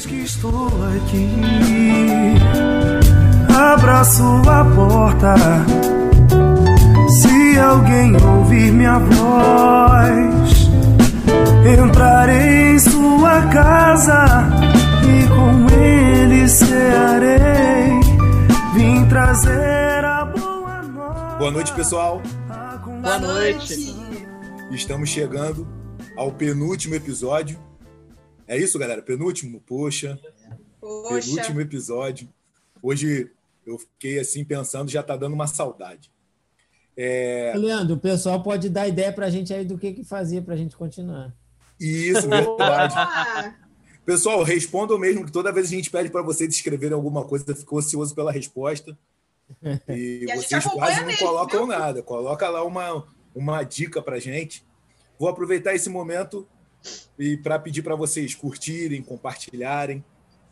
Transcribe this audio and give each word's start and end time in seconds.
vez 0.00 0.06
que 0.06 0.14
estou 0.22 0.68
aqui, 0.96 1.28
abra 3.54 4.04
sua 4.04 4.64
porta. 4.74 5.34
Se 7.20 7.58
alguém 7.58 8.16
ouvir 8.16 8.72
minha 8.72 8.98
voz, 8.98 10.70
entrarei 11.78 12.74
em 12.74 12.78
sua 12.78 13.46
casa 13.48 14.48
e 15.04 15.28
com 15.28 15.74
ele 15.74 16.48
cearei. 16.48 18.00
Vim 18.74 19.06
trazer 19.08 20.04
a 20.04 20.24
boa 20.24 20.82
nova. 20.82 21.36
Boa 21.38 21.50
noite, 21.50 21.72
pessoal. 21.72 22.22
Boa 23.02 23.18
noite. 23.18 23.96
Estamos 24.70 25.10
chegando 25.10 25.66
ao 26.16 26.30
penúltimo 26.32 26.94
episódio. 26.94 27.69
É 28.50 28.56
isso, 28.58 28.76
galera? 28.80 29.00
Penúltimo? 29.00 29.60
Poxa, 29.60 30.18
Poxa, 30.80 31.24
penúltimo 31.28 31.60
episódio. 31.60 32.28
Hoje 32.82 33.30
eu 33.64 33.78
fiquei 33.78 34.18
assim 34.18 34.44
pensando, 34.44 34.90
já 34.90 35.04
tá 35.04 35.16
dando 35.16 35.34
uma 35.34 35.46
saudade. 35.46 36.10
É, 36.96 37.52
Leandro, 37.56 37.94
o 37.94 38.00
pessoal 38.00 38.42
pode 38.42 38.68
dar 38.68 38.88
ideia 38.88 39.12
pra 39.12 39.30
gente 39.30 39.54
aí 39.54 39.64
do 39.64 39.78
que, 39.78 39.92
que 39.92 40.02
fazia 40.02 40.42
pra 40.42 40.56
gente 40.56 40.76
continuar. 40.76 41.32
isso, 41.78 42.28
verdade. 42.28 42.94
ah, 42.96 43.54
Pessoal, 44.04 44.42
respondam 44.42 44.98
mesmo 44.98 45.24
que 45.24 45.30
toda 45.30 45.52
vez 45.52 45.68
a 45.68 45.70
gente 45.70 45.88
pede 45.88 46.10
para 46.10 46.20
vocês 46.20 46.52
escreverem 46.52 46.94
alguma 46.96 47.24
coisa, 47.24 47.54
ficou 47.54 47.78
ansioso 47.78 48.16
pela 48.16 48.32
resposta. 48.32 48.98
E, 49.88 50.24
E 50.26 50.32
a 50.32 50.34
vocês 50.34 50.64
quase 50.64 50.98
não 51.02 51.06
mesmo, 51.06 51.24
colocam 51.24 51.68
viu? 51.68 51.78
nada. 51.78 52.02
Coloca 52.02 52.48
lá 52.48 52.64
uma, 52.64 53.06
uma 53.32 53.62
dica 53.62 54.02
para 54.02 54.18
gente. 54.18 54.64
Vou 55.16 55.28
aproveitar 55.28 55.72
esse 55.72 55.88
momento 55.88 56.48
e 57.18 57.36
para 57.36 57.58
pedir 57.58 57.82
para 57.82 57.94
vocês 57.94 58.34
curtirem, 58.34 59.02
compartilharem, 59.02 60.04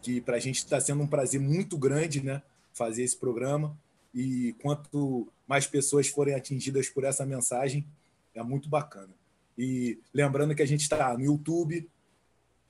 que 0.02 0.20
para 0.20 0.36
a 0.36 0.40
gente 0.40 0.58
está 0.58 0.80
sendo 0.80 1.02
um 1.02 1.06
prazer 1.06 1.40
muito 1.40 1.76
grande, 1.76 2.22
né, 2.22 2.42
fazer 2.72 3.02
esse 3.02 3.16
programa. 3.16 3.76
E 4.14 4.54
quanto 4.62 5.28
mais 5.46 5.66
pessoas 5.66 6.08
forem 6.08 6.34
atingidas 6.34 6.88
por 6.88 7.04
essa 7.04 7.24
mensagem, 7.26 7.86
é 8.34 8.42
muito 8.42 8.68
bacana. 8.68 9.14
E 9.56 9.98
lembrando 10.14 10.54
que 10.54 10.62
a 10.62 10.66
gente 10.66 10.82
está 10.82 11.16
no 11.16 11.24
YouTube, 11.24 11.88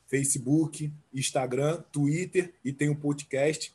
Facebook, 0.07 0.93
Instagram, 1.13 1.83
Twitter 1.93 2.55
e 2.65 2.73
tem 2.73 2.89
um 2.89 2.95
podcast, 2.95 3.75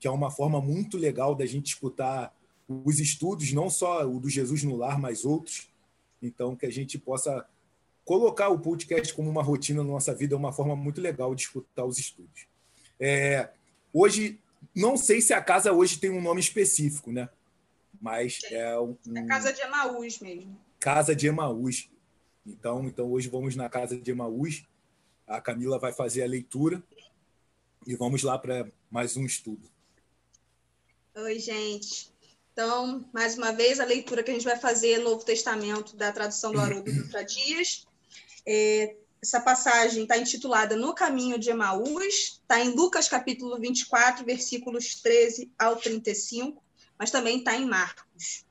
que 0.00 0.08
é 0.08 0.10
uma 0.10 0.30
forma 0.30 0.60
muito 0.60 0.96
legal 0.96 1.34
da 1.34 1.46
gente 1.46 1.68
escutar 1.68 2.34
os 2.68 2.98
estudos, 3.00 3.52
não 3.52 3.70
só 3.70 4.06
o 4.06 4.20
do 4.20 4.28
Jesus 4.28 4.62
no 4.64 4.76
Lar, 4.76 5.00
mas 5.00 5.24
outros. 5.24 5.68
Então, 6.20 6.56
que 6.56 6.66
a 6.66 6.70
gente 6.70 6.98
possa 6.98 7.46
colocar 8.08 8.48
o 8.48 8.58
podcast 8.58 9.12
como 9.12 9.28
uma 9.28 9.42
rotina 9.42 9.84
na 9.84 9.90
nossa 9.90 10.14
vida, 10.14 10.34
é 10.34 10.38
uma 10.38 10.50
forma 10.50 10.74
muito 10.74 10.98
legal 10.98 11.34
de 11.34 11.42
escutar 11.42 11.84
os 11.84 11.98
estudos. 11.98 12.46
É, 12.98 13.50
hoje, 13.92 14.40
não 14.74 14.96
sei 14.96 15.20
se 15.20 15.34
a 15.34 15.42
casa 15.42 15.74
hoje 15.74 15.98
tem 15.98 16.08
um 16.08 16.22
nome 16.22 16.40
específico, 16.40 17.12
né? 17.12 17.28
Mas 18.00 18.40
é 18.44 18.80
um, 18.80 18.96
a 19.14 19.26
casa 19.26 19.52
de 19.52 19.60
Emaús 19.60 20.20
mesmo. 20.20 20.58
Casa 20.80 21.14
de 21.14 21.26
Emaús. 21.26 21.90
Então, 22.46 22.86
então 22.86 23.12
hoje 23.12 23.28
vamos 23.28 23.54
na 23.54 23.68
Casa 23.68 23.98
de 23.98 24.10
Emaús. 24.10 24.64
A 25.26 25.38
Camila 25.38 25.78
vai 25.78 25.92
fazer 25.92 26.22
a 26.22 26.26
leitura 26.26 26.82
e 27.86 27.94
vamos 27.94 28.22
lá 28.22 28.38
para 28.38 28.72
mais 28.90 29.18
um 29.18 29.26
estudo. 29.26 29.68
Oi, 31.14 31.38
gente. 31.38 32.10
Então, 32.54 33.06
mais 33.12 33.36
uma 33.36 33.52
vez, 33.52 33.78
a 33.78 33.84
leitura 33.84 34.22
que 34.22 34.30
a 34.30 34.34
gente 34.34 34.46
vai 34.46 34.58
fazer 34.58 34.92
é 34.92 34.98
Novo 34.98 35.22
Testamento, 35.26 35.94
da 35.94 36.10
tradução 36.10 36.52
do 36.52 36.58
Haroldo 36.58 36.90
Dutra 36.90 37.22
Dias. 37.22 37.86
É, 38.50 38.96
essa 39.20 39.40
passagem 39.40 40.04
está 40.04 40.16
intitulada 40.16 40.74
No 40.74 40.94
Caminho 40.94 41.38
de 41.38 41.50
Emaús, 41.50 42.40
está 42.40 42.58
em 42.58 42.70
Lucas 42.70 43.06
capítulo 43.06 43.58
24, 43.58 44.24
versículos 44.24 44.94
13 45.02 45.52
ao 45.58 45.76
35, 45.76 46.64
mas 46.98 47.10
também 47.10 47.40
está 47.40 47.54
em 47.54 47.66
Marcos. 47.66 48.46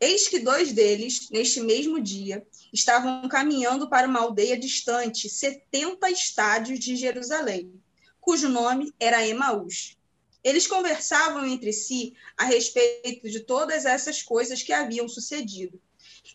Eis 0.00 0.26
que 0.26 0.38
dois 0.38 0.72
deles, 0.72 1.28
neste 1.30 1.60
mesmo 1.60 2.00
dia, 2.00 2.46
estavam 2.72 3.28
caminhando 3.28 3.90
para 3.90 4.08
uma 4.08 4.20
aldeia 4.20 4.58
distante, 4.58 5.28
70 5.28 6.10
estádios 6.10 6.80
de 6.80 6.96
Jerusalém, 6.96 7.78
cujo 8.22 8.48
nome 8.48 8.90
era 8.98 9.26
Emaús. 9.26 9.98
Eles 10.42 10.66
conversavam 10.66 11.44
entre 11.44 11.74
si 11.74 12.14
a 12.38 12.44
respeito 12.46 13.28
de 13.28 13.40
todas 13.40 13.84
essas 13.84 14.22
coisas 14.22 14.62
que 14.62 14.72
haviam 14.72 15.06
sucedido. 15.06 15.78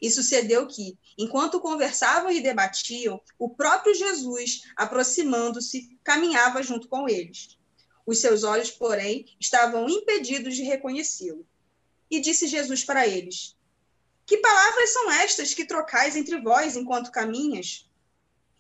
E 0.02 0.12
sucedeu 0.12 0.68
que, 0.68 0.98
enquanto 1.18 1.60
conversavam 1.60 2.32
e 2.32 2.42
debatiam, 2.42 3.22
o 3.40 3.50
próprio 3.50 3.96
Jesus, 3.96 4.64
aproximando-se, 4.76 5.98
caminhava 6.04 6.62
junto 6.62 6.88
com 6.88 7.08
eles. 7.08 7.58
Os 8.06 8.20
seus 8.20 8.44
olhos, 8.44 8.72
porém, 8.72 9.26
estavam 9.40 9.90
impedidos 9.90 10.56
de 10.56 10.64
reconhecê-lo. 10.64 11.46
E 12.10 12.20
disse 12.20 12.48
Jesus 12.48 12.84
para 12.84 13.08
eles: 13.08 13.56
Que 14.26 14.38
palavras 14.38 14.94
são 14.94 15.12
estas 15.12 15.54
que 15.54 15.66
trocais 15.66 16.16
entre 16.16 16.40
vós 16.40 16.76
enquanto 16.76 17.12
caminhas? 17.12 17.90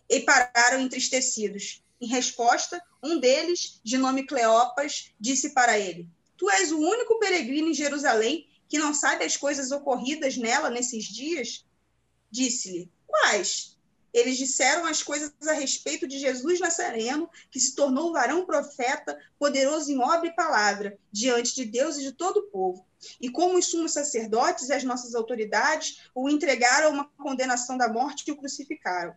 E 0.09 0.19
pararam 0.21 0.81
entristecidos. 0.81 1.81
Em 1.99 2.07
resposta, 2.07 2.81
um 3.01 3.19
deles, 3.19 3.79
de 3.83 3.97
nome 3.97 4.25
Cleopas, 4.25 5.13
disse 5.19 5.53
para 5.53 5.79
ele: 5.79 6.09
Tu 6.38 6.49
és 6.51 6.71
o 6.71 6.79
único 6.79 7.17
peregrino 7.19 7.69
em 7.69 7.73
Jerusalém 7.73 8.47
que 8.67 8.78
não 8.78 8.94
sabe 8.94 9.23
as 9.23 9.38
coisas 9.38 9.72
ocorridas 9.72 10.38
nela 10.38 10.69
nesses 10.69 11.05
dias? 11.05 11.66
Disse-lhe: 12.29 12.91
Quais? 13.05 13.78
Eles 14.13 14.38
disseram 14.38 14.85
as 14.85 15.03
coisas 15.03 15.31
a 15.47 15.53
respeito 15.53 16.07
de 16.07 16.17
Jesus 16.17 16.59
Nazareno, 16.59 17.29
que 17.51 17.59
se 17.59 17.75
tornou 17.75 18.13
varão 18.13 18.45
profeta, 18.45 19.17
poderoso 19.38 19.91
em 19.91 20.00
obra 20.00 20.27
e 20.27 20.35
palavra, 20.35 20.97
diante 21.11 21.53
de 21.53 21.66
Deus 21.66 21.97
e 21.97 22.01
de 22.01 22.11
todo 22.13 22.38
o 22.38 22.47
povo. 22.50 22.85
E 23.22 23.29
como 23.29 23.57
os 23.57 23.67
sumos 23.67 23.94
sacerdotes 23.94 24.69
e 24.69 24.73
as 24.73 24.83
nossas 24.83 25.13
autoridades 25.13 26.09
o 26.16 26.29
entregaram 26.29 26.88
a 26.88 26.91
uma 26.91 27.06
condenação 27.17 27.77
da 27.77 27.88
morte 27.88 28.23
e 28.27 28.31
o 28.31 28.38
crucificaram. 28.38 29.13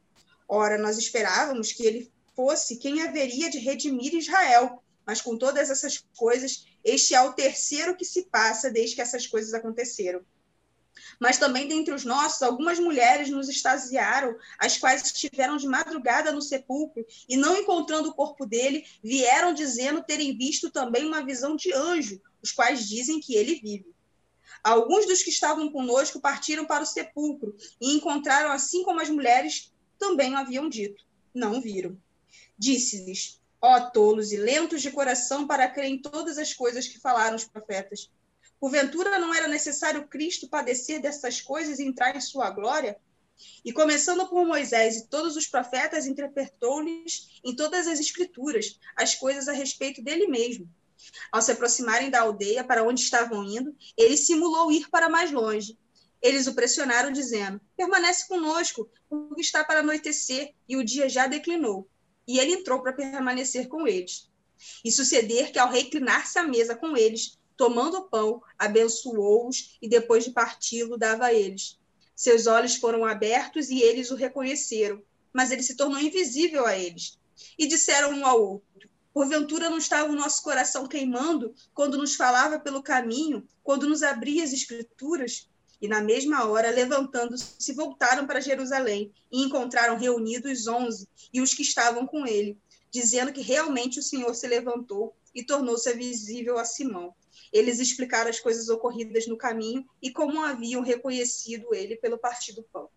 Ora, 0.47 0.77
nós 0.77 0.99
esperávamos 0.99 1.72
que 1.72 1.87
ele 1.87 2.12
fosse 2.34 2.77
quem 2.77 3.03
haveria 3.03 3.49
de 3.49 3.59
redimir 3.59 4.15
Israel, 4.15 4.83
mas 5.10 5.21
com 5.21 5.37
todas 5.37 5.71
essas 5.71 6.04
coisas, 6.16 6.69
este 6.84 7.16
é 7.16 7.21
o 7.21 7.32
terceiro 7.32 7.97
que 7.97 8.04
se 8.04 8.26
passa 8.26 8.71
desde 8.71 8.94
que 8.94 9.03
essas 9.03 9.26
coisas 9.26 9.53
aconteceram. 9.53 10.25
Mas 11.19 11.37
também 11.37 11.66
dentre 11.66 11.93
os 11.93 12.04
nossos, 12.04 12.41
algumas 12.43 12.78
mulheres 12.78 13.28
nos 13.28 13.48
extasiaram, 13.48 14.37
as 14.56 14.78
quais 14.78 15.03
estiveram 15.04 15.56
de 15.56 15.66
madrugada 15.66 16.31
no 16.31 16.41
sepulcro 16.41 17.04
e, 17.28 17.37
não 17.37 17.56
encontrando 17.56 18.10
o 18.10 18.15
corpo 18.15 18.47
dele, 18.47 18.87
vieram 19.03 19.53
dizendo 19.53 20.04
terem 20.04 20.38
visto 20.38 20.71
também 20.71 21.04
uma 21.04 21.27
visão 21.27 21.56
de 21.56 21.72
anjo, 21.75 22.22
os 22.41 22.53
quais 22.53 22.88
dizem 22.88 23.19
que 23.19 23.34
ele 23.34 23.56
vive. 23.56 23.92
Alguns 24.62 25.06
dos 25.06 25.25
que 25.25 25.31
estavam 25.31 25.72
conosco 25.72 26.21
partiram 26.21 26.66
para 26.66 26.84
o 26.84 26.87
sepulcro 26.87 27.56
e 27.81 27.97
encontraram, 27.97 28.53
assim 28.53 28.84
como 28.84 29.00
as 29.00 29.10
mulheres 29.10 29.72
também 29.98 30.34
o 30.34 30.37
haviam 30.37 30.69
dito. 30.69 31.04
Não 31.34 31.60
viram. 31.60 31.98
Disse-lhes: 32.56 33.40
Ó 33.62 33.81
tolos 33.91 34.32
e 34.32 34.37
lentos 34.37 34.81
de 34.81 34.91
coração 34.91 35.47
para 35.47 35.69
crer 35.69 35.91
em 35.91 36.00
todas 36.00 36.38
as 36.38 36.54
coisas 36.54 36.88
que 36.88 36.98
falaram 36.98 37.37
os 37.37 37.44
profetas. 37.44 38.10
Porventura 38.59 39.19
não 39.19 39.34
era 39.34 39.48
necessário 39.48 40.06
Cristo 40.06 40.48
padecer 40.48 41.00
dessas 41.00 41.41
coisas 41.41 41.78
e 41.78 41.84
entrar 41.84 42.16
em 42.16 42.21
sua 42.21 42.50
glória? 42.50 42.98
E 43.65 43.72
começando 43.72 44.26
por 44.28 44.47
Moisés 44.47 44.97
e 44.97 45.06
todos 45.09 45.37
os 45.37 45.47
profetas, 45.47 46.06
interpretou-lhes 46.06 47.41
em 47.44 47.54
todas 47.54 47.87
as 47.87 47.98
escrituras 47.98 48.78
as 48.97 49.15
coisas 49.15 49.48
a 49.48 49.53
respeito 49.53 50.03
dele 50.03 50.27
mesmo. 50.27 50.69
Ao 51.32 51.41
se 51.41 51.53
aproximarem 51.53 52.10
da 52.10 52.21
aldeia 52.21 52.62
para 52.62 52.84
onde 52.84 53.00
estavam 53.00 53.44
indo, 53.44 53.75
ele 53.97 54.16
simulou 54.16 54.71
ir 54.71 54.88
para 54.91 55.09
mais 55.09 55.31
longe. 55.31 55.78
Eles 56.21 56.47
o 56.47 56.54
pressionaram, 56.54 57.10
dizendo: 57.10 57.60
Permanece 57.77 58.28
conosco, 58.28 58.91
porque 59.09 59.41
está 59.41 59.65
para 59.65 59.81
anoitecer 59.81 60.54
e 60.69 60.77
o 60.77 60.84
dia 60.84 61.09
já 61.09 61.27
declinou. 61.27 61.88
E 62.31 62.39
ele 62.39 62.53
entrou 62.53 62.81
para 62.81 62.93
permanecer 62.93 63.67
com 63.67 63.89
eles. 63.89 64.31
E 64.84 64.93
suceder 64.93 65.51
que, 65.51 65.59
ao 65.59 65.69
reclinar-se 65.69 66.39
à 66.39 66.45
mesa 66.45 66.77
com 66.77 66.97
eles, 66.97 67.37
tomando 67.57 67.97
o 67.97 68.09
pão, 68.09 68.41
abençoou-os 68.57 69.77
e, 69.83 69.89
depois 69.89 70.22
de 70.22 70.31
parti-lo, 70.31 70.97
dava 70.97 71.25
a 71.25 71.34
eles. 71.34 71.77
Seus 72.15 72.47
olhos 72.47 72.77
foram 72.77 73.04
abertos 73.04 73.69
e 73.69 73.83
eles 73.83 74.13
o 74.13 74.15
reconheceram, 74.15 75.03
mas 75.33 75.51
ele 75.51 75.65
se 75.65 75.75
tornou 75.75 75.99
invisível 75.99 76.65
a 76.66 76.78
eles. 76.78 77.19
E 77.59 77.66
disseram 77.66 78.13
um 78.13 78.25
ao 78.25 78.41
outro: 78.41 78.89
Porventura 79.13 79.69
não 79.69 79.78
estava 79.78 80.09
o 80.09 80.15
nosso 80.15 80.41
coração 80.45 80.87
queimando 80.87 81.53
quando 81.75 81.99
nos 81.99 82.15
falava 82.15 82.60
pelo 82.60 82.81
caminho, 82.81 83.45
quando 83.60 83.89
nos 83.89 84.04
abria 84.04 84.45
as 84.45 84.53
escrituras? 84.53 85.51
E 85.80 85.88
na 85.88 86.03
mesma 86.03 86.44
hora, 86.44 86.71
levantando-se, 86.71 87.72
voltaram 87.72 88.27
para 88.27 88.41
Jerusalém 88.41 89.12
e 89.32 89.42
encontraram 89.42 89.97
reunidos 89.97 90.66
onze 90.66 91.09
e 91.32 91.41
os 91.41 91.54
que 91.54 91.62
estavam 91.62 92.06
com 92.06 92.27
ele, 92.27 92.59
dizendo 92.91 93.32
que 93.32 93.41
realmente 93.41 93.98
o 93.98 94.03
Senhor 94.03 94.34
se 94.34 94.47
levantou 94.47 95.15
e 95.34 95.42
tornou-se 95.42 95.92
visível 95.94 96.59
a 96.59 96.65
Simão. 96.65 97.15
Eles 97.53 97.80
explicaram 97.80 98.28
as 98.28 98.38
coisas 98.38 98.68
ocorridas 98.68 99.27
no 99.27 99.36
caminho 99.36 99.86
e 100.03 100.10
como 100.10 100.42
haviam 100.42 100.82
reconhecido 100.82 101.74
ele 101.74 101.97
pelo 101.97 102.18
partir 102.18 102.53
do 102.53 102.62
pão. 102.65 102.88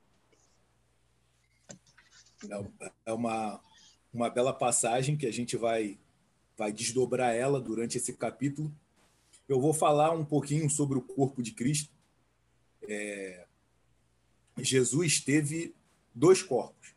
É 3.06 3.14
uma, 3.14 3.62
uma 4.14 4.30
bela 4.30 4.54
passagem 4.54 5.16
que 5.16 5.26
a 5.26 5.32
gente 5.32 5.56
vai, 5.56 5.98
vai 6.58 6.74
desdobrar 6.74 7.34
ela 7.34 7.62
durante 7.62 7.98
esse 7.98 8.14
capítulo. 8.14 8.74
Eu 9.48 9.62
vou 9.62 9.74
falar 9.74 10.12
um 10.12 10.26
pouquinho 10.26 10.70
sobre 10.70 10.98
o 10.98 11.02
corpo 11.02 11.42
de 11.42 11.52
Cristo. 11.52 11.90
É, 12.88 13.46
Jesus 14.60 15.20
teve 15.20 15.76
dois 16.14 16.42
corpos. 16.42 16.94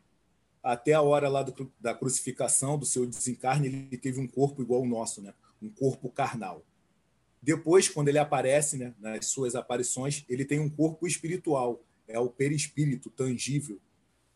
Até 0.63 0.95
a 0.95 1.03
hora 1.03 1.29
lá 1.29 1.43
do, 1.43 1.73
da 1.81 1.95
crucificação, 1.95 2.79
do 2.79 2.85
seu 2.85 3.07
desencarne, 3.07 3.69
ele 3.69 3.97
teve 3.97 4.21
um 4.21 4.27
corpo 4.27 4.63
igual 4.63 4.81
ao 4.81 4.87
nosso, 4.87 5.23
né? 5.23 5.33
um 5.63 5.71
corpo 5.71 6.11
carnal. 6.11 6.65
Depois, 7.41 7.89
quando 7.89 8.09
ele 8.09 8.19
aparece, 8.19 8.77
né, 8.77 8.93
nas 8.99 9.27
suas 9.27 9.55
aparições, 9.55 10.25
ele 10.29 10.45
tem 10.45 10.59
um 10.59 10.69
corpo 10.69 11.07
espiritual, 11.07 11.81
é 12.09 12.19
o 12.19 12.29
perispírito 12.29 13.11
tangível. 13.11 13.81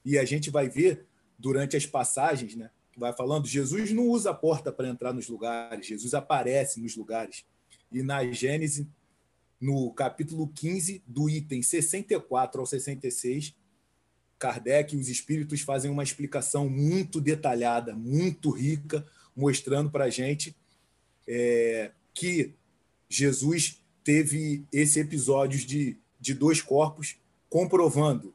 E 0.05 0.17
a 0.17 0.25
gente 0.25 0.51
vai 0.51 0.69
ver 0.69 1.07
durante 1.39 1.77
as 1.77 1.85
passagens, 1.87 2.55
né, 2.55 2.71
vai 2.97 3.13
falando, 3.13 3.47
Jesus 3.47 3.91
não 3.91 4.07
usa 4.07 4.31
a 4.31 4.35
porta 4.35 4.71
para 4.71 4.89
entrar 4.89 5.13
nos 5.13 5.29
lugares, 5.29 5.87
Jesus 5.87 6.15
aparece 6.15 6.81
nos 6.81 6.97
lugares. 6.97 7.45
E 7.91 8.03
na 8.03 8.25
Gênesis, 8.31 8.87
no 9.61 9.93
capítulo 9.93 10.49
15, 10.49 11.03
do 11.07 11.29
item 11.29 11.63
64 11.63 12.61
ao 12.61 12.67
66, 12.67 13.55
Kardec 14.39 14.95
e 14.95 14.99
os 14.99 15.09
espíritos 15.09 15.61
fazem 15.61 15.91
uma 15.91 16.03
explicação 16.03 16.69
muito 16.69 17.21
detalhada, 17.21 17.95
muito 17.95 18.51
rica, 18.51 19.07
mostrando 19.37 19.91
para 19.91 20.05
a 20.05 20.11
gente 20.11 20.57
é, 21.29 21.93
que 22.15 22.55
Jesus 23.09 23.83
teve 24.03 24.65
esse 24.73 24.99
episódio 24.99 25.59
de, 25.67 25.99
de 26.19 26.33
dois 26.33 26.63
corpos, 26.63 27.17
comprovando 27.51 28.35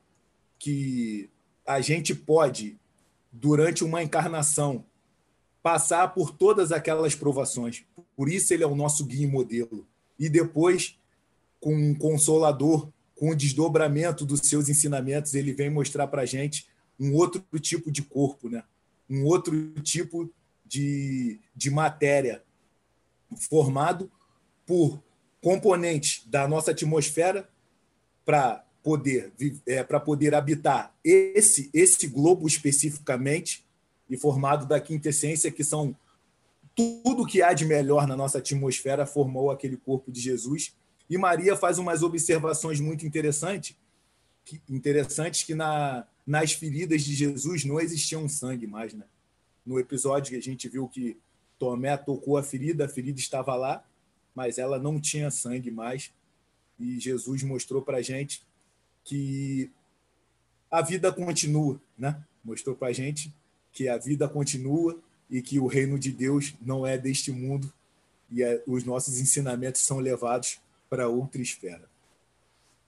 que 0.60 1.30
a 1.66 1.82
gente 1.82 2.14
pode, 2.14 2.78
durante 3.32 3.84
uma 3.84 4.04
encarnação, 4.04 4.86
passar 5.64 6.14
por 6.14 6.32
todas 6.32 6.72
aquelas 6.72 7.16
provações. 7.16 7.84
Por 8.16 8.30
isso 8.30 8.54
ele 8.54 8.64
é 8.64 8.68
o 8.68 8.76
nosso 8.76 9.04
guia 9.04 9.26
e 9.26 9.28
modelo. 9.28 9.88
E 10.20 10.30
depois, 10.30 11.00
com 11.66 11.74
um 11.74 11.96
consolador, 11.96 12.92
com 13.16 13.32
o 13.32 13.36
desdobramento 13.36 14.24
dos 14.24 14.42
seus 14.42 14.70
ensinamentos, 14.70 15.34
ele 15.34 15.52
vem 15.52 15.68
mostrar 15.68 16.06
para 16.06 16.22
a 16.22 16.26
gente 16.26 16.68
um 17.00 17.16
outro 17.16 17.44
tipo 17.60 17.92
de 17.92 18.04
corpo, 18.04 18.48
né? 18.48 18.64
um 19.10 19.26
outro 19.26 19.72
tipo 19.82 20.32
de, 20.64 21.40
de 21.56 21.72
matéria 21.72 22.44
formado 23.50 24.12
por 24.64 25.04
componentes 25.42 26.22
da 26.28 26.48
nossa 26.48 26.70
atmosfera 26.70 27.50
para 28.24 28.64
poder 28.84 29.34
é, 29.66 29.84
para 29.84 30.00
poder 30.00 30.36
habitar 30.36 30.96
esse 31.04 31.72
esse 31.74 32.06
globo 32.06 32.46
especificamente 32.46 33.66
e 34.08 34.16
formado 34.16 34.68
da 34.68 34.80
quintessência 34.80 35.52
que 35.52 35.64
são 35.64 35.98
tudo 36.76 37.26
que 37.26 37.42
há 37.42 37.54
de 37.54 37.66
melhor 37.66 38.08
na 38.08 38.16
nossa 38.16 38.38
atmosfera 38.38 39.08
formou 39.08 39.50
aquele 39.50 39.78
corpo 39.78 40.12
de 40.12 40.22
Jesus 40.22 40.76
e 41.10 41.18
Maria 41.18 41.56
faz 41.56 41.78
umas 41.78 42.04
observações 42.04 42.80
muito 42.80 43.06
interessantes 43.06 43.76
que, 44.44 44.62
interessantes 44.70 45.44
que 45.44 45.54
na, 45.54 46.06
nas 46.26 46.54
feridas 46.54 47.04
de 47.04 47.14
Jesus 47.14 47.66
não 47.66 47.80
existia 47.80 48.20
um 48.20 48.30
sangue 48.30 48.68
mais 48.68 48.94
né 48.94 49.06
no 49.66 49.80
episódio 49.80 50.32
que 50.32 50.38
a 50.38 50.42
gente 50.42 50.68
viu 50.70 50.88
que 50.88 51.18
Tomé 51.58 51.96
tocou 51.98 52.38
a 52.38 52.44
ferida 52.44 52.86
a 52.86 52.90
ferida 52.90 53.20
estava 53.20 53.56
lá 53.56 53.84
mas 54.36 54.58
ela 54.58 54.78
não 54.78 55.00
tinha 55.00 55.32
sangue 55.32 55.72
mais. 55.72 56.12
E 56.78 57.00
Jesus 57.00 57.42
mostrou 57.42 57.82
para 57.82 58.00
a 58.00 58.02
gente 58.02 58.44
que 59.06 59.72
a 60.70 60.82
vida 60.82 61.12
continua, 61.12 61.80
né? 61.98 62.22
Mostrou 62.44 62.76
para 62.76 62.90
a 62.90 62.94
gente 62.94 63.34
que 63.72 63.88
a 63.88 63.98
vida 63.98 64.28
continua 64.28 65.00
e 65.32 65.42
que 65.42 65.58
o 65.58 65.68
reino 65.68 65.98
de 65.98 66.12
Deus 66.12 66.54
não 66.62 66.86
é 66.86 66.98
deste 66.98 67.32
mundo 67.32 67.72
e 68.30 68.44
é, 68.44 68.62
os 68.68 68.84
nossos 68.84 69.20
ensinamentos 69.20 69.82
são 69.82 70.00
levados 70.00 70.60
para 70.90 71.08
outra 71.08 71.42
esfera. 71.42 71.90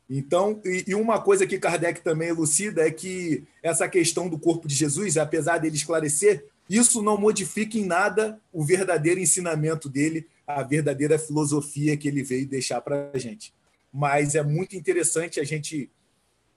Então, 0.09 0.61
e, 0.63 0.95
uma 0.95 1.19
coisa 1.21 1.45
que 1.45 1.59
Kardec 1.59 2.01
também 2.01 2.29
elucida 2.29 2.87
é 2.87 2.91
que 2.91 3.43
essa 3.61 3.89
questão 3.89 4.29
do 4.29 4.39
corpo 4.39 4.67
de 4.67 4.73
Jesus, 4.73 5.17
apesar 5.17 5.57
dele 5.57 5.75
esclarecer, 5.75 6.45
isso 6.69 7.01
não 7.01 7.17
modifica 7.17 7.77
em 7.77 7.85
nada 7.85 8.39
o 8.51 8.63
verdadeiro 8.63 9.19
ensinamento 9.19 9.89
dele 9.89 10.27
a 10.45 10.63
verdadeira 10.63 11.19
filosofia 11.19 11.97
que 11.97 12.07
ele 12.07 12.23
veio 12.23 12.47
deixar 12.47 12.79
para 12.79 13.11
a 13.13 13.17
gente. 13.17 13.53
Mas 13.91 14.33
é 14.33 14.41
muito 14.41 14.77
interessante 14.77 15.41
a 15.41 15.43
gente 15.43 15.89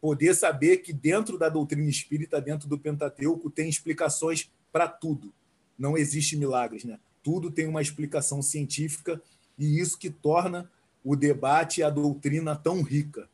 poder 0.00 0.34
saber 0.34 0.78
que 0.78 0.92
dentro 0.92 1.36
da 1.36 1.48
doutrina 1.48 1.88
espírita, 1.88 2.40
dentro 2.40 2.68
do 2.68 2.78
Pentateuco, 2.78 3.50
tem 3.50 3.68
explicações 3.68 4.48
para 4.72 4.86
tudo. 4.86 5.32
Não 5.76 5.98
existe 5.98 6.36
milagres, 6.36 6.84
né? 6.84 6.98
Tudo 7.22 7.50
tem 7.50 7.66
uma 7.66 7.82
explicação 7.82 8.40
científica 8.40 9.20
e 9.58 9.80
isso 9.80 9.98
que 9.98 10.08
torna 10.08 10.70
o 11.04 11.16
debate 11.16 11.80
e 11.80 11.82
a 11.82 11.90
doutrina 11.90 12.54
tão 12.54 12.82
rica, 12.82 13.28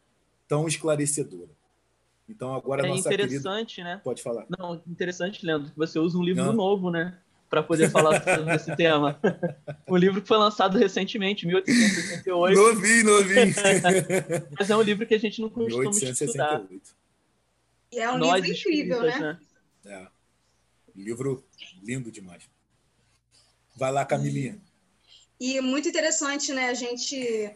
tão 0.49 0.67
esclarecedora. 0.67 1.51
Então 2.29 2.55
agora 2.55 2.85
é 2.85 2.89
nossa 2.89 3.09
interessante, 3.13 3.77
querida... 3.77 3.97
né? 3.97 4.01
Pode 4.03 4.23
falar. 4.23 4.47
Não, 4.59 4.83
interessante, 4.87 5.45
Leandro, 5.45 5.71
que 5.71 5.77
você 5.77 5.99
usa 5.99 6.19
um 6.19 6.23
livro 6.23 6.45
Não. 6.45 6.53
novo, 6.53 6.91
né? 6.91 7.19
para 7.49 7.63
poder 7.63 7.91
falar 7.91 8.23
sobre 8.23 8.55
esse 8.55 8.75
tema. 8.77 9.19
Um 9.89 9.97
livro 9.97 10.21
que 10.21 10.29
foi 10.29 10.37
lançado 10.37 10.79
recentemente, 10.79 11.47
1868. 11.47 12.57
Novinho, 12.57 13.05
novinho. 13.05 13.55
Mas 14.59 14.71
é 14.71 14.77
um 14.77 14.83
livro 14.83 15.07
que 15.07 15.15
a 15.15 15.19
gente 15.19 15.41
não 15.41 15.49
costuma 15.49 15.91
1868. 15.91 16.65
estudar. 16.65 16.97
E 17.93 17.99
é 17.99 18.11
um 18.11 18.19
Nós, 18.19 18.43
livro 18.45 18.59
incrível, 18.59 19.03
né? 19.03 19.19
né? 19.21 19.39
É. 19.87 20.07
Livro 20.95 21.45
lindo 21.83 22.11
demais. 22.11 22.49
Vai 23.77 23.93
lá, 23.93 24.05
Camilinha. 24.05 24.59
E, 25.39 25.57
e 25.57 25.61
muito 25.61 25.89
interessante, 25.89 26.53
né, 26.53 26.69
a 26.69 26.75
gente 26.75 27.51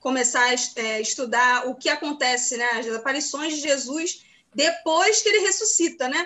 começar 0.00 0.44
a 0.44 0.80
é, 0.80 1.00
estudar 1.00 1.66
o 1.68 1.74
que 1.74 1.88
acontece, 1.88 2.56
né, 2.56 2.68
as 2.72 2.86
aparições 2.88 3.54
de 3.54 3.60
Jesus 3.62 4.24
depois 4.54 5.20
que 5.20 5.28
ele 5.28 5.46
ressuscita, 5.46 6.08
né? 6.08 6.24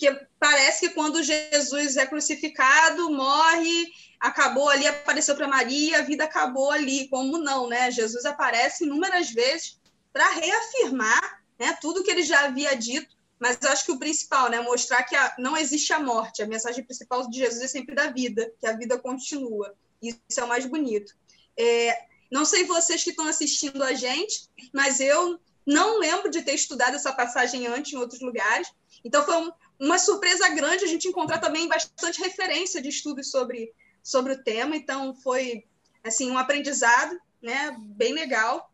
que 0.00 0.10
parece 0.38 0.88
que 0.88 0.94
quando 0.94 1.22
Jesus 1.22 1.98
é 1.98 2.06
crucificado, 2.06 3.10
morre, 3.10 3.86
acabou 4.18 4.70
ali, 4.70 4.86
apareceu 4.86 5.36
para 5.36 5.46
Maria, 5.46 5.98
a 5.98 6.02
vida 6.02 6.24
acabou 6.24 6.70
ali. 6.70 7.06
Como 7.08 7.36
não, 7.36 7.68
né? 7.68 7.90
Jesus 7.90 8.24
aparece 8.24 8.84
inúmeras 8.84 9.30
vezes 9.30 9.78
para 10.10 10.30
reafirmar 10.30 11.42
né, 11.58 11.76
tudo 11.82 12.02
que 12.02 12.10
ele 12.10 12.22
já 12.22 12.46
havia 12.46 12.74
dito, 12.74 13.14
mas 13.38 13.58
acho 13.62 13.84
que 13.84 13.92
o 13.92 13.98
principal, 13.98 14.48
né, 14.48 14.60
mostrar 14.62 15.02
que 15.02 15.14
a, 15.14 15.34
não 15.38 15.54
existe 15.54 15.92
a 15.92 15.98
morte. 15.98 16.42
A 16.42 16.46
mensagem 16.46 16.82
principal 16.82 17.28
de 17.28 17.36
Jesus 17.36 17.60
é 17.60 17.68
sempre 17.68 17.94
da 17.94 18.06
vida, 18.06 18.50
que 18.58 18.66
a 18.66 18.72
vida 18.72 18.98
continua. 18.98 19.74
Isso 20.02 20.18
é 20.38 20.44
o 20.44 20.48
mais 20.48 20.66
bonito. 20.66 21.12
É, 21.56 22.06
não 22.30 22.44
sei 22.44 22.64
vocês 22.64 23.02
que 23.02 23.10
estão 23.10 23.26
assistindo 23.26 23.82
a 23.82 23.92
gente, 23.92 24.48
mas 24.72 25.00
eu 25.00 25.38
não 25.66 25.98
lembro 25.98 26.30
de 26.30 26.42
ter 26.42 26.54
estudado 26.54 26.94
essa 26.94 27.12
passagem 27.12 27.66
antes 27.66 27.92
em 27.92 27.96
outros 27.96 28.20
lugares. 28.20 28.68
Então 29.04 29.24
foi 29.24 29.36
um, 29.36 29.52
uma 29.78 29.98
surpresa 29.98 30.48
grande 30.50 30.84
a 30.84 30.88
gente 30.88 31.08
encontrar 31.08 31.38
também 31.38 31.68
bastante 31.68 32.20
referência 32.20 32.80
de 32.80 32.88
estudos 32.88 33.30
sobre, 33.30 33.72
sobre 34.02 34.34
o 34.34 34.42
tema, 34.42 34.76
então 34.76 35.14
foi 35.14 35.64
assim 36.02 36.30
um 36.30 36.38
aprendizado, 36.38 37.18
né, 37.42 37.76
bem 37.78 38.12
legal. 38.12 38.70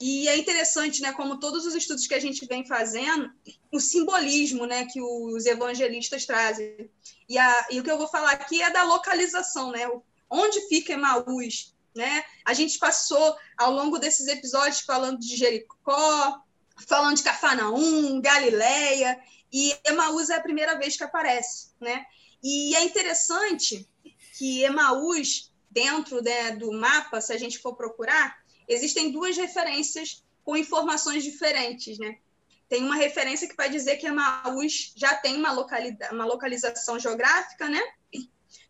E 0.00 0.28
é 0.28 0.36
interessante, 0.36 1.00
né, 1.00 1.12
como 1.12 1.38
todos 1.38 1.64
os 1.64 1.74
estudos 1.74 2.06
que 2.06 2.14
a 2.14 2.20
gente 2.20 2.46
vem 2.46 2.66
fazendo, 2.66 3.30
o 3.72 3.78
simbolismo, 3.80 4.66
né, 4.66 4.86
que 4.86 5.00
os 5.00 5.46
evangelistas 5.46 6.26
trazem. 6.26 6.90
E, 7.28 7.38
a, 7.38 7.68
e 7.70 7.80
o 7.80 7.82
que 7.82 7.90
eu 7.90 7.98
vou 7.98 8.08
falar 8.08 8.32
aqui 8.32 8.60
é 8.60 8.70
da 8.70 8.82
localização, 8.82 9.70
né, 9.70 9.88
onde 10.30 10.68
fica 10.68 10.92
Emaús, 10.92 11.74
né? 11.94 12.24
A 12.44 12.52
gente 12.52 12.78
passou 12.78 13.36
ao 13.56 13.70
longo 13.70 13.98
desses 13.98 14.26
episódios 14.26 14.80
falando 14.80 15.18
de 15.20 15.36
Jericó, 15.36 16.42
falando 16.86 17.16
de 17.16 17.22
Cafarnaum, 17.22 18.20
Galileia, 18.20 19.20
e 19.52 19.72
Emaús 19.84 20.30
é 20.30 20.34
a 20.34 20.42
primeira 20.42 20.76
vez 20.76 20.96
que 20.96 21.04
aparece, 21.04 21.68
né? 21.80 22.04
E 22.42 22.74
é 22.74 22.84
interessante 22.84 23.88
que 24.36 24.64
Emaús, 24.64 25.52
dentro 25.70 26.20
né, 26.22 26.50
do 26.52 26.72
mapa, 26.72 27.20
se 27.20 27.32
a 27.32 27.38
gente 27.38 27.58
for 27.58 27.76
procurar, 27.76 28.36
existem 28.66 29.12
duas 29.12 29.36
referências 29.36 30.24
com 30.44 30.56
informações 30.56 31.22
diferentes, 31.22 31.98
né? 31.98 32.18
Tem 32.68 32.82
uma 32.82 32.96
referência 32.96 33.48
que 33.48 33.56
vai 33.56 33.70
dizer 33.70 33.96
que 33.96 34.06
Emaús 34.06 34.92
já 34.96 35.14
tem 35.14 35.36
uma, 35.36 35.52
uma 36.10 36.24
localização 36.24 36.98
geográfica, 36.98 37.68
né? 37.68 37.80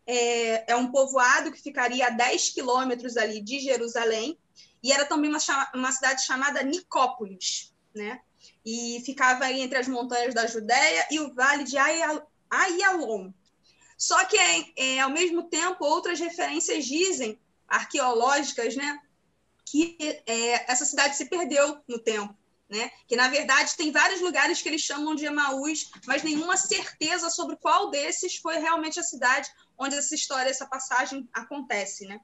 É, 0.06 0.73
é, 0.73 0.76
um 0.76 0.90
povoado 0.90 1.50
que 1.50 1.62
ficaria 1.62 2.06
a 2.06 2.11
10 2.11 2.50
quilômetros 2.50 3.16
ali 3.16 3.40
de 3.40 3.58
Jerusalém, 3.61 4.38
e 4.82 4.92
era 4.92 5.04
também 5.06 5.30
uma, 5.30 5.38
uma 5.75 5.92
cidade 5.92 6.25
chamada 6.26 6.62
Nicópolis, 6.62 7.73
né? 7.94 8.20
e 8.64 9.02
ficava 9.04 9.44
aí 9.44 9.61
entre 9.61 9.78
as 9.78 9.88
montanhas 9.88 10.34
da 10.34 10.46
Judéia 10.46 11.06
e 11.11 11.20
o 11.20 11.34
vale 11.34 11.64
de 11.64 11.76
Ayalon. 11.76 13.30
Só 13.96 14.25
que, 14.25 14.37
é, 14.37 14.64
é, 14.76 15.00
ao 15.00 15.11
mesmo 15.11 15.44
tempo, 15.44 15.84
outras 15.84 16.18
referências 16.18 16.84
dizem, 16.84 17.38
arqueológicas, 17.68 18.75
né, 18.75 18.99
que 19.64 19.96
é, 20.26 20.70
essa 20.70 20.84
cidade 20.84 21.16
se 21.16 21.26
perdeu 21.26 21.78
no 21.88 21.99
tempo. 21.99 22.34
né? 22.68 22.90
Que 23.06 23.14
na 23.14 23.28
verdade 23.28 23.76
tem 23.76 23.92
vários 23.92 24.20
lugares 24.20 24.61
que 24.61 24.68
eles 24.68 24.80
chamam 24.80 25.14
de 25.14 25.26
Emaús, 25.26 25.90
mas 26.06 26.23
nenhuma 26.23 26.56
certeza 26.56 27.30
sobre 27.30 27.56
qual 27.56 27.90
desses 27.90 28.37
foi 28.37 28.56
realmente 28.58 28.99
a 28.99 29.02
cidade 29.02 29.50
onde 29.78 29.97
essa 29.97 30.14
história, 30.14 30.50
essa 30.50 30.66
passagem 30.66 31.28
acontece, 31.33 32.07
né? 32.07 32.21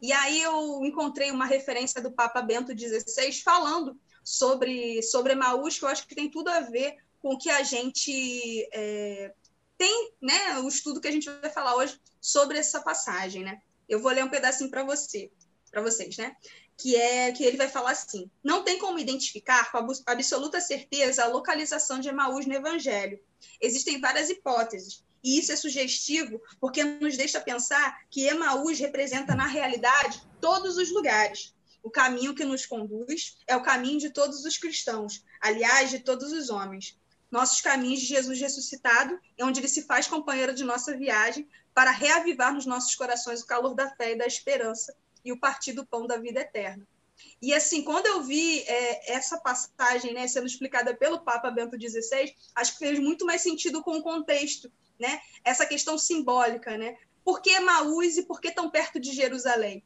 E 0.00 0.12
aí 0.12 0.40
eu 0.42 0.84
encontrei 0.84 1.30
uma 1.30 1.46
referência 1.46 2.00
do 2.00 2.12
Papa 2.12 2.40
Bento 2.40 2.72
XVI 2.78 3.32
falando 3.42 3.98
sobre 4.22 5.02
sobre 5.02 5.32
Emaús, 5.32 5.78
que 5.78 5.84
eu 5.84 5.88
acho 5.88 6.06
que 6.06 6.14
tem 6.14 6.30
tudo 6.30 6.48
a 6.48 6.60
ver 6.60 6.96
com 7.20 7.34
o 7.34 7.38
que 7.38 7.50
a 7.50 7.62
gente 7.62 8.68
é, 8.72 9.32
tem, 9.76 10.12
né? 10.20 10.58
O 10.58 10.68
estudo 10.68 11.00
que 11.00 11.08
a 11.08 11.12
gente 11.12 11.28
vai 11.28 11.50
falar 11.50 11.76
hoje 11.76 12.00
sobre 12.20 12.58
essa 12.58 12.80
passagem, 12.80 13.42
né? 13.42 13.60
Eu 13.88 14.00
vou 14.00 14.12
ler 14.12 14.24
um 14.24 14.30
pedacinho 14.30 14.70
para 14.70 14.84
você, 14.84 15.30
para 15.70 15.82
vocês, 15.82 16.16
né? 16.16 16.36
Que 16.76 16.96
é 16.96 17.32
que 17.32 17.44
ele 17.44 17.56
vai 17.56 17.68
falar 17.68 17.90
assim: 17.90 18.30
não 18.42 18.62
tem 18.62 18.78
como 18.78 18.98
identificar 18.98 19.70
com 19.70 19.78
absoluta 20.06 20.60
certeza 20.60 21.24
a 21.24 21.28
localização 21.28 21.98
de 21.98 22.08
Emaús 22.08 22.46
no 22.46 22.54
Evangelho. 22.54 23.20
Existem 23.60 24.00
várias 24.00 24.30
hipóteses, 24.30 25.04
e 25.24 25.38
isso 25.38 25.50
é 25.50 25.56
sugestivo 25.56 26.40
porque 26.60 26.84
nos 26.84 27.16
deixa 27.16 27.40
pensar 27.40 27.98
que 28.10 28.26
Emaús 28.26 28.78
representa 28.78 29.34
na 29.34 29.46
realidade 29.46 30.22
todos 30.38 30.76
os 30.76 30.92
lugares. 30.92 31.54
O 31.82 31.90
caminho 31.90 32.34
que 32.34 32.44
nos 32.44 32.66
conduz 32.66 33.38
é 33.46 33.56
o 33.56 33.62
caminho 33.62 33.98
de 33.98 34.10
todos 34.10 34.44
os 34.44 34.58
cristãos, 34.58 35.24
aliás, 35.40 35.88
de 35.90 36.00
todos 36.00 36.30
os 36.30 36.50
homens. 36.50 36.98
Nossos 37.30 37.62
caminhos 37.62 38.00
de 38.00 38.06
Jesus 38.06 38.38
ressuscitado, 38.38 39.18
é 39.36 39.44
onde 39.44 39.60
ele 39.60 39.68
se 39.68 39.82
faz 39.82 40.06
companheiro 40.06 40.54
de 40.54 40.62
nossa 40.62 40.96
viagem 40.96 41.48
para 41.72 41.90
reavivar 41.90 42.54
nos 42.54 42.66
nossos 42.66 42.94
corações 42.94 43.42
o 43.42 43.46
calor 43.46 43.74
da 43.74 43.90
fé 43.96 44.12
e 44.12 44.18
da 44.18 44.26
esperança 44.26 44.94
e 45.24 45.32
o 45.32 45.40
partir 45.40 45.72
do 45.72 45.86
pão 45.86 46.06
da 46.06 46.18
vida 46.18 46.40
eterna. 46.40 46.86
E 47.40 47.52
assim, 47.54 47.82
quando 47.82 48.06
eu 48.06 48.22
vi 48.22 48.60
é, 48.60 49.12
essa 49.12 49.38
passagem 49.38 50.12
né, 50.12 50.26
sendo 50.28 50.46
explicada 50.46 50.94
pelo 50.94 51.20
Papa 51.20 51.50
Bento 51.50 51.78
XVI, 51.80 52.34
acho 52.54 52.72
que 52.72 52.78
fez 52.78 52.98
muito 52.98 53.24
mais 53.24 53.40
sentido 53.40 53.82
com 53.82 53.96
o 53.98 54.02
contexto, 54.02 54.70
né? 54.98 55.20
Essa 55.44 55.66
questão 55.66 55.98
simbólica, 55.98 56.76
né? 56.76 56.96
Por 57.24 57.40
que 57.40 57.58
Maús 57.60 58.16
e 58.16 58.22
por 58.22 58.40
que 58.40 58.50
tão 58.50 58.70
perto 58.70 59.00
de 59.00 59.12
Jerusalém? 59.12 59.82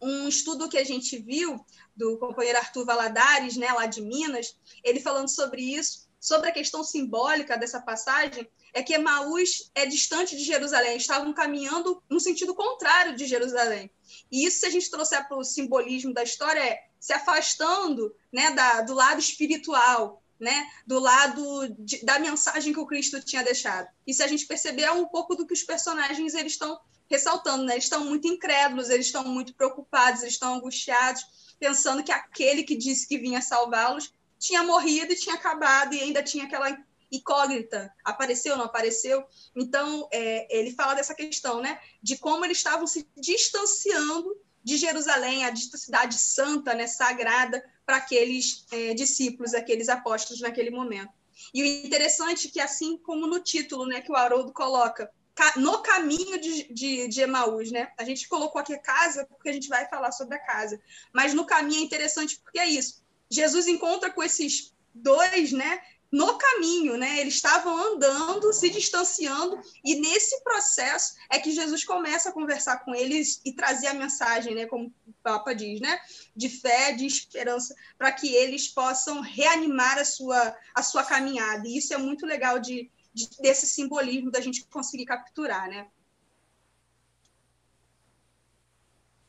Um 0.00 0.28
estudo 0.28 0.68
que 0.68 0.78
a 0.78 0.84
gente 0.84 1.18
viu 1.18 1.64
do 1.94 2.16
companheiro 2.18 2.58
Arthur 2.58 2.84
Valadares, 2.84 3.56
né, 3.56 3.72
lá 3.72 3.86
de 3.86 4.00
Minas, 4.00 4.56
ele 4.84 5.00
falando 5.00 5.28
sobre 5.28 5.60
isso, 5.60 6.08
sobre 6.20 6.48
a 6.48 6.52
questão 6.52 6.84
simbólica 6.84 7.58
dessa 7.58 7.80
passagem, 7.80 8.48
é 8.72 8.82
que 8.82 8.94
Emaús 8.94 9.70
é 9.74 9.86
distante 9.86 10.36
de 10.36 10.44
Jerusalém, 10.44 10.96
estavam 10.96 11.32
caminhando 11.32 12.02
no 12.08 12.20
sentido 12.20 12.54
contrário 12.54 13.16
de 13.16 13.26
Jerusalém. 13.26 13.90
E 14.30 14.46
isso, 14.46 14.60
se 14.60 14.66
a 14.66 14.70
gente 14.70 14.90
trouxer 14.90 15.26
para 15.26 15.36
o 15.36 15.44
simbolismo 15.44 16.12
da 16.12 16.22
história, 16.22 16.60
é 16.60 16.84
se 17.00 17.12
afastando 17.12 18.14
né, 18.32 18.50
da, 18.52 18.82
do 18.82 18.94
lado 18.94 19.20
espiritual, 19.20 20.22
né, 20.38 20.68
do 20.86 20.98
lado 20.98 21.68
de, 21.78 22.04
da 22.04 22.18
mensagem 22.18 22.72
que 22.72 22.78
o 22.78 22.86
Cristo 22.86 23.20
tinha 23.20 23.42
deixado. 23.42 23.88
E 24.06 24.14
se 24.14 24.22
a 24.22 24.26
gente 24.26 24.46
perceber, 24.46 24.82
é 24.82 24.92
um 24.92 25.06
pouco 25.06 25.34
do 25.34 25.46
que 25.46 25.52
os 25.52 25.62
personagens 25.62 26.34
eles 26.34 26.52
estão 26.52 26.78
ressaltando, 27.10 27.64
né? 27.64 27.74
Eles 27.74 27.84
estão 27.84 28.04
muito 28.04 28.28
incrédulos, 28.28 28.90
eles 28.90 29.06
estão 29.06 29.24
muito 29.24 29.54
preocupados, 29.54 30.22
eles 30.22 30.34
estão 30.34 30.54
angustiados, 30.54 31.54
pensando 31.58 32.04
que 32.04 32.12
aquele 32.12 32.62
que 32.62 32.76
disse 32.76 33.08
que 33.08 33.18
vinha 33.18 33.40
salvá-los 33.40 34.12
tinha 34.38 34.62
morrido 34.62 35.12
e 35.12 35.16
tinha 35.16 35.34
acabado 35.34 35.94
e 35.94 36.00
ainda 36.00 36.22
tinha 36.22 36.44
aquela 36.44 36.76
incógnita, 37.10 37.92
apareceu, 38.04 38.56
não 38.56 38.66
apareceu. 38.66 39.24
Então, 39.56 40.08
é, 40.12 40.46
ele 40.56 40.72
fala 40.72 40.94
dessa 40.94 41.14
questão, 41.14 41.60
né, 41.60 41.80
de 42.02 42.18
como 42.18 42.44
eles 42.44 42.58
estavam 42.58 42.86
se 42.86 43.08
distanciando 43.16 44.36
de 44.62 44.76
Jerusalém, 44.76 45.44
a 45.44 45.56
cidade 45.56 46.18
santa, 46.18 46.74
né, 46.74 46.86
sagrada, 46.86 47.64
para 47.88 47.96
aqueles 47.96 48.66
é, 48.70 48.92
discípulos, 48.92 49.54
aqueles 49.54 49.88
apóstolos 49.88 50.42
naquele 50.42 50.68
momento. 50.68 51.10
E 51.54 51.62
o 51.62 51.64
interessante 51.86 52.48
é 52.48 52.50
que, 52.50 52.60
assim 52.60 52.98
como 52.98 53.26
no 53.26 53.40
título 53.40 53.86
né, 53.86 54.02
que 54.02 54.12
o 54.12 54.14
Haroldo 54.14 54.52
coloca, 54.52 55.10
no 55.56 55.78
caminho 55.78 56.38
de, 56.38 56.70
de, 56.70 57.08
de 57.08 57.20
Emaús, 57.22 57.70
né? 57.70 57.90
A 57.96 58.04
gente 58.04 58.28
colocou 58.28 58.60
aqui 58.60 58.76
casa 58.80 59.24
porque 59.24 59.48
a 59.48 59.52
gente 59.52 59.68
vai 59.68 59.88
falar 59.88 60.12
sobre 60.12 60.36
a 60.36 60.38
casa. 60.38 60.78
Mas 61.14 61.32
no 61.32 61.46
caminho 61.46 61.80
é 61.80 61.84
interessante 61.84 62.38
porque 62.40 62.58
é 62.58 62.66
isso. 62.66 63.02
Jesus 63.30 63.66
encontra 63.66 64.10
com 64.10 64.22
esses 64.22 64.74
dois, 64.92 65.52
né? 65.52 65.80
No 66.10 66.38
caminho, 66.38 66.96
né? 66.96 67.20
Eles 67.20 67.34
estavam 67.34 67.76
andando, 67.76 68.52
se 68.52 68.70
distanciando, 68.70 69.60
e 69.84 69.96
nesse 69.96 70.42
processo 70.42 71.14
é 71.30 71.38
que 71.38 71.52
Jesus 71.52 71.84
começa 71.84 72.30
a 72.30 72.32
conversar 72.32 72.78
com 72.78 72.94
eles 72.94 73.40
e 73.44 73.52
trazer 73.52 73.88
a 73.88 73.94
mensagem, 73.94 74.54
né? 74.54 74.66
Como 74.66 74.92
o 75.06 75.12
Papa 75.22 75.54
diz, 75.54 75.80
né? 75.80 75.98
De 76.34 76.48
fé, 76.48 76.92
de 76.92 77.06
esperança, 77.06 77.74
para 77.98 78.10
que 78.10 78.34
eles 78.34 78.68
possam 78.68 79.20
reanimar 79.20 79.98
a 79.98 80.04
sua, 80.04 80.56
a 80.74 80.82
sua 80.82 81.04
caminhada. 81.04 81.68
E 81.68 81.76
isso 81.76 81.92
é 81.92 81.98
muito 81.98 82.24
legal 82.24 82.58
de, 82.58 82.90
de 83.12 83.28
desse 83.40 83.66
simbolismo 83.66 84.30
da 84.30 84.40
gente 84.40 84.64
conseguir 84.64 85.04
capturar, 85.04 85.68
né? 85.68 85.86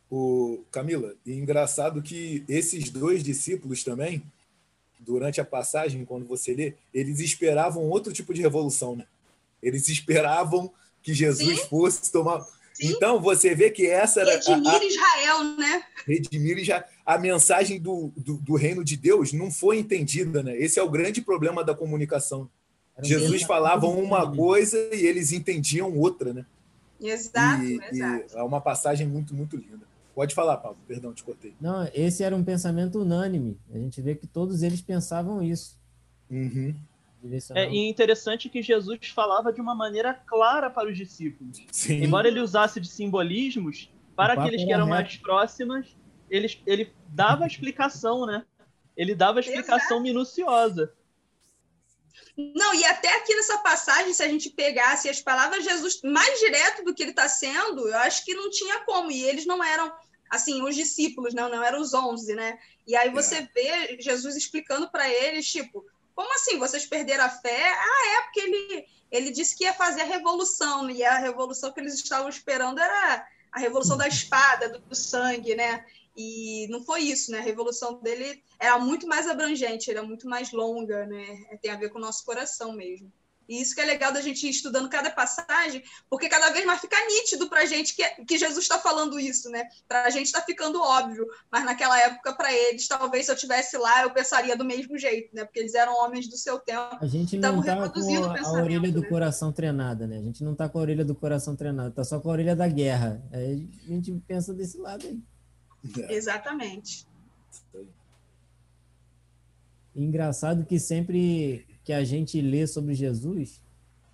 O 0.10 0.64
Camila, 0.72 1.16
engraçado 1.24 2.02
que 2.02 2.44
esses 2.48 2.90
dois 2.90 3.22
discípulos 3.22 3.84
também 3.84 4.24
durante 5.00 5.40
a 5.40 5.46
passagem, 5.46 6.06
quando 6.06 6.26
você 6.26 6.54
lê, 6.54 6.74
eles 6.94 7.20
esperavam 7.20 7.84
outro 7.84 8.12
tipo 8.12 8.34
de 8.34 8.42
revolução, 8.42 8.96
né? 8.96 9.06
Eles 9.64 9.88
esperavam 9.88 10.72
que 11.02 11.14
Jesus 11.14 11.62
Sim. 11.62 11.68
fosse 11.68 12.12
tomar. 12.12 12.42
Sim. 12.74 12.92
Então, 12.92 13.22
você 13.22 13.56
vê 13.56 13.70
que 13.70 13.88
essa 13.88 14.22
era. 14.22 14.32
Redimir 14.32 14.68
a, 14.68 14.78
a... 14.78 14.86
Israel, 14.86 15.44
né? 15.58 15.84
Redimir 16.06 16.58
Israel. 16.60 16.84
A 17.06 17.18
mensagem 17.18 17.80
do, 17.80 18.12
do, 18.16 18.38
do, 18.38 18.56
reino 18.56 18.84
de 18.84 18.96
Deus 18.96 19.34
não 19.34 19.50
foi 19.52 19.80
entendida, 19.80 20.44
né? 20.44 20.58
Esse 20.58 20.80
é 20.80 20.84
o 20.84 20.90
grande 20.90 21.22
problema 21.22 21.64
da 21.64 21.74
comunicação. 21.74 22.50
Jesus 23.02 23.44
falava 23.44 23.88
uma 23.88 24.30
coisa 24.36 24.78
e 24.94 25.06
eles 25.06 25.32
entendiam 25.32 25.98
outra, 25.98 26.34
né? 26.34 26.46
Exato, 27.02 27.64
e, 27.64 27.80
exato. 27.92 28.36
E 28.36 28.38
é 28.38 28.44
uma 28.44 28.60
passagem 28.60 29.08
muito, 29.08 29.34
muito 29.34 29.56
linda. 29.56 29.88
Pode 30.20 30.36
falar, 30.36 30.58
Paulo. 30.58 30.78
Perdão, 30.86 31.14
te 31.14 31.24
cortei. 31.24 31.56
Não, 31.62 31.90
esse 31.94 32.26
era 32.26 32.36
um 32.36 32.44
pensamento 32.44 33.00
unânime. 33.00 33.58
A 33.74 33.78
gente 33.78 34.02
vê 34.02 34.16
que 34.16 34.28
todos 34.28 34.64
eles 34.64 34.82
pensavam 34.82 35.42
isso. 35.42 35.80
Uhum. 36.30 36.76
É 37.56 37.70
e 37.70 37.88
interessante 37.88 38.50
que 38.50 38.62
Jesus 38.62 39.08
falava 39.16 39.54
de 39.54 39.62
uma 39.62 39.74
maneira 39.74 40.14
clara 40.14 40.70
para 40.70 40.90
os 40.90 40.98
discípulos. 40.98 41.66
Sim. 41.72 42.04
Embora 42.04 42.28
ele 42.28 42.42
usasse 42.42 42.82
de 42.82 42.90
simbolismos, 42.90 43.90
para 44.14 44.34
aqueles 44.34 44.62
que 44.62 44.74
eram 44.74 44.88
reto. 44.88 44.98
mais 44.98 45.16
próximas, 45.16 45.88
ele, 46.30 46.54
ele 46.68 46.94
dava 47.08 47.48
explicação, 47.48 48.26
né? 48.26 48.44
Ele 48.98 49.16
dava 49.16 49.40
explicação 49.40 50.00
Exato. 50.00 50.02
minuciosa. 50.02 50.94
Não, 52.36 52.74
e 52.74 52.84
até 52.84 53.16
aqui 53.16 53.34
nessa 53.36 53.58
passagem, 53.60 54.14
se 54.14 54.22
a 54.22 54.28
gente 54.28 54.50
pegasse 54.50 55.08
as 55.08 55.22
palavras 55.22 55.64
de 55.64 55.70
Jesus 55.70 56.02
mais 56.04 56.40
direto 56.42 56.84
do 56.84 56.94
que 56.94 57.04
ele 57.04 57.12
está 57.12 57.30
sendo, 57.30 57.88
eu 57.88 57.98
acho 58.00 58.26
que 58.26 58.34
não 58.34 58.50
tinha 58.50 58.82
como. 58.82 59.10
E 59.12 59.24
eles 59.24 59.46
não 59.46 59.64
eram, 59.64 59.90
assim, 60.30 60.62
os 60.62 60.76
discípulos, 60.76 61.34
não, 61.34 61.50
não 61.50 61.64
eram 61.64 61.82
os 61.82 61.94
onze, 61.94 62.36
né? 62.36 62.60
E 62.86 62.96
aí 62.96 63.10
você 63.10 63.36
é. 63.36 63.50
vê 63.54 64.02
Jesus 64.02 64.36
explicando 64.36 64.90
para 64.90 65.10
eles, 65.10 65.48
tipo, 65.48 65.86
como 66.14 66.34
assim, 66.36 66.60
vocês 66.60 66.86
perderam 66.86 67.26
a 67.26 67.30
fé? 67.30 67.68
Ah, 67.68 68.18
é, 68.18 68.22
porque 68.22 68.40
ele, 68.42 68.86
ele 69.12 69.32
disse 69.32 69.56
que 69.56 69.64
ia 69.64 69.74
fazer 69.74 70.02
a 70.02 70.06
revolução, 70.06 70.90
e 70.90 71.04
a 71.04 71.18
revolução 71.18 71.72
que 71.72 71.80
eles 71.80 71.96
estavam 71.96 72.30
esperando 72.30 72.80
era 72.80 73.28
a 73.52 73.60
revolução 73.60 73.98
da 73.98 74.08
espada, 74.08 74.70
do, 74.70 74.80
do 74.80 74.96
sangue, 74.96 75.56
né? 75.56 75.86
E 76.16 76.68
não 76.70 76.84
foi 76.84 77.02
isso, 77.02 77.32
né? 77.32 77.40
A 77.40 77.44
revolução 77.44 78.02
dele 78.02 78.44
era 78.60 78.78
muito 78.78 79.08
mais 79.08 79.28
abrangente, 79.28 79.90
era 79.90 80.04
muito 80.04 80.28
mais 80.28 80.52
longa, 80.52 81.06
né? 81.06 81.58
Tem 81.62 81.72
a 81.72 81.78
ver 81.78 81.90
com 81.90 81.98
o 81.98 82.02
nosso 82.02 82.26
coração 82.26 82.74
mesmo. 82.74 83.12
E 83.50 83.60
isso 83.60 83.74
que 83.74 83.82
é 83.82 83.86
legal 83.86 84.14
da 84.14 84.22
gente 84.22 84.46
ir 84.46 84.52
estudando 84.52 84.88
cada 84.88 85.10
passagem, 85.10 85.84
porque 86.08 86.30
cada 86.30 86.52
vez 86.52 86.64
mais 86.66 86.80
fica 86.80 86.96
nítido 87.08 87.50
para 87.50 87.62
a 87.62 87.66
gente 87.66 87.96
que, 87.96 88.04
que 88.24 88.38
Jesus 88.38 88.64
está 88.64 88.78
falando 88.78 89.20
isso, 89.20 89.50
né? 89.50 89.64
Para 89.88 90.04
a 90.04 90.10
gente 90.12 90.28
está 90.28 90.40
ficando 90.40 90.80
óbvio, 90.80 91.26
mas 91.52 91.66
naquela 91.66 92.00
época, 92.00 92.32
para 92.36 92.54
eles, 92.54 92.88
talvez 92.88 93.26
se 93.26 93.32
eu 93.32 93.36
tivesse 93.36 93.76
lá, 93.76 94.04
eu 94.04 94.12
pensaria 94.12 94.56
do 94.56 94.64
mesmo 94.64 95.00
jeito, 95.00 95.36
né? 95.36 95.46
Porque 95.46 95.60
eles 95.60 95.74
eram 95.74 95.96
homens 95.96 96.30
do 96.30 96.38
seu 96.38 96.60
tempo. 96.60 96.98
A 97.02 97.08
gente 97.08 97.40
não 97.40 97.60
está 97.60 97.90
com 97.90 98.00
a, 98.00 98.48
a 98.48 98.62
orelha 98.62 98.92
do 98.92 99.02
né? 99.02 99.10
coração 99.10 99.52
treinada, 99.52 100.06
né? 100.06 100.20
A 100.20 100.22
gente 100.22 100.44
não 100.44 100.52
está 100.52 100.70
com 100.70 100.78
a 100.78 100.82
orelha 100.82 101.04
do 101.04 101.16
coração 101.16 101.56
treinada, 101.56 101.90
está 101.90 102.04
só 102.04 102.20
com 102.20 102.30
a 102.30 102.34
orelha 102.34 102.56
da 102.56 102.68
guerra. 102.68 103.20
Aí 103.34 103.68
a 103.84 103.88
gente 103.88 104.12
pensa 104.28 104.54
desse 104.54 104.78
lado 104.78 105.08
aí. 105.08 105.20
É. 106.04 106.14
Exatamente. 106.14 107.08
Engraçado 109.96 110.66
que 110.66 110.80
sempre 110.80 111.66
que 111.90 111.94
a 111.94 112.04
gente 112.04 112.40
lê 112.40 112.68
sobre 112.68 112.94
Jesus, 112.94 113.64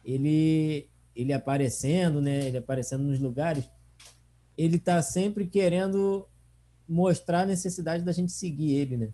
ele 0.01 0.87
ele 1.13 1.33
aparecendo, 1.33 2.21
né? 2.21 2.47
Ele 2.47 2.57
aparecendo 2.57 3.03
nos 3.03 3.19
lugares, 3.19 3.69
ele 4.57 4.77
está 4.77 5.01
sempre 5.01 5.45
querendo 5.45 6.25
mostrar 6.87 7.41
a 7.41 7.45
necessidade 7.45 8.01
da 8.01 8.13
gente 8.13 8.31
seguir 8.31 8.75
ele, 8.75 8.95
né? 8.95 9.09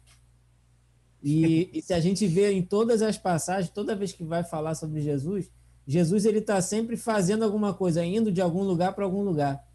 E, 1.23 1.71
e, 1.73 1.81
se 1.81 1.91
a 1.91 1.99
gente 1.99 2.27
vê 2.27 2.51
em 2.51 2.61
todas 2.61 3.01
as 3.01 3.17
passagens, 3.17 3.73
toda 3.73 3.95
vez 3.95 4.13
que 4.13 4.23
vai 4.23 4.43
falar 4.43 4.75
sobre 4.75 5.01
Jesus, 5.01 5.49
Jesus 5.87 6.25
ele 6.25 6.37
está 6.37 6.61
sempre 6.61 6.95
fazendo 6.95 7.43
alguma 7.43 7.73
coisa, 7.73 8.05
indo 8.05 8.31
de 8.31 8.41
algum 8.41 8.61
lugar 8.61 8.93
para 8.93 9.05
algum 9.05 9.23
lugar. 9.23 9.67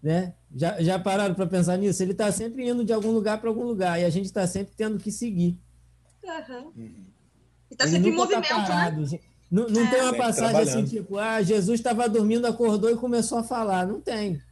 Né? 0.00 0.32
Já, 0.54 0.80
já 0.80 0.96
pararam 0.96 1.34
para 1.34 1.46
pensar 1.48 1.76
nisso? 1.76 2.00
Ele 2.04 2.12
está 2.12 2.30
sempre 2.30 2.68
indo 2.68 2.84
de 2.84 2.92
algum 2.92 3.10
lugar 3.10 3.40
para 3.40 3.50
algum 3.50 3.64
lugar 3.64 4.00
e 4.00 4.04
a 4.04 4.10
gente 4.10 4.26
está 4.26 4.46
sempre 4.46 4.74
tendo 4.76 4.96
que 4.96 5.10
seguir. 5.10 5.58
Uhum. 6.24 6.72
Uhum. 6.76 6.94
E 7.70 7.74
está 7.74 7.86
sempre 7.86 8.08
em 8.08 8.12
tá 8.12 8.16
movimento, 8.16 8.48
tá 8.48 8.62
parado, 8.62 9.00
né? 9.00 9.18
Não, 9.50 9.68
não 9.68 9.82
é. 9.82 9.90
tem 9.90 10.00
uma 10.02 10.16
passagem 10.16 10.60
assim, 10.60 10.84
tipo, 10.84 11.18
ah, 11.18 11.42
Jesus 11.42 11.78
estava 11.78 12.08
dormindo, 12.08 12.46
acordou 12.46 12.90
e 12.90 12.96
começou 12.96 13.38
a 13.38 13.44
falar. 13.44 13.86
Não 13.86 14.00
tem. 14.00 14.42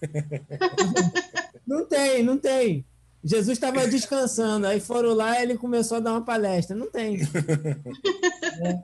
não 1.66 1.86
tem, 1.86 2.22
não 2.22 2.36
tem. 2.36 2.84
Jesus 3.24 3.56
estava 3.56 3.86
descansando, 3.86 4.66
aí 4.66 4.80
foram 4.80 5.14
lá 5.14 5.38
e 5.38 5.44
ele 5.44 5.56
começou 5.56 5.98
a 5.98 6.00
dar 6.00 6.12
uma 6.12 6.24
palestra. 6.24 6.74
Não 6.74 6.90
tem. 6.90 7.20
é. 8.60 8.82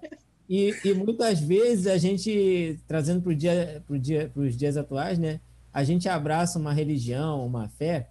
e, 0.49 0.75
e, 0.85 0.95
muitas 0.95 1.41
vezes 1.41 1.89
a 1.89 1.99
gente, 1.99 2.79
trazendo 2.87 3.21
para 3.21 3.35
dia, 3.35 3.83
pro 3.85 3.99
dia, 3.99 4.31
os 4.37 4.57
dias 4.57 4.77
atuais, 4.77 5.19
né? 5.19 5.41
A 5.73 5.83
gente 5.83 6.09
abraça 6.09 6.59
uma 6.59 6.73
religião, 6.73 7.45
uma 7.45 7.69
fé, 7.69 8.09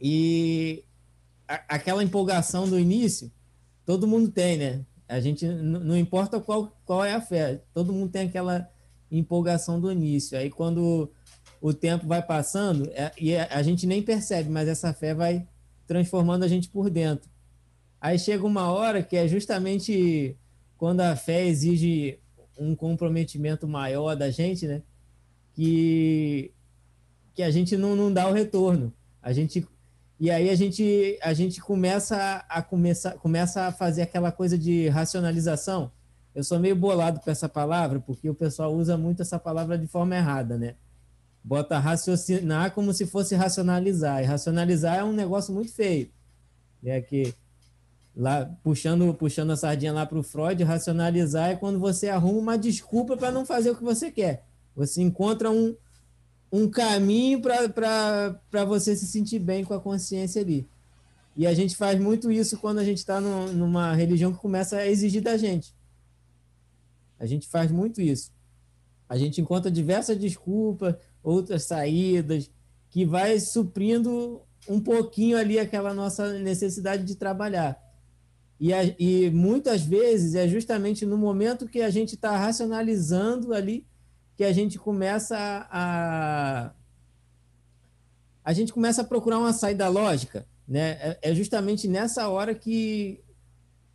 e 0.00 0.84
aquela 1.46 2.02
empolgação 2.02 2.68
do 2.68 2.78
início, 2.78 3.30
todo 3.84 4.06
mundo 4.06 4.30
tem, 4.30 4.56
né? 4.56 4.84
A 5.08 5.20
gente 5.20 5.46
não 5.46 5.96
importa 5.96 6.40
qual, 6.40 6.76
qual 6.84 7.04
é 7.04 7.12
a 7.14 7.20
fé, 7.20 7.62
todo 7.72 7.92
mundo 7.92 8.10
tem 8.10 8.26
aquela 8.26 8.68
empolgação 9.10 9.80
do 9.80 9.90
início. 9.90 10.36
Aí 10.36 10.50
quando 10.50 11.10
o 11.60 11.72
tempo 11.72 12.06
vai 12.06 12.22
passando 12.22 12.90
é, 12.92 13.12
e 13.18 13.36
a, 13.36 13.46
a 13.50 13.62
gente 13.62 13.86
nem 13.86 14.02
percebe, 14.02 14.50
mas 14.50 14.68
essa 14.68 14.92
fé 14.92 15.14
vai 15.14 15.46
transformando 15.86 16.44
a 16.44 16.48
gente 16.48 16.68
por 16.68 16.90
dentro. 16.90 17.30
Aí 18.00 18.18
chega 18.18 18.44
uma 18.44 18.70
hora 18.70 19.02
que 19.02 19.16
é 19.16 19.28
justamente 19.28 20.36
quando 20.76 21.00
a 21.00 21.16
fé 21.16 21.46
exige 21.46 22.18
um 22.58 22.74
comprometimento 22.74 23.66
maior 23.66 24.14
da 24.16 24.30
gente, 24.30 24.66
né? 24.66 24.82
Que, 25.54 26.52
que 27.34 27.42
a 27.42 27.50
gente 27.50 27.76
não, 27.76 27.94
não 27.96 28.12
dá 28.12 28.28
o 28.28 28.32
retorno. 28.32 28.92
A 29.22 29.32
gente 29.32 29.66
e 30.18 30.30
aí 30.30 30.48
a 30.48 30.54
gente, 30.54 31.18
a 31.22 31.34
gente 31.34 31.60
começa 31.60 32.44
a, 32.48 32.62
começa, 32.62 33.12
começa 33.12 33.66
a 33.66 33.72
fazer 33.72 34.02
aquela 34.02 34.32
coisa 34.32 34.56
de 34.56 34.88
racionalização. 34.88 35.92
Eu 36.34 36.42
sou 36.42 36.58
meio 36.58 36.74
bolado 36.74 37.20
com 37.20 37.30
essa 37.30 37.48
palavra, 37.48 38.00
porque 38.00 38.28
o 38.28 38.34
pessoal 38.34 38.74
usa 38.74 38.96
muito 38.96 39.22
essa 39.22 39.38
palavra 39.38 39.78
de 39.78 39.86
forma 39.86 40.16
errada, 40.16 40.56
né? 40.56 40.74
Bota 41.44 41.78
raciocinar 41.78 42.72
como 42.72 42.92
se 42.92 43.06
fosse 43.06 43.34
racionalizar. 43.34 44.22
E 44.22 44.26
racionalizar 44.26 44.98
é 44.98 45.04
um 45.04 45.12
negócio 45.12 45.52
muito 45.54 45.72
feio. 45.72 46.10
É 46.84 47.00
que 47.00 47.34
lá 48.14 48.46
puxando 48.62 49.12
puxando 49.14 49.50
a 49.50 49.56
sardinha 49.56 49.92
lá 49.92 50.06
para 50.06 50.18
o 50.18 50.22
Freud, 50.22 50.62
racionalizar 50.64 51.50
é 51.50 51.56
quando 51.56 51.78
você 51.78 52.08
arruma 52.08 52.38
uma 52.38 52.58
desculpa 52.58 53.16
para 53.16 53.30
não 53.30 53.44
fazer 53.44 53.70
o 53.70 53.76
que 53.76 53.84
você 53.84 54.10
quer. 54.10 54.46
Você 54.74 55.02
encontra 55.02 55.50
um, 55.50 55.76
um 56.50 56.68
caminho 56.68 57.40
para 57.40 58.64
você 58.66 58.94
se 58.96 59.06
sentir 59.06 59.38
bem 59.38 59.64
com 59.64 59.74
a 59.74 59.80
consciência 59.80 60.42
ali. 60.42 60.68
E 61.36 61.46
a 61.46 61.52
gente 61.52 61.76
faz 61.76 62.00
muito 62.00 62.30
isso 62.30 62.56
quando 62.58 62.78
a 62.78 62.84
gente 62.84 62.98
está 62.98 63.20
numa 63.20 63.94
religião 63.94 64.32
que 64.32 64.38
começa 64.38 64.76
a 64.78 64.86
exigir 64.86 65.22
da 65.22 65.36
gente. 65.36 65.74
A 67.18 67.26
gente 67.26 67.46
faz 67.46 67.70
muito 67.70 68.00
isso. 68.00 68.32
A 69.08 69.16
gente 69.16 69.40
encontra 69.40 69.70
diversas 69.70 70.16
desculpas, 70.18 70.96
outras 71.22 71.64
saídas, 71.64 72.50
que 72.90 73.04
vai 73.04 73.38
suprindo 73.38 74.40
um 74.68 74.80
pouquinho 74.80 75.36
ali 75.36 75.58
aquela 75.58 75.92
nossa 75.92 76.38
necessidade 76.38 77.04
de 77.04 77.14
trabalhar. 77.14 77.80
E, 78.58 78.72
a, 78.72 78.84
e 78.98 79.30
muitas 79.30 79.82
vezes 79.82 80.34
é 80.34 80.48
justamente 80.48 81.04
no 81.04 81.18
momento 81.18 81.68
que 81.68 81.82
a 81.82 81.90
gente 81.90 82.14
está 82.14 82.36
racionalizando 82.36 83.52
ali 83.52 83.86
que 84.36 84.44
a 84.44 84.52
gente 84.52 84.78
começa 84.78 85.36
a, 85.70 86.70
a 88.44 88.52
gente 88.52 88.72
começa 88.72 89.00
a 89.00 89.04
procurar 89.04 89.38
uma 89.38 89.52
saída 89.52 89.88
lógica, 89.88 90.46
né? 90.68 90.90
É, 91.00 91.18
é 91.22 91.34
justamente 91.34 91.88
nessa 91.88 92.28
hora 92.28 92.54
que 92.54 93.20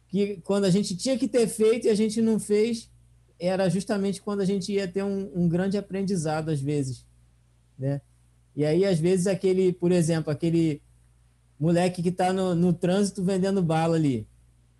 que 0.07 0.41
quando 0.43 0.65
a 0.65 0.69
gente 0.69 0.97
tinha 0.97 1.17
que 1.17 1.25
ter 1.27 1.47
feito 1.47 1.87
e 1.87 1.89
a 1.89 1.95
gente 1.95 2.21
não 2.21 2.37
fez, 2.37 2.91
era 3.39 3.69
justamente 3.69 4.21
quando 4.21 4.41
a 4.41 4.45
gente 4.45 4.73
ia 4.73 4.85
ter 4.85 5.03
um, 5.03 5.31
um 5.33 5.47
grande 5.47 5.77
aprendizado 5.77 6.49
às 6.49 6.59
vezes, 6.59 7.05
né? 7.79 8.01
E 8.53 8.65
aí 8.65 8.83
às 8.83 8.99
vezes 8.99 9.27
aquele, 9.27 9.71
por 9.71 9.91
exemplo, 9.91 10.31
aquele 10.31 10.81
moleque 11.57 12.01
que 12.01 12.09
está 12.09 12.33
no, 12.33 12.53
no 12.53 12.73
trânsito 12.73 13.23
vendendo 13.23 13.61
bala 13.61 13.95
ali, 13.95 14.27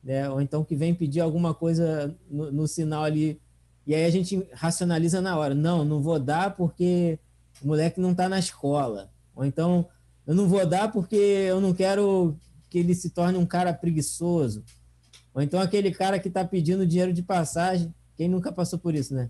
né? 0.04 0.30
Ou 0.30 0.42
então 0.42 0.66
que 0.66 0.76
vem 0.76 0.94
pedir 0.94 1.22
alguma 1.22 1.54
coisa 1.54 2.14
no, 2.30 2.52
no 2.52 2.68
sinal 2.68 3.04
ali 3.04 3.40
e 3.86 3.96
aí 3.96 4.06
a 4.06 4.10
gente 4.10 4.48
racionaliza 4.54 5.22
na 5.22 5.38
hora. 5.38 5.56
Não, 5.56 5.84
não 5.84 6.02
vou 6.02 6.20
dar 6.20 6.56
porque 6.56 7.20
o 7.62 7.68
moleque 7.68 8.00
não 8.00 8.12
está 8.12 8.30
na 8.30 8.40
escola. 8.40 9.10
Ou 9.36 9.46
então, 9.46 9.88
eu 10.26 10.36
não 10.36 10.48
vou 10.48 10.66
dar 10.66 10.92
porque 10.92 11.16
eu 11.16 11.60
não 11.60 11.74
quero 11.74 12.36
que 12.70 12.80
ele 12.80 12.94
se 12.94 13.10
torne 13.10 13.38
um 13.38 13.46
cara 13.46 13.74
preguiçoso. 13.74 14.64
Ou 15.34 15.42
então 15.42 15.60
aquele 15.60 15.92
cara 15.92 16.20
que 16.20 16.28
está 16.28 16.46
pedindo 16.46 16.86
dinheiro 16.86 17.14
de 17.14 17.24
passagem. 17.24 17.94
Quem 18.16 18.30
nunca 18.30 18.52
passou 18.52 18.78
por 18.78 18.94
isso, 18.94 19.14
né? 19.14 19.30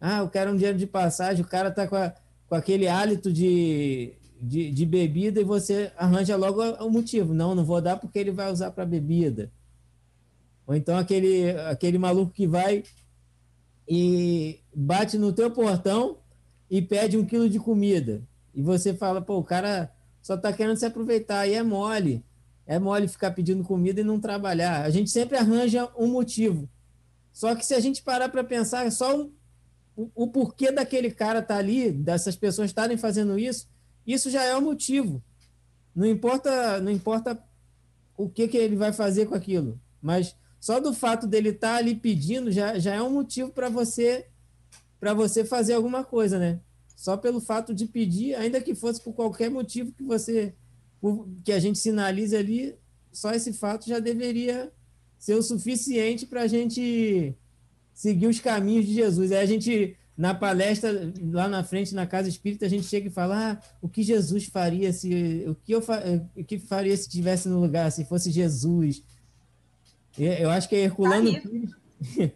Ah, 0.00 0.18
eu 0.18 0.28
quero 0.28 0.52
um 0.52 0.56
dinheiro 0.56 0.78
de 0.78 0.86
passagem. 0.86 1.44
O 1.44 1.48
cara 1.48 1.68
está 1.68 1.86
com, 1.86 1.96
com 2.48 2.54
aquele 2.54 2.86
hálito 2.86 3.32
de, 3.32 4.12
de, 4.40 4.70
de, 4.70 4.86
bebida 4.86 5.40
e 5.40 5.44
você 5.44 5.90
arranja 5.96 6.36
logo 6.36 6.62
o 6.62 6.90
motivo. 6.90 7.34
Não, 7.34 7.54
não 7.54 7.64
vou 7.64 7.80
dar 7.80 7.96
porque 7.96 8.18
ele 8.18 8.30
vai 8.30 8.52
usar 8.52 8.70
para 8.70 8.86
bebida. 8.86 9.50
Ou 10.66 10.74
então 10.74 10.96
aquele, 10.96 11.50
aquele 11.68 11.98
maluco 11.98 12.32
que 12.32 12.46
vai 12.46 12.84
e 13.88 14.60
bate 14.74 15.18
no 15.18 15.32
teu 15.32 15.50
portão 15.50 16.18
e 16.70 16.80
pede 16.80 17.16
um 17.16 17.24
quilo 17.24 17.48
de 17.48 17.58
comida. 17.58 18.22
E 18.54 18.62
você 18.62 18.94
fala, 18.94 19.20
pô, 19.20 19.38
o 19.38 19.44
cara 19.44 19.92
só 20.22 20.36
tá 20.36 20.52
querendo 20.52 20.76
se 20.76 20.86
aproveitar. 20.86 21.46
E 21.46 21.54
é 21.54 21.62
mole. 21.62 22.24
É 22.66 22.78
mole 22.78 23.08
ficar 23.08 23.32
pedindo 23.32 23.62
comida 23.62 24.00
e 24.00 24.04
não 24.04 24.18
trabalhar. 24.18 24.82
A 24.82 24.90
gente 24.90 25.10
sempre 25.10 25.36
arranja 25.36 25.90
um 25.98 26.06
motivo. 26.06 26.68
Só 27.32 27.54
que 27.54 27.66
se 27.66 27.74
a 27.74 27.80
gente 27.80 28.02
parar 28.02 28.28
para 28.28 28.44
pensar 28.44 28.90
só 28.90 29.28
o, 29.96 30.10
o, 30.14 30.28
porquê 30.28 30.70
daquele 30.72 31.10
cara 31.10 31.42
tá 31.42 31.56
ali, 31.56 31.90
dessas 31.92 32.36
pessoas 32.36 32.70
estarem 32.70 32.96
fazendo 32.96 33.38
isso, 33.38 33.68
isso 34.06 34.30
já 34.30 34.42
é 34.44 34.56
o 34.56 34.62
motivo. 34.62 35.22
Não 35.94 36.06
importa, 36.06 36.80
não 36.80 36.90
importa 36.90 37.38
o 38.16 38.28
que, 38.28 38.48
que 38.48 38.56
ele 38.56 38.76
vai 38.76 38.92
fazer 38.92 39.26
com 39.26 39.34
aquilo. 39.34 39.80
Mas 40.00 40.36
só 40.64 40.80
do 40.80 40.94
fato 40.94 41.26
dele 41.26 41.50
estar 41.50 41.72
tá 41.72 41.76
ali 41.76 41.94
pedindo 41.94 42.50
já, 42.50 42.78
já 42.78 42.94
é 42.94 43.02
um 43.02 43.10
motivo 43.10 43.50
para 43.50 43.68
você 43.68 44.24
para 44.98 45.12
você 45.12 45.44
fazer 45.44 45.74
alguma 45.74 46.02
coisa, 46.02 46.38
né? 46.38 46.58
Só 46.96 47.18
pelo 47.18 47.38
fato 47.38 47.74
de 47.74 47.84
pedir, 47.84 48.34
ainda 48.34 48.62
que 48.62 48.74
fosse 48.74 48.98
por 48.98 49.12
qualquer 49.12 49.50
motivo 49.50 49.92
que 49.92 50.02
você 50.02 50.54
que 51.44 51.52
a 51.52 51.58
gente 51.58 51.78
sinalize 51.78 52.34
ali, 52.34 52.74
só 53.12 53.32
esse 53.32 53.52
fato 53.52 53.86
já 53.86 53.98
deveria 53.98 54.72
ser 55.18 55.34
o 55.34 55.42
suficiente 55.42 56.24
para 56.24 56.40
a 56.40 56.46
gente 56.46 57.36
seguir 57.92 58.28
os 58.28 58.40
caminhos 58.40 58.86
de 58.86 58.94
Jesus. 58.94 59.32
Aí 59.32 59.40
a 59.40 59.46
gente 59.46 59.94
na 60.16 60.32
palestra 60.32 61.12
lá 61.30 61.46
na 61.46 61.62
frente 61.62 61.94
na 61.94 62.06
casa 62.06 62.30
espírita 62.30 62.64
a 62.64 62.70
gente 62.70 62.86
chega 62.86 63.08
e 63.08 63.10
fala 63.10 63.52
ah, 63.52 63.60
o 63.82 63.88
que 63.88 64.02
Jesus 64.02 64.46
faria 64.46 64.94
se 64.94 65.44
o 65.46 65.54
que 65.56 65.72
eu 65.72 65.82
o 66.36 66.42
que 66.42 66.58
faria 66.58 66.96
se 66.96 67.02
estivesse 67.02 67.50
no 67.50 67.60
lugar 67.60 67.92
se 67.92 68.06
fosse 68.06 68.30
Jesus 68.30 69.02
eu 70.18 70.50
acho 70.50 70.68
que 70.68 70.76
é 70.76 70.84
Herculano 70.84 71.32
tá 71.32 71.40
Pires. 71.40 71.70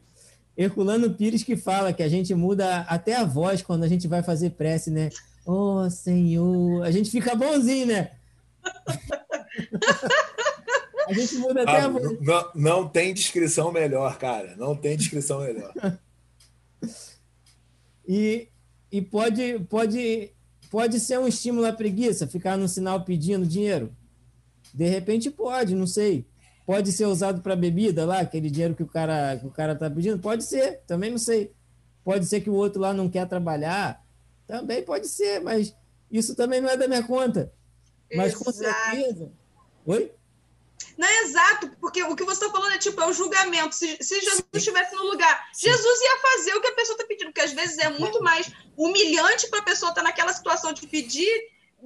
Herculano 0.57 1.14
Pires 1.14 1.45
que 1.45 1.57
fala 1.57 1.93
que 1.93 2.03
a 2.03 2.09
gente 2.09 2.35
muda 2.35 2.81
até 2.83 3.14
a 3.14 3.25
voz 3.25 3.62
quando 3.62 3.85
a 3.85 3.88
gente 3.88 4.09
vai 4.09 4.23
fazer 4.23 4.51
prece, 4.51 4.91
né? 4.91 5.11
Oh, 5.47 5.88
Senhor. 5.88 6.85
A 6.85 6.91
gente 6.91 7.11
fica 7.11 7.35
bonzinho, 7.35 7.87
né? 7.87 8.11
a 11.07 11.12
gente 11.12 11.37
muda 11.37 11.62
até 11.62 11.79
ah, 11.79 11.85
a 11.85 11.88
voz. 11.88 12.21
Não, 12.21 12.51
não 12.55 12.88
tem 12.88 13.14
descrição 13.14 13.71
melhor, 13.71 14.19
cara. 14.19 14.57
Não 14.57 14.75
tem 14.75 14.97
descrição 14.97 15.41
melhor. 15.41 15.73
e, 18.07 18.49
e 18.91 19.01
pode, 19.01 19.61
pode, 19.71 20.33
pode 20.71 20.99
ser 20.99 21.19
um 21.19 21.29
estímulo 21.29 21.67
à 21.67 21.73
preguiça, 21.73 22.27
ficar 22.27 22.57
no 22.57 22.69
sinal 22.69 23.05
pedindo 23.05 23.47
dinheiro? 23.47 23.95
De 24.75 24.88
repente 24.88 25.31
pode, 25.31 25.75
não 25.75 25.87
sei. 25.87 26.27
Pode 26.68 26.92
ser 26.92 27.07
usado 27.07 27.40
para 27.40 27.57
bebida 27.57 28.04
lá, 28.04 28.20
aquele 28.20 28.50
dinheiro 28.50 28.74
que 28.74 28.83
o 28.83 28.87
cara 28.87 29.38
que 29.38 29.46
o 29.46 29.50
cara 29.50 29.74
tá 29.74 29.88
pedindo? 29.88 30.18
Pode 30.18 30.44
ser, 30.44 30.83
também 30.87 31.11
não 31.11 31.16
sei. 31.16 31.50
Pode 32.04 32.26
ser 32.26 32.42
que 32.42 32.50
o 32.50 32.54
outro 32.54 32.78
lá 32.78 32.92
não 32.92 33.09
quer 33.09 33.26
trabalhar, 33.26 34.04
também 34.46 34.83
pode 34.83 35.09
ser, 35.09 35.40
mas 35.40 35.74
isso 36.12 36.37
também 36.37 36.61
não 36.61 36.68
é 36.68 36.76
da 36.76 36.87
minha 36.87 37.02
conta. 37.02 37.50
Mas 38.14 38.35
exato. 38.35 38.44
com 38.44 38.52
certeza. 38.52 39.33
Oi? 39.87 40.12
Não 40.98 41.09
é 41.09 41.22
exato, 41.22 41.70
porque 41.81 42.02
o 42.02 42.14
que 42.14 42.24
você 42.24 42.44
está 42.44 42.50
falando 42.54 42.74
é 42.74 42.78
tipo, 42.78 43.00
é 43.00 43.07
o 43.09 43.14
julgamento. 43.14 43.74
Se, 43.74 43.96
se 44.02 44.20
Jesus 44.20 44.37
Sim. 44.37 44.59
estivesse 44.59 44.94
no 44.94 45.04
lugar, 45.04 45.48
Sim. 45.54 45.70
Jesus 45.70 46.00
ia 46.02 46.18
fazer 46.20 46.54
o 46.54 46.61
que 46.61 46.68
a 46.68 46.74
pessoa 46.74 46.96
está 46.96 47.07
pedindo, 47.07 47.28
porque 47.28 47.40
às 47.40 47.52
vezes 47.54 47.78
é 47.78 47.88
muito 47.98 48.22
mais 48.22 48.52
humilhante 48.76 49.48
para 49.48 49.61
a 49.61 49.64
pessoa 49.64 49.88
estar 49.88 50.02
tá 50.02 50.07
naquela 50.07 50.35
situação 50.35 50.74
de 50.74 50.87
pedir 50.87 51.33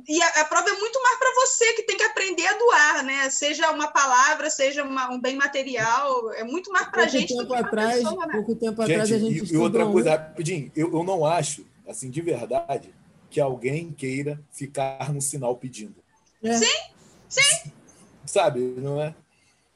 e 0.09 0.23
a, 0.23 0.29
a, 0.41 0.45
prova 0.47 0.71
é 0.71 0.73
muito 0.73 1.03
mais 1.03 1.19
para 1.19 1.35
você 1.35 1.75
que 1.75 1.83
tem 1.83 1.97
que 1.97 2.03
aprender 2.03 2.47
a 2.47 2.59
doar, 2.59 3.05
né? 3.05 3.29
Seja 3.31 3.71
uma 3.71 3.89
palavra, 3.89 4.49
seja 4.49 4.83
uma, 4.83 5.11
um 5.11 5.21
bem 5.21 5.37
material, 5.37 6.33
é 6.33 6.43
muito 6.45 6.73
mais 6.73 6.89
para 6.89 7.05
a 7.05 7.09
gente. 7.09 7.37
Tempo 7.37 7.53
atrás, 7.53 8.03
pessoa, 8.03 8.27
né? 8.27 8.33
Pouco 8.33 8.55
tempo 8.55 8.83
gente, 8.83 8.93
atrás 8.93 9.13
a 9.13 9.19
gente. 9.19 9.45
E, 9.45 9.55
e 9.55 9.57
outra 9.59 9.87
coisa, 9.87 10.11
rapidinho, 10.13 10.73
eu, 10.75 10.93
eu 10.93 11.05
não 11.05 11.27
acho, 11.27 11.67
assim, 11.87 12.09
de 12.09 12.23
verdade, 12.23 12.93
que 13.29 13.39
alguém 13.39 13.93
queira 13.93 14.41
ficar 14.51 15.13
no 15.13 15.21
sinal 15.21 15.57
pedindo. 15.57 15.97
É. 16.43 16.55
Sim, 16.55 16.79
sim. 17.29 17.73
Sabe, 18.25 18.61
não 18.79 19.01
é? 19.01 19.15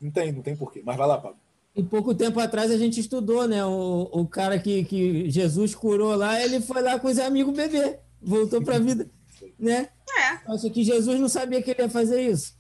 Não 0.01 0.11
tem, 0.11 0.33
não 0.33 0.43
tem 0.43 0.57
porquê. 0.57 0.83
Mas 0.85 0.97
vai 0.97 1.07
lá, 1.07 1.19
Pablo. 1.19 1.39
E 1.75 1.83
pouco 1.83 2.15
tempo 2.15 2.41
atrás 2.41 2.71
a 2.71 2.79
gente 2.79 2.99
estudou, 2.99 3.47
né? 3.47 3.63
O, 3.67 4.09
o 4.11 4.27
cara 4.27 4.59
que, 4.59 4.83
que 4.85 5.31
Jesus 5.31 5.75
curou 5.75 6.15
lá, 6.15 6.43
ele 6.43 6.61
foi 6.61 6.81
lá 6.81 6.99
com 6.99 7.07
os 7.07 7.19
amigos 7.19 7.55
beber, 7.55 8.01
voltou 8.21 8.63
para 8.63 8.77
a 8.77 8.79
vida, 8.81 9.11
né? 9.59 9.89
É. 10.19 10.53
Acho 10.53 10.71
que 10.71 10.83
Jesus 10.83 11.21
não 11.21 11.29
sabia 11.29 11.63
que 11.63 11.71
ele 11.71 11.83
ia 11.83 11.91
fazer 11.91 12.23
isso. 12.23 12.55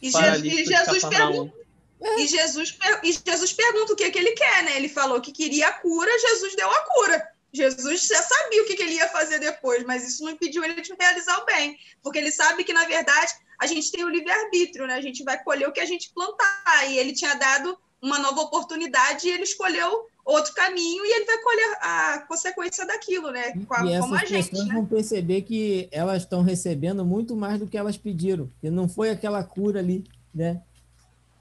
E, 0.00 0.10
Je 0.10 0.18
e 0.18 0.64
Jesus 0.64 1.04
pergunta. 1.04 1.64
É. 2.00 2.20
E, 2.20 2.26
Jesus, 2.26 2.76
e 3.02 3.12
Jesus 3.12 3.52
pergunta 3.52 3.92
o 3.92 3.96
que, 3.96 4.10
que 4.10 4.18
ele 4.18 4.32
quer, 4.32 4.64
né? 4.64 4.76
Ele 4.76 4.88
falou 4.88 5.20
que 5.20 5.32
queria 5.32 5.68
a 5.68 5.72
cura, 5.72 6.10
Jesus 6.18 6.54
deu 6.54 6.70
a 6.70 6.80
cura. 6.82 7.28
Jesus 7.52 8.06
já 8.08 8.20
sabia 8.20 8.62
o 8.62 8.66
que, 8.66 8.74
que 8.74 8.82
ele 8.82 8.94
ia 8.94 9.08
fazer 9.08 9.38
depois, 9.38 9.84
mas 9.84 10.06
isso 10.06 10.24
não 10.24 10.32
impediu 10.32 10.64
ele 10.64 10.80
de 10.80 10.92
realizar 10.98 11.38
o 11.38 11.46
bem, 11.46 11.78
porque 12.02 12.18
ele 12.18 12.32
sabe 12.32 12.64
que, 12.64 12.72
na 12.72 12.84
verdade, 12.84 13.32
a 13.60 13.66
gente 13.66 13.92
tem 13.92 14.04
o 14.04 14.08
livre-arbítrio, 14.08 14.86
né? 14.86 14.94
A 14.94 15.00
gente 15.00 15.22
vai 15.22 15.42
colher 15.42 15.68
o 15.68 15.72
que 15.72 15.80
a 15.80 15.86
gente 15.86 16.12
plantar. 16.12 16.90
E 16.90 16.98
ele 16.98 17.12
tinha 17.12 17.34
dado 17.34 17.78
uma 18.02 18.18
nova 18.18 18.40
oportunidade 18.40 19.26
e 19.26 19.30
ele 19.30 19.44
escolheu 19.44 20.06
outro 20.24 20.54
caminho 20.54 21.04
e 21.04 21.16
ele 21.16 21.26
vai 21.26 21.38
colher 21.38 21.78
a 21.80 22.18
consequência 22.26 22.86
daquilo, 22.86 23.30
né? 23.30 23.52
Com 23.66 23.74
a, 23.74 23.84
e 23.84 23.92
essas 23.92 24.12
a 24.12 24.24
gente, 24.24 24.50
pessoas 24.50 24.68
né? 24.68 24.74
vão 24.74 24.86
perceber 24.86 25.42
que 25.42 25.88
elas 25.92 26.22
estão 26.22 26.42
recebendo 26.42 27.04
muito 27.04 27.36
mais 27.36 27.58
do 27.58 27.66
que 27.66 27.76
elas 27.76 27.96
pediram, 27.96 28.50
que 28.60 28.70
não 28.70 28.88
foi 28.88 29.10
aquela 29.10 29.44
cura 29.44 29.80
ali, 29.80 30.04
né? 30.34 30.62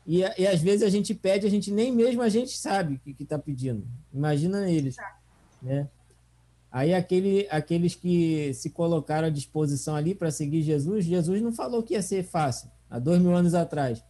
E, 0.06 0.20
e 0.20 0.48
às 0.48 0.60
vezes 0.60 0.84
a 0.84 0.90
gente 0.90 1.14
pede, 1.14 1.48
a 1.48 1.50
gente 1.50 1.72
nem 1.72 1.92
mesmo 1.92 2.22
a 2.22 2.28
gente 2.28 2.58
sabe 2.58 2.96
o 2.96 3.00
que 3.00 3.24
está 3.24 3.40
pedindo. 3.40 3.88
Imagina 4.14 4.70
eles, 4.70 4.98
tá. 4.98 5.18
né? 5.62 5.88
Aí 6.70 6.94
aquele, 6.94 7.48
aqueles 7.52 7.94
que 7.94 8.52
se 8.56 8.72
colocaram 8.72 9.28
à 9.28 9.32
disposição 9.32 9.96
ali 9.96 10.16
para 10.16 10.32
seguir 10.32 10.64
Jesus, 10.64 11.06
Jesus 11.06 11.42
não 11.42 11.54
falou 11.54 11.84
que 11.84 11.94
ia 11.94 12.02
ser 12.02 12.24
fácil, 12.24 12.70
há 12.90 13.00
dois 13.00 13.22
mil 13.22 13.34
anos 13.34 13.54
atrás. 13.54 14.04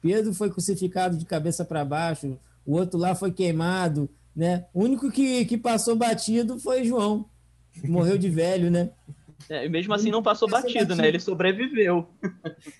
Pedro 0.00 0.32
foi 0.32 0.50
crucificado 0.50 1.16
de 1.16 1.24
cabeça 1.26 1.64
para 1.64 1.84
baixo, 1.84 2.38
o 2.66 2.76
outro 2.76 2.98
lá 2.98 3.14
foi 3.14 3.30
queimado, 3.30 4.10
né? 4.34 4.66
O 4.74 4.82
único 4.82 5.10
que, 5.10 5.44
que 5.44 5.56
passou 5.56 5.96
batido 5.96 6.58
foi 6.58 6.84
João, 6.84 7.30
que 7.72 7.88
morreu 7.88 8.18
de 8.18 8.28
velho, 8.28 8.70
né? 8.70 8.90
É, 9.48 9.64
e 9.64 9.68
mesmo 9.68 9.94
assim 9.94 10.10
não 10.10 10.22
passou 10.22 10.48
batido, 10.48 10.74
batido, 10.74 10.96
né? 10.96 11.08
Ele 11.08 11.20
sobreviveu. 11.20 12.08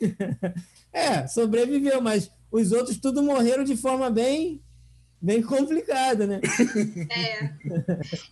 é, 0.93 1.27
sobreviveu, 1.29 2.01
mas 2.01 2.31
os 2.51 2.73
outros 2.73 2.99
tudo 2.99 3.23
morreram 3.23 3.63
de 3.63 3.77
forma 3.77 4.11
bem 4.11 4.61
bem 5.21 5.43
complicada, 5.43 6.27
né? 6.27 6.41
É. 7.11 7.51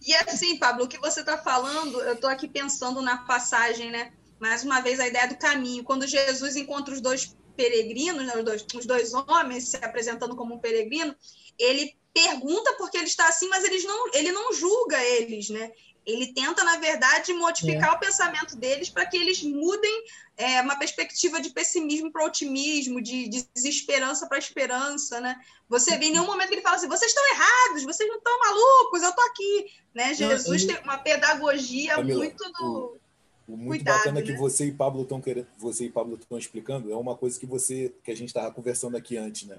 E 0.07 0.15
assim, 0.15 0.59
Pablo, 0.59 0.85
o 0.85 0.89
que 0.89 0.99
você 0.99 1.21
está 1.21 1.39
falando, 1.39 2.01
eu 2.01 2.15
estou 2.15 2.29
aqui 2.29 2.47
pensando 2.47 3.01
na 3.01 3.19
passagem, 3.19 3.91
né? 3.91 4.13
Mais 4.39 4.65
uma 4.65 4.81
vez, 4.81 5.01
a 5.01 5.09
ideia 5.09 5.27
do 5.27 5.37
caminho. 5.37 5.83
Quando 5.83 6.07
Jesus 6.07 6.57
encontra 6.57 6.93
os 6.93 7.01
dois 7.01 7.35
peregrinos, 7.57 8.27
né, 8.27 8.37
os, 8.37 8.45
dois, 8.45 8.67
os 8.75 8.87
dois 8.87 9.15
homens 9.15 9.69
se 9.69 9.77
apresentando 9.77 10.37
como 10.37 10.55
um 10.55 10.59
peregrino, 10.59 11.15
ele 11.59 11.97
pergunta 12.13 12.75
porque 12.79 12.97
ele 12.97 13.07
está 13.07 13.29
assim, 13.29 13.49
mas 13.49 13.65
eles 13.65 13.85
não, 13.85 14.15
ele 14.15 14.31
não 14.31 14.53
julga 14.53 15.03
eles, 15.03 15.51
né? 15.51 15.73
Ele 16.07 16.33
tenta, 16.35 16.63
na 16.63 16.77
verdade, 16.77 17.33
modificar 17.33 17.89
é. 17.89 17.97
o 17.97 17.99
pensamento 17.99 18.57
deles 18.57 18.91
para 18.91 19.07
que 19.07 19.17
eles 19.17 19.43
mudem 19.43 20.05
é, 20.37 20.61
uma 20.61 20.79
perspectiva 20.79 21.41
de 21.41 21.51
pessimismo 21.51 22.13
para 22.13 22.27
otimismo, 22.27 23.01
de, 23.01 23.27
de 23.27 23.49
desesperança 23.55 24.27
para 24.27 24.39
esperança, 24.39 25.21
né? 25.21 25.41
Você 25.69 25.97
vê 25.97 26.07
em 26.07 26.13
nenhum 26.13 26.27
momento 26.27 26.49
que 26.49 26.55
ele 26.57 26.63
fala 26.63 26.77
assim, 26.77 26.89
vocês 26.89 27.11
estão 27.11 27.25
errados, 27.33 27.85
vocês 27.85 28.09
não 28.09 28.19
estão 28.19 28.39
malucos, 28.39 29.03
eu 29.03 29.09
estou 29.09 29.25
aqui, 29.25 29.67
né? 29.95 30.15
Jesus 30.15 30.63
ele... 30.63 30.75
tem 30.75 30.83
uma 30.85 30.99
pedagogia 30.99 31.97
Camila, 31.97 32.19
muito 32.19 32.53
do... 32.53 32.99
O 33.47 33.57
muito 33.57 33.81
Cuidado, 33.81 33.97
bacana 33.99 34.21
né? 34.21 34.27
que 34.27 34.33
você 34.37 34.67
e 34.67 34.73
Pablo 34.73 35.03
estão 35.03 35.21
querendo, 35.21 35.47
você 35.59 35.85
e 35.85 35.91
Pablo 35.91 36.17
estão 36.17 36.39
explicando 36.39 36.91
é 36.91 36.97
uma 36.97 37.15
coisa 37.15 37.39
que 37.39 37.45
você 37.45 37.95
que 38.03 38.11
a 38.11 38.17
gente 38.17 38.29
estava 38.29 38.51
conversando 38.51 38.97
aqui 38.97 39.19
antes, 39.19 39.47
né? 39.47 39.59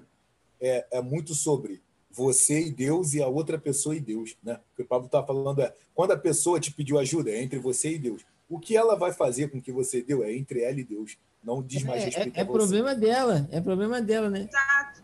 É, 0.60 0.88
é 0.90 1.02
muito 1.02 1.36
sobre 1.36 1.84
você 2.16 2.62
e 2.62 2.72
Deus 2.72 3.14
e 3.14 3.22
a 3.22 3.28
outra 3.28 3.58
pessoa 3.58 3.96
e 3.96 4.00
Deus, 4.00 4.36
né? 4.42 4.54
O 4.54 4.76
que 4.76 4.84
o 4.84 4.86
Pablo 4.86 5.08
está 5.08 5.22
falando 5.22 5.62
é 5.62 5.74
quando 5.94 6.12
a 6.12 6.18
pessoa 6.18 6.60
te 6.60 6.72
pediu 6.72 6.98
ajuda 6.98 7.30
é 7.30 7.44
entre 7.44 7.60
você 7.60 7.94
e 7.94 8.00
Deus. 8.00 8.26
O 8.48 8.60
que 8.60 8.78
ela 8.78 8.96
vai 8.96 9.12
fazer 9.12 9.50
com 9.50 9.58
o 9.58 9.62
que 9.62 9.72
você 9.72 10.02
deu 10.02 10.24
é 10.24 10.34
entre 10.34 10.62
ela 10.62 10.80
e 10.80 10.84
Deus. 10.84 11.18
Não 11.44 11.62
diz 11.62 11.84
mais 11.84 12.02
é, 12.02 12.06
respeito 12.06 12.38
é, 12.38 12.40
é 12.40 12.44
a 12.44 12.46
você. 12.46 12.52
É 12.52 12.58
problema 12.58 12.96
dela, 12.96 13.50
é 13.52 13.62
problema 13.62 14.02
dela, 14.02 14.30
né? 14.30 14.48
Exato. 14.50 15.04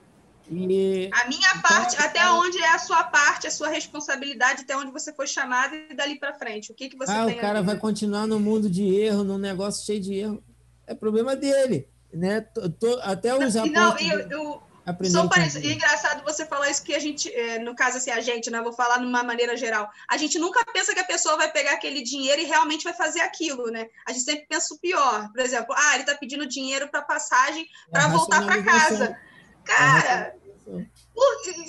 E... 0.50 1.10
A 1.14 1.28
minha 1.28 1.62
parte, 1.62 1.96
então, 1.96 2.06
até 2.06 2.30
onde 2.32 2.58
é 2.58 2.74
a 2.74 2.80
sua 2.80 3.04
parte, 3.04 3.48
a 3.48 3.52
sua 3.52 3.70
responsabilidade, 3.70 4.64
até 4.64 4.76
onde 4.76 4.92
você 4.92 5.14
foi 5.14 5.28
chamado 5.28 5.76
e 5.76 5.94
dali 5.94 6.20
para 6.20 6.34
frente. 6.34 6.72
O 6.72 6.76
que, 6.76 6.90
que 6.90 6.98
você 6.98 7.12
ah, 7.12 7.26
tem 7.26 7.38
o 7.38 7.42
cara 7.42 7.62
vai 7.62 7.78
continuar 7.78 8.28
no 8.28 8.40
mundo 8.40 8.70
de 8.70 8.84
erro, 8.84 9.24
num 9.24 9.38
negócio 9.38 9.86
cheio 9.86 10.02
de 10.02 10.14
erro. 10.16 10.44
É 10.86 10.94
problema 10.94 11.36
dele, 11.36 11.88
né? 12.14 12.42
Tô, 12.42 12.70
tô, 12.70 13.00
até 13.02 13.34
os 13.34 13.56
não, 13.56 13.66
não 13.66 13.98
eu, 14.00 14.20
eu, 14.30 14.64
só 15.12 15.28
parece 15.28 15.60
e 15.60 15.74
engraçado 15.74 16.24
você 16.24 16.46
falar 16.46 16.70
isso 16.70 16.84
que 16.84 16.94
a 16.94 17.00
gente, 17.00 17.34
é, 17.34 17.60
no 17.60 17.76
caso 17.76 17.98
assim, 17.98 18.12
a 18.12 18.22
gente, 18.22 18.50
né? 18.50 18.62
Vou 18.62 18.74
falar 18.74 18.98
de 18.98 19.06
uma 19.06 19.24
maneira 19.24 19.56
geral. 19.58 19.90
A 20.08 20.18
gente 20.18 20.38
nunca 20.40 20.64
pensa 20.72 20.94
que 20.94 21.00
a 21.00 21.06
pessoa 21.06 21.38
vai 21.38 21.52
pegar 21.52 21.74
aquele 21.74 22.02
dinheiro 22.02 22.42
e 22.42 22.46
realmente 22.46 22.84
vai 22.84 22.94
fazer 22.94 23.22
aquilo, 23.22 23.68
né? 23.68 23.88
A 24.06 24.12
gente 24.12 24.26
sempre 24.26 24.46
pensa 24.48 24.74
o 24.74 24.80
pior. 24.80 25.30
Por 25.32 25.40
exemplo, 25.40 25.76
ah, 25.78 25.94
ele 25.94 26.04
está 26.04 26.16
pedindo 26.16 26.46
dinheiro 26.46 26.90
para 26.90 27.02
passagem 27.02 27.68
para 27.92 28.08
voltar 28.08 28.46
para 28.46 28.64
casa. 28.64 29.18
Cara, 29.64 30.36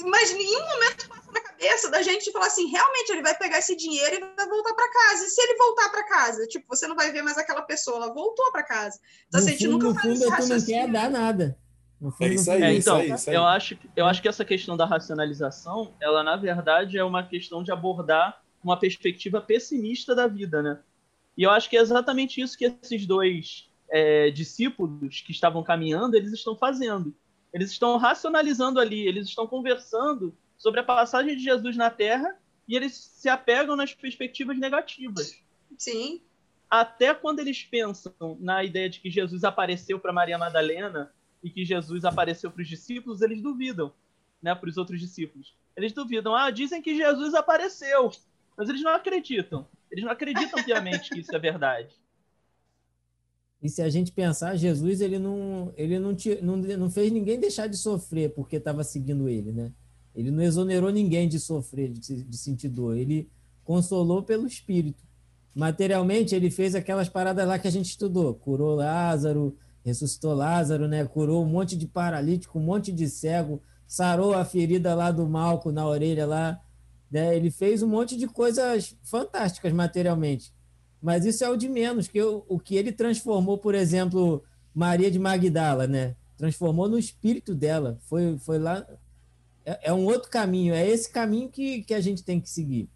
mas 0.07 0.31
em 0.31 0.39
nenhum 0.39 0.61
momento 0.69 1.09
passa 1.09 1.33
na 1.33 1.41
cabeça 1.41 1.91
da 1.91 2.03
gente 2.03 2.31
falar 2.31 2.47
assim, 2.47 2.67
realmente 2.67 3.11
ele 3.11 3.23
vai 3.23 3.37
pegar 3.37 3.59
esse 3.59 3.75
dinheiro 3.77 4.17
e 4.17 4.21
vai 4.21 4.49
voltar 4.49 4.75
para 4.75 4.93
casa. 4.93 5.25
E 5.25 5.29
se 5.29 5.41
ele 5.41 5.57
voltar 5.57 5.89
para 5.89 6.05
casa, 6.05 6.47
tipo, 6.47 6.67
você 6.69 6.87
não 6.87 6.95
vai 6.95 7.11
ver 7.11 7.23
mais 7.23 7.39
aquela 7.39 7.63
pessoa, 7.63 7.97
ela 7.97 8.13
voltou 8.13 8.51
para 8.53 8.63
casa. 8.63 8.99
Então, 9.29 9.41
no 9.41 9.47
assim, 9.47 9.49
a 9.49 9.59
gente 9.59 9.71
fundo, 9.71 9.87
nunca 9.87 10.01
faz 10.01 10.19
fundo, 10.19 10.37
tu 10.37 10.49
não 10.49 10.65
quer 10.65 10.91
dar 10.91 11.11
nada. 11.11 11.59
É 12.21 12.29
isso 12.29 12.51
aí, 12.51 12.63
é, 12.63 12.75
então, 12.75 13.03
isso 13.03 13.31
aí, 13.31 13.37
Eu, 13.37 13.45
acho, 13.45 13.79
eu 13.95 14.07
acho 14.07 14.21
que 14.21 14.29
essa 14.29 14.45
questão 14.45 14.77
da 14.77 14.85
racionalização, 14.85 15.93
ela 16.01 16.23
na 16.23 16.37
verdade 16.37 16.99
é 16.99 17.05
uma 17.05 17.23
questão 17.23 17.63
de 17.63 17.71
abordar 17.71 18.43
uma 18.63 18.77
perspectiva 18.77 19.41
pessimista 19.41 20.15
da 20.15 20.27
vida, 20.27 20.63
né? 20.63 20.81
E 21.37 21.45
eu 21.45 21.51
acho 21.51 21.71
que 21.71 21.77
é 21.77 21.81
exatamente 21.81 22.41
isso 22.41 22.59
que 22.59 22.65
esses 22.65 23.07
dois 23.07 23.71
é, 23.91 24.31
discípulos 24.31 25.21
que 25.21 25.33
estavam 25.33 25.63
caminhando, 25.63 26.17
eles 26.17 26.33
estão 26.33 26.57
fazendo. 26.57 27.15
Eles 27.53 27.71
estão 27.71 27.97
racionalizando 27.99 28.81
ali, 28.81 29.07
eles 29.07 29.29
estão 29.29 29.47
conversando 29.47 30.35
sobre 30.57 30.81
a 30.81 30.85
passagem 30.85 31.37
de 31.37 31.43
Jesus 31.43 31.77
na 31.77 31.91
Terra 31.91 32.37
e 32.67 32.77
eles 32.77 32.95
se 32.95 33.29
apegam 33.29 33.77
nas 33.77 33.93
perspectivas 33.95 34.59
negativas. 34.59 35.39
Sim. 35.77 36.23
Até 36.71 37.13
quando 37.13 37.41
eles 37.41 37.63
pensam 37.63 38.15
na 38.41 38.65
ideia 38.65 38.89
de 38.89 39.01
que 39.01 39.11
Jesus 39.11 39.45
apareceu 39.45 39.99
para 39.99 40.13
Maria 40.13 40.39
Madalena 40.39 41.13
e 41.43 41.51
que 41.51 41.65
Jesus 41.65 42.05
apareceu 42.05 42.51
para 42.51 42.63
os 42.63 42.69
discípulos, 42.69 43.21
eles 43.21 43.43
duvidam, 43.43 43.93
né, 44.41 44.55
para 44.55 44.69
os 44.69 44.77
outros 44.77 45.01
discípulos. 45.01 45.55
Eles 45.77 45.93
duvidam. 45.93 46.35
Ah, 46.35 46.51
dizem 46.51 46.81
que 46.81 46.97
Jesus 46.97 47.35
apareceu, 47.35 48.11
mas 48.57 48.69
eles 48.69 48.83
não 48.83 48.95
acreditam. 48.95 49.67
Eles 49.91 50.05
não 50.05 50.13
acreditam 50.13 50.63
piamente 50.63 51.11
que 51.11 51.21
isso 51.21 51.35
é 51.35 51.39
verdade. 51.39 51.95
E 53.63 53.69
se 53.69 53.81
a 53.81 53.89
gente 53.89 54.11
pensar, 54.11 54.57
Jesus 54.57 55.01
ele 55.01 55.19
não, 55.19 55.73
ele 55.77 55.99
não, 55.99 56.17
não, 56.43 56.57
não 56.57 56.91
fez 56.91 57.13
ninguém 57.13 57.39
deixar 57.39 57.69
de 57.69 57.77
sofrer 57.77 58.35
porque 58.35 58.57
estava 58.57 58.83
seguindo 58.83 59.29
ele, 59.29 59.53
né? 59.53 59.73
Ele 60.15 60.31
não 60.31 60.43
exonerou 60.43 60.91
ninguém 60.91 61.29
de 61.29 61.39
sofrer, 61.39 61.91
de, 61.91 62.25
de 62.25 62.37
sentir 62.37 62.69
dor. 62.69 62.97
Ele 62.97 63.31
consolou 63.65 64.23
pelo 64.23 64.47
Espírito. 64.47 65.03
Materialmente, 65.55 66.35
ele 66.35 66.51
fez 66.51 66.75
aquelas 66.75 67.09
paradas 67.09 67.47
lá 67.47 67.59
que 67.59 67.69
a 67.69 67.71
gente 67.71 67.87
estudou. 67.87 68.35
Curou 68.35 68.75
Lázaro, 68.75 69.57
ressuscitou 69.85 70.35
Lázaro, 70.35 70.89
né? 70.89 71.05
Curou 71.05 71.43
um 71.45 71.49
monte 71.49 71.77
de 71.77 71.87
paralítico, 71.87 72.59
um 72.59 72.63
monte 72.63 72.93
de 72.93 73.09
cego, 73.09 73.61
sarou 73.87 74.33
a 74.35 74.45
ferida 74.45 74.95
lá 74.95 75.11
do 75.11 75.29
Malco 75.29 75.71
na 75.71 75.87
orelha 75.87 76.27
lá. 76.27 76.61
Né? 77.11 77.37
Ele 77.37 77.51
fez 77.51 77.83
um 77.83 77.89
monte 77.89 78.17
de 78.17 78.27
coisas 78.27 78.97
fantásticas 79.03 79.73
materialmente. 79.73 80.53
Mas 81.01 81.27
isso 81.27 81.45
é 81.45 81.51
o 81.51 81.57
de 81.57 81.69
menos, 81.69 82.07
que 82.07 82.23
o, 82.23 82.45
o 82.49 82.61
que 82.61 82.77
ele 82.77 82.93
transformou, 82.93 83.59
por 83.59 83.75
exemplo, 83.75 84.43
Maria 84.73 85.11
de 85.11 85.19
Magdala, 85.19 85.87
né? 85.87 86.15
Transformou 86.37 86.89
no 86.89 86.99
espírito 86.99 87.55
dela. 87.55 87.99
Foi, 88.03 88.39
foi 88.39 88.59
lá. 88.59 88.87
É, 89.65 89.91
é 89.91 89.93
um 89.93 90.05
outro 90.05 90.31
caminho. 90.31 90.73
É 90.73 90.89
esse 90.89 91.11
caminho 91.11 91.49
que, 91.49 91.83
que 91.83 91.93
a 91.93 92.01
gente 92.01 92.23
tem 92.23 92.41
que 92.41 92.49
seguir, 92.49 92.89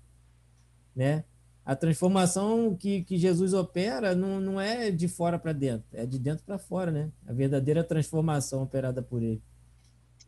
né? 0.94 1.24
A 1.66 1.74
transformação 1.74 2.76
que, 2.76 3.02
que 3.02 3.18
Jesus 3.18 3.52
opera 3.52 4.14
não, 4.14 4.40
não 4.40 4.60
é 4.60 4.88
de 4.88 5.08
fora 5.08 5.36
para 5.36 5.52
dentro, 5.52 5.84
é 5.92 6.06
de 6.06 6.16
dentro 6.16 6.44
para 6.44 6.58
fora, 6.58 6.92
né? 6.92 7.10
A 7.26 7.32
verdadeira 7.32 7.82
transformação 7.82 8.62
operada 8.62 9.02
por 9.02 9.20
ele. 9.20 9.42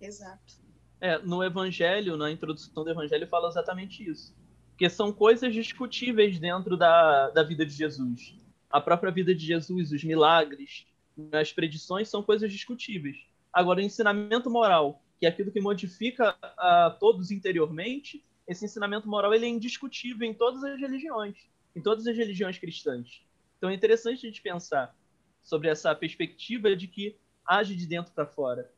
Exato. 0.00 0.54
É, 1.00 1.16
no 1.18 1.44
Evangelho, 1.44 2.16
na 2.16 2.28
introdução 2.28 2.82
do 2.82 2.90
Evangelho, 2.90 3.28
fala 3.28 3.48
exatamente 3.48 4.04
isso. 4.04 4.34
Porque 4.70 4.90
são 4.90 5.12
coisas 5.12 5.54
discutíveis 5.54 6.40
dentro 6.40 6.76
da, 6.76 7.30
da 7.30 7.44
vida 7.44 7.64
de 7.64 7.72
Jesus. 7.72 8.36
A 8.68 8.80
própria 8.80 9.12
vida 9.12 9.32
de 9.32 9.46
Jesus, 9.46 9.92
os 9.92 10.02
milagres, 10.02 10.88
as 11.30 11.52
predições 11.52 12.08
são 12.08 12.20
coisas 12.20 12.50
discutíveis. 12.50 13.16
Agora, 13.52 13.78
o 13.78 13.82
ensinamento 13.82 14.50
moral, 14.50 15.00
que 15.20 15.26
é 15.26 15.28
aquilo 15.28 15.52
que 15.52 15.60
modifica 15.60 16.34
a 16.42 16.96
todos 16.98 17.30
interiormente, 17.30 18.24
esse 18.48 18.64
ensinamento 18.64 19.06
moral 19.06 19.34
ele 19.34 19.44
é 19.44 19.48
indiscutível 19.48 20.26
em 20.26 20.34
todas 20.34 20.64
as 20.64 20.80
religiões. 20.80 21.36
em 21.76 21.82
todas 21.82 22.06
as 22.06 22.16
religiões 22.16 22.58
cristãs. 22.58 23.22
Então 23.56 23.68
é 23.68 23.74
interessante 23.74 24.26
a 24.26 24.30
gente 24.30 24.42
pensar 24.42 24.96
sobre 25.42 25.68
essa 25.68 25.94
perspectiva 25.94 26.74
de 26.74 26.88
que 26.88 27.16
age 27.46 27.76
de 27.76 27.86
dentro 27.86 28.12
para 28.12 28.26
fora. 28.26 28.70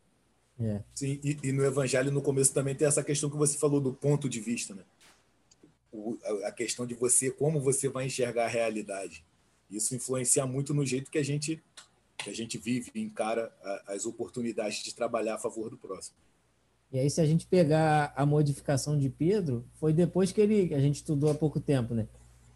É. 0.58 0.82
Sim, 0.94 1.18
e, 1.24 1.38
e, 1.42 1.52
no 1.52 1.64
Evangelho, 1.64 2.10
no 2.10 2.20
começo, 2.20 2.52
também 2.52 2.74
tem 2.74 2.86
essa 2.86 3.02
questão 3.02 3.30
que 3.30 3.36
você 3.36 3.56
falou 3.56 3.80
do 3.80 3.94
ponto 3.94 4.28
de 4.28 4.40
vista, 4.40 4.74
né? 4.74 4.82
O, 5.90 6.18
a, 6.22 6.48
a, 6.48 6.52
questão 6.52 6.86
de 6.86 6.94
você, 6.94 7.30
como 7.30 7.58
você 7.58 7.88
vai 7.88 8.06
enxergar 8.06 8.44
a 8.44 8.48
realidade. 8.48 9.24
Isso 9.70 9.94
influencia 9.94 10.44
muito 10.46 10.74
no 10.74 10.84
jeito 10.84 11.10
que 11.10 11.18
a 11.18 11.22
gente, 11.22 11.62
que 12.18 12.28
a 12.28 12.34
gente 12.34 12.58
vive 12.58 12.90
e 12.94 13.00
encara 13.00 13.50
a, 13.62 13.94
as 13.94 14.04
oportunidades 14.04 14.82
de 14.82 14.94
trabalhar 14.94 15.36
a 15.36 15.38
favor 15.38 15.70
do 15.70 15.78
próximo. 15.78 16.16
E 16.92 16.98
aí, 16.98 17.08
se 17.08 17.20
a 17.20 17.26
gente 17.26 17.46
pegar 17.46 18.12
a 18.16 18.26
modificação 18.26 18.98
de 18.98 19.08
Pedro, 19.08 19.64
foi 19.74 19.92
depois 19.92 20.32
que 20.32 20.40
ele, 20.40 20.74
a 20.74 20.80
gente 20.80 20.96
estudou 20.96 21.30
há 21.30 21.34
pouco 21.34 21.60
tempo, 21.60 21.94
né? 21.94 22.08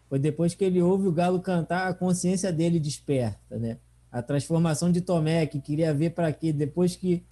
Foi 0.09 0.19
depois 0.19 0.53
que 0.53 0.63
ele 0.63 0.81
ouve 0.81 1.07
o 1.07 1.11
galo 1.11 1.39
cantar, 1.39 1.87
a 1.87 1.93
consciência 1.93 2.51
dele 2.51 2.79
desperta, 2.79 3.57
né? 3.57 3.77
A 4.11 4.21
transformação 4.21 4.91
de 4.91 5.01
Tomé, 5.01 5.45
que 5.45 5.59
queria 5.59 5.93
ver 5.93 6.11
para 6.11 6.31
quê, 6.31 6.51
depois 6.51 6.95
que 6.95 7.23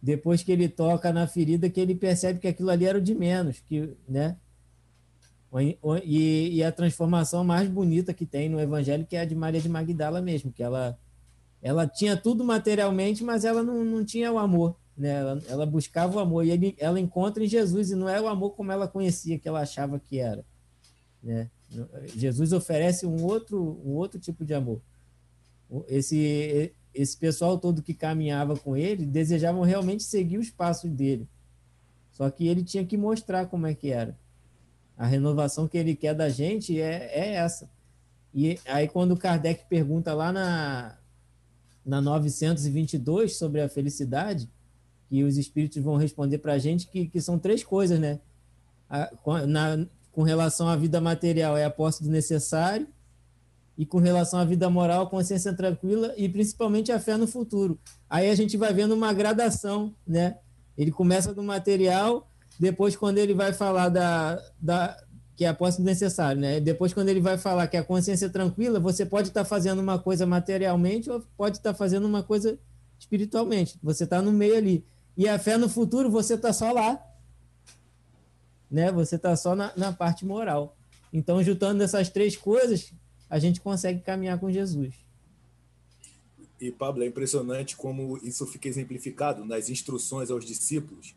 depois 0.00 0.42
que 0.42 0.52
ele 0.52 0.68
toca 0.68 1.10
na 1.14 1.26
ferida, 1.26 1.70
que 1.70 1.80
ele 1.80 1.94
percebe 1.94 2.38
que 2.38 2.46
aquilo 2.46 2.68
ali 2.68 2.84
era 2.84 2.98
o 2.98 3.00
de 3.00 3.14
menos, 3.14 3.60
que, 3.60 3.96
né? 4.06 4.36
E, 6.04 6.56
e 6.56 6.62
a 6.62 6.70
transformação 6.70 7.42
mais 7.42 7.68
bonita 7.70 8.12
que 8.12 8.26
tem 8.26 8.50
no 8.50 8.60
Evangelho, 8.60 9.06
que 9.06 9.16
é 9.16 9.20
a 9.20 9.24
de 9.24 9.34
Maria 9.34 9.62
de 9.62 9.68
Magdala 9.68 10.20
mesmo, 10.20 10.52
que 10.52 10.62
ela, 10.62 10.98
ela 11.62 11.86
tinha 11.86 12.18
tudo 12.18 12.44
materialmente, 12.44 13.24
mas 13.24 13.46
ela 13.46 13.62
não, 13.62 13.82
não 13.82 14.04
tinha 14.04 14.30
o 14.30 14.38
amor, 14.38 14.76
né? 14.96 15.10
Ela, 15.10 15.42
ela 15.48 15.66
buscava 15.66 16.16
o 16.16 16.18
amor 16.18 16.44
e 16.44 16.50
ele, 16.50 16.76
ela 16.78 17.00
encontra 17.00 17.44
em 17.44 17.48
Jesus 17.48 17.90
e 17.90 17.94
não 17.94 18.08
é 18.08 18.20
o 18.20 18.28
amor 18.28 18.50
como 18.50 18.72
ela 18.72 18.88
conhecia, 18.88 19.38
que 19.38 19.48
ela 19.48 19.60
achava 19.60 19.98
que 19.98 20.18
era, 20.18 20.44
né? 21.22 21.50
Jesus 22.14 22.52
oferece 22.52 23.04
um 23.04 23.24
outro, 23.24 23.80
um 23.84 23.94
outro 23.94 24.20
tipo 24.20 24.44
de 24.44 24.54
amor. 24.54 24.80
Esse 25.88 26.72
esse 26.94 27.16
pessoal 27.16 27.58
todo 27.58 27.82
que 27.82 27.92
caminhava 27.92 28.56
com 28.56 28.76
ele 28.76 29.04
desejavam 29.04 29.62
realmente 29.62 30.04
seguir 30.04 30.38
os 30.38 30.48
passos 30.48 30.90
dele. 30.90 31.28
Só 32.12 32.30
que 32.30 32.46
ele 32.46 32.62
tinha 32.62 32.86
que 32.86 32.96
mostrar 32.96 33.46
como 33.46 33.66
é 33.66 33.74
que 33.74 33.90
era. 33.90 34.16
A 34.96 35.04
renovação 35.04 35.66
que 35.66 35.76
ele 35.76 35.96
quer 35.96 36.14
da 36.14 36.28
gente 36.28 36.80
é, 36.80 37.10
é 37.12 37.34
essa. 37.34 37.68
E 38.32 38.58
aí, 38.64 38.86
quando 38.86 39.16
Kardec 39.16 39.64
pergunta 39.68 40.14
lá 40.14 40.32
na, 40.32 40.96
na 41.84 42.00
922 42.00 43.36
sobre 43.36 43.60
a 43.60 43.68
felicidade, 43.68 44.48
que 45.08 45.22
os 45.22 45.36
espíritos 45.36 45.82
vão 45.82 45.96
responder 45.96 46.38
para 46.38 46.54
a 46.54 46.58
gente 46.58 46.86
que, 46.88 47.06
que 47.06 47.20
são 47.20 47.38
três 47.38 47.62
coisas, 47.62 47.98
né? 47.98 48.20
A, 48.88 49.10
na, 49.46 49.86
com 50.12 50.22
relação 50.22 50.68
à 50.68 50.76
vida 50.76 51.00
material, 51.00 51.56
é 51.56 51.64
a 51.64 51.70
posse 51.70 52.02
do 52.02 52.10
necessário, 52.10 52.86
e 53.76 53.84
com 53.84 53.98
relação 53.98 54.38
à 54.38 54.44
vida 54.44 54.70
moral, 54.70 55.08
consciência 55.08 55.52
tranquila 55.52 56.14
e 56.16 56.28
principalmente 56.28 56.92
a 56.92 57.00
fé 57.00 57.16
no 57.16 57.26
futuro. 57.26 57.78
Aí 58.08 58.30
a 58.30 58.34
gente 58.34 58.56
vai 58.56 58.72
vendo 58.72 58.94
uma 58.94 59.12
gradação, 59.12 59.94
né? 60.06 60.38
Ele 60.78 60.90
começa 60.90 61.34
do 61.34 61.42
material, 61.42 62.30
depois 62.58 62.96
quando 62.96 63.18
ele 63.18 63.34
vai 63.34 63.52
falar 63.52 63.88
da, 63.88 64.40
da 64.60 64.96
que 65.36 65.44
é 65.44 65.48
a 65.48 65.54
posse 65.54 65.82
necessária, 65.82 66.40
né? 66.40 66.60
Depois 66.60 66.92
quando 66.92 67.08
ele 67.08 67.20
vai 67.20 67.36
falar 67.36 67.66
que 67.66 67.76
a 67.76 67.82
consciência 67.82 68.30
tranquila, 68.30 68.78
você 68.78 69.04
pode 69.04 69.28
estar 69.28 69.44
fazendo 69.44 69.80
uma 69.80 69.98
coisa 69.98 70.24
materialmente 70.24 71.10
ou 71.10 71.20
pode 71.36 71.56
estar 71.56 71.74
fazendo 71.74 72.06
uma 72.06 72.22
coisa 72.22 72.58
espiritualmente. 72.98 73.78
Você 73.82 74.04
está 74.04 74.22
no 74.22 74.32
meio 74.32 74.56
ali. 74.56 74.84
E 75.16 75.28
a 75.28 75.38
fé 75.38 75.56
no 75.56 75.68
futuro, 75.68 76.10
você 76.10 76.34
está 76.34 76.52
só 76.52 76.72
lá, 76.72 77.00
né? 78.70 78.90
Você 78.92 79.16
está 79.16 79.36
só 79.36 79.54
na, 79.54 79.72
na 79.76 79.92
parte 79.92 80.26
moral. 80.26 80.76
Então, 81.12 81.42
juntando 81.42 81.82
essas 81.82 82.08
três 82.08 82.36
coisas, 82.36 82.92
a 83.30 83.38
gente 83.38 83.60
consegue 83.60 84.00
caminhar 84.00 84.38
com 84.38 84.50
Jesus. 84.50 84.94
E, 86.60 86.72
Pablo, 86.72 87.04
é 87.04 87.06
impressionante 87.06 87.76
como 87.76 88.18
isso 88.18 88.46
fica 88.46 88.68
exemplificado 88.68 89.44
nas 89.44 89.68
instruções 89.68 90.30
aos 90.30 90.44
discípulos, 90.44 91.14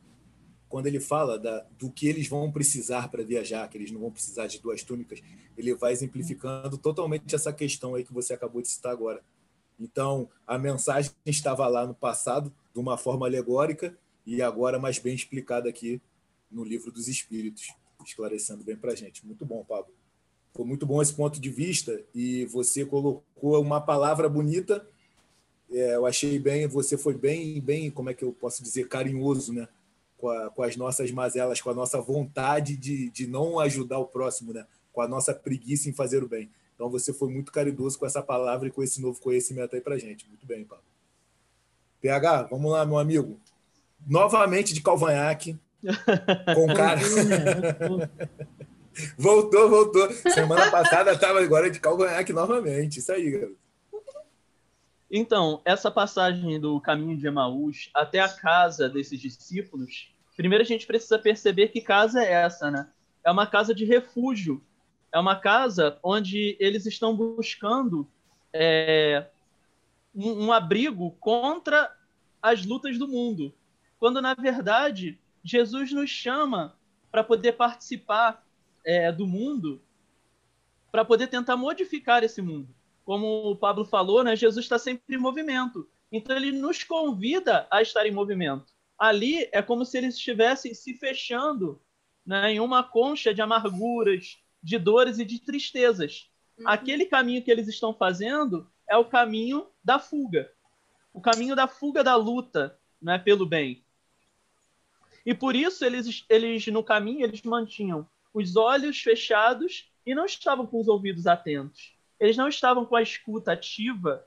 quando 0.70 0.88
ele 0.88 1.00
fala 1.00 1.40
da, 1.40 1.66
do 1.80 1.90
que 1.90 2.08
eles 2.08 2.28
vão 2.28 2.52
precisar 2.52 3.08
para 3.10 3.24
viajar, 3.24 3.68
que 3.70 3.78
eles 3.78 3.92
não 3.92 4.02
vão 4.02 4.12
precisar 4.12 4.48
de 4.48 4.60
duas 4.60 4.84
túnicas, 4.84 5.22
ele 5.58 5.74
vai 5.74 5.94
exemplificando 5.94 6.78
totalmente 6.78 7.34
essa 7.34 7.54
questão 7.54 7.96
aí 7.96 8.04
que 8.04 8.14
você 8.14 8.34
acabou 8.34 8.62
de 8.62 8.68
citar 8.68 8.92
agora. 8.92 9.24
Então, 9.80 10.28
a 10.46 10.58
mensagem 10.58 11.12
estava 11.26 11.68
lá 11.68 11.86
no 11.86 11.94
passado, 11.94 12.52
de 12.78 12.82
uma 12.82 12.96
forma 12.96 13.26
alegórica, 13.26 13.98
e 14.24 14.40
agora 14.40 14.78
mais 14.78 15.00
bem 15.00 15.16
explicada 15.16 15.68
aqui 15.68 16.00
no 16.52 16.64
Livro 16.64 16.92
dos 16.92 17.08
Espíritos, 17.08 17.74
esclarecendo 18.06 18.64
bem 18.64 18.76
para 18.76 18.92
a 18.92 18.96
gente. 18.96 19.26
Muito 19.26 19.44
bom, 19.44 19.66
Pablo. 19.68 19.92
Foi 20.54 20.64
muito 20.64 20.86
bom 20.86 21.02
esse 21.02 21.14
ponto 21.14 21.42
de 21.42 21.50
vista 21.50 22.00
e 22.14 22.46
você 22.46 22.86
colocou 22.86 23.60
uma 23.60 23.82
palavra 23.82 24.30
bonita. 24.30 24.88
É, 25.72 25.96
eu 25.96 26.06
achei 26.06 26.38
bem, 26.38 26.68
você 26.68 27.00
foi 27.00 27.16
bem, 27.16 27.60
bem, 27.60 27.90
como 27.90 28.12
é 28.12 28.14
que 28.14 28.24
eu 28.24 28.32
posso 28.32 28.62
dizer, 28.62 28.88
carinhoso, 28.88 29.52
né? 29.54 29.68
Com, 30.16 30.30
a, 30.30 30.52
com 30.52 30.62
as 30.62 30.76
nossas 30.76 31.10
mazelas, 31.10 31.60
com 31.60 31.72
a 31.72 31.74
nossa 31.74 32.00
vontade 32.00 32.78
de, 32.78 33.10
de 33.10 33.26
não 33.26 33.60
ajudar 33.60 33.98
o 33.98 34.06
próximo, 34.06 34.54
né? 34.54 34.68
Com 34.94 35.02
a 35.02 35.08
nossa 35.08 35.34
preguiça 35.34 35.90
em 35.90 35.94
fazer 35.94 36.24
o 36.24 36.28
bem. 36.28 36.48
Então 36.76 36.92
você 36.92 37.12
foi 37.12 37.30
muito 37.30 37.52
caridoso 37.52 37.98
com 37.98 38.06
essa 38.06 38.22
palavra 38.22 38.68
e 38.68 38.72
com 38.72 38.84
esse 38.84 39.02
novo 39.02 39.20
conhecimento 39.20 39.76
aí 39.76 39.82
para 39.82 39.98
gente. 39.98 40.28
Muito 40.28 40.46
bem, 40.46 40.64
Paulo. 40.64 40.87
PH, 42.02 42.44
vamos 42.44 42.72
lá, 42.72 42.86
meu 42.86 42.98
amigo. 42.98 43.40
Novamente 44.06 44.74
de 44.74 44.82
Calvanhaque. 44.82 45.58
com 46.56 46.68
cara. 46.74 47.02
Voltou, 49.18 49.70
voltou. 49.70 50.12
Semana 50.12 50.72
passada 50.72 51.12
estava 51.12 51.42
agora 51.42 51.70
de 51.70 51.80
Calvanhaque 51.80 52.34
novamente. 52.34 53.00
Isso 53.00 53.12
aí, 53.12 53.30
garoto. 53.30 53.58
Então, 55.10 55.62
essa 55.64 55.90
passagem 55.90 56.60
do 56.60 56.82
caminho 56.82 57.18
de 57.18 57.28
Emaús 57.28 57.90
até 57.94 58.20
a 58.20 58.28
casa 58.28 58.90
desses 58.90 59.20
discípulos, 59.20 60.14
primeiro 60.36 60.64
a 60.64 60.68
gente 60.68 60.86
precisa 60.86 61.18
perceber 61.18 61.70
que 61.70 61.80
casa 61.80 62.22
é 62.22 62.32
essa, 62.32 62.70
né? 62.70 62.88
É 63.24 63.32
uma 63.32 63.48
casa 63.48 63.74
de 63.74 63.86
refúgio. 63.86 64.62
É 65.14 65.20
uma 65.20 65.36
casa 65.38 65.98
onde 66.04 66.58
eles 66.60 66.86
estão 66.86 67.16
buscando 67.16 68.08
é, 68.52 69.26
um, 70.18 70.48
um 70.48 70.52
abrigo 70.52 71.12
contra 71.20 71.96
as 72.42 72.66
lutas 72.66 72.98
do 72.98 73.08
mundo. 73.08 73.54
Quando, 74.00 74.22
na 74.22 74.34
verdade, 74.34 75.20
Jesus 75.44 75.92
nos 75.92 76.10
chama 76.10 76.76
para 77.12 77.24
poder 77.24 77.54
participar 77.54 78.44
é, 78.84 79.12
do 79.12 79.28
mundo 79.28 79.82
para 80.92 81.06
poder 81.06 81.28
tentar 81.28 81.56
modificar 81.56 82.24
esse 82.24 82.42
mundo. 82.42 82.74
Como 83.04 83.52
o 83.52 83.56
Pablo 83.56 83.86
falou, 83.86 84.24
né, 84.24 84.36
Jesus 84.36 84.66
está 84.66 84.80
sempre 84.80 85.16
em 85.16 85.20
movimento. 85.20 85.88
Então 86.12 86.36
ele 86.36 86.52
nos 86.52 86.84
convida 86.84 87.68
a 87.70 87.82
estar 87.82 88.06
em 88.06 88.12
movimento. 88.12 88.74
Ali 88.98 89.48
é 89.52 89.62
como 89.62 89.86
se 89.86 89.98
eles 89.98 90.16
estivessem 90.16 90.74
se 90.74 90.94
fechando 90.96 91.80
né, 92.26 92.54
em 92.54 92.60
uma 92.60 92.84
concha 92.84 93.34
de 93.34 93.42
amarguras, 93.42 94.38
de 94.64 94.80
dores 94.80 95.20
e 95.20 95.26
de 95.26 95.40
tristezas. 95.40 96.32
Uhum. 96.58 96.68
Aquele 96.68 97.06
caminho 97.06 97.44
que 97.44 97.52
eles 97.52 97.68
estão 97.68 97.94
fazendo 97.94 98.68
é 98.90 98.98
o 98.98 99.06
caminho 99.06 99.68
da 99.84 100.00
fuga. 100.00 100.52
O 101.14 101.22
caminho 101.22 101.56
da 101.56 101.68
fuga 101.68 102.04
da 102.04 102.16
luta 102.16 102.78
né, 103.02 103.18
pelo 103.18 103.46
bem. 103.46 103.84
E 105.26 105.34
por 105.34 105.56
isso 105.56 105.84
eles, 105.84 106.26
eles 106.30 106.66
no 106.68 106.84
caminho 106.84 107.24
eles 107.24 107.42
mantinham 107.42 108.08
os 108.34 108.56
olhos 108.56 109.02
fechados 109.02 109.92
e 110.06 110.16
não 110.16 110.26
estavam 110.26 110.66
com 110.66 110.80
os 110.80 110.88
ouvidos 110.88 111.28
atentos. 111.28 111.96
Eles 112.20 112.38
não 112.38 112.48
estavam 112.48 112.86
com 112.86 112.96
a 112.96 113.02
escuta 113.02 113.52
ativa 113.52 114.26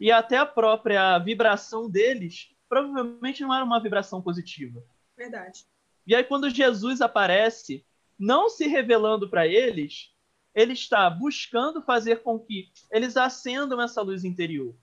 e 0.00 0.10
até 0.10 0.38
a 0.38 0.46
própria 0.46 1.18
vibração 1.18 1.88
deles 1.88 2.50
provavelmente 2.68 3.42
não 3.42 3.54
era 3.54 3.64
uma 3.64 3.80
vibração 3.80 4.22
positiva. 4.22 4.82
Verdade. 5.16 5.66
E 6.06 6.14
aí 6.14 6.24
quando 6.24 6.48
Jesus 6.48 7.00
aparece, 7.00 7.84
não 8.18 8.48
se 8.48 8.66
revelando 8.66 9.28
para 9.28 9.46
eles, 9.46 10.11
ele 10.54 10.72
está 10.72 11.08
buscando 11.08 11.82
fazer 11.82 12.22
com 12.22 12.38
que 12.38 12.68
eles 12.90 13.16
acendam 13.16 13.80
essa 13.80 14.02
luz 14.02 14.24
interior, 14.24 14.74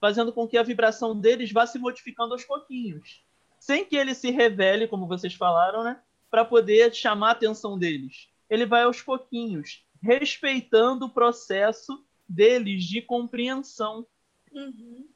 fazendo 0.00 0.32
com 0.32 0.46
que 0.46 0.58
a 0.58 0.62
vibração 0.62 1.18
deles 1.18 1.52
vá 1.52 1.66
se 1.66 1.78
modificando 1.78 2.34
aos 2.34 2.44
pouquinhos, 2.44 3.24
sem 3.58 3.84
que 3.84 3.96
ele 3.96 4.14
se 4.14 4.30
revele, 4.30 4.86
como 4.86 5.08
vocês 5.08 5.34
falaram, 5.34 5.82
né? 5.82 6.00
para 6.34 6.44
poder 6.44 6.92
chamar 6.92 7.28
a 7.28 7.32
atenção 7.32 7.78
deles. 7.78 8.28
Ele 8.50 8.66
vai 8.66 8.82
aos 8.82 9.00
pouquinhos, 9.00 9.86
respeitando 10.02 11.06
o 11.06 11.10
processo 11.10 12.04
deles 12.28 12.82
de 12.82 13.00
compreensão. 13.00 14.04
Uhum. 14.52 15.06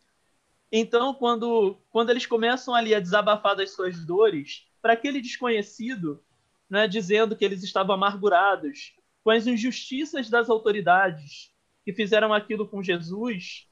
Então, 0.71 1.13
quando, 1.13 1.77
quando 1.91 2.11
eles 2.11 2.25
começam 2.25 2.73
ali 2.73 2.95
a 2.95 3.01
desabafar 3.01 3.57
das 3.57 3.73
suas 3.73 3.99
dores, 4.07 4.69
para 4.81 4.93
aquele 4.93 5.21
desconhecido, 5.21 6.23
né, 6.71 6.87
dizendo 6.87 7.35
que 7.35 7.45
eles 7.45 7.65
estavam 7.65 7.97
amargurados 7.97 8.95
com 9.29 9.33
as 9.33 9.47
injustiças 9.47 10.31
das 10.31 10.49
autoridades 10.49 11.53
que 11.85 11.93
fizeram 11.93 12.33
aquilo 12.33 12.67
com 12.67 12.83
Jesus, 12.83 13.69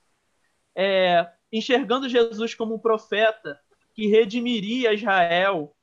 é, 0.76 1.32
enxergando 1.50 2.10
Jesus 2.10 2.54
como 2.54 2.74
um 2.74 2.78
profeta 2.78 3.58
que 3.94 4.06
redimiria 4.06 4.92
Israel 4.92 5.74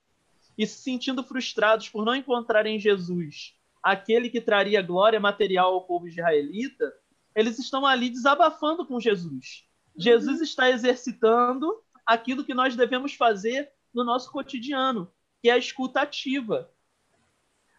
e 0.55 0.67
se 0.67 0.79
sentindo 0.79 1.23
frustrados 1.23 1.89
por 1.89 2.05
não 2.05 2.15
encontrarem 2.15 2.75
em 2.75 2.79
Jesus 2.79 3.55
aquele 3.81 4.29
que 4.29 4.39
traria 4.39 4.79
glória 4.79 5.19
material 5.19 5.73
ao 5.73 5.87
povo 5.87 6.07
israelita, 6.07 6.93
eles 7.35 7.57
estão 7.57 7.83
ali 7.83 8.11
desabafando 8.11 8.85
com 8.85 8.99
Jesus. 8.99 9.67
Jesus 9.97 10.39
está 10.39 10.69
exercitando 10.69 11.81
aquilo 12.05 12.45
que 12.45 12.53
nós 12.53 12.75
devemos 12.75 13.15
fazer 13.15 13.71
no 13.91 14.03
nosso 14.03 14.31
cotidiano, 14.31 15.11
que 15.41 15.49
é 15.49 15.53
a 15.53 15.57
escuta 15.57 16.01
ativa. 16.01 16.71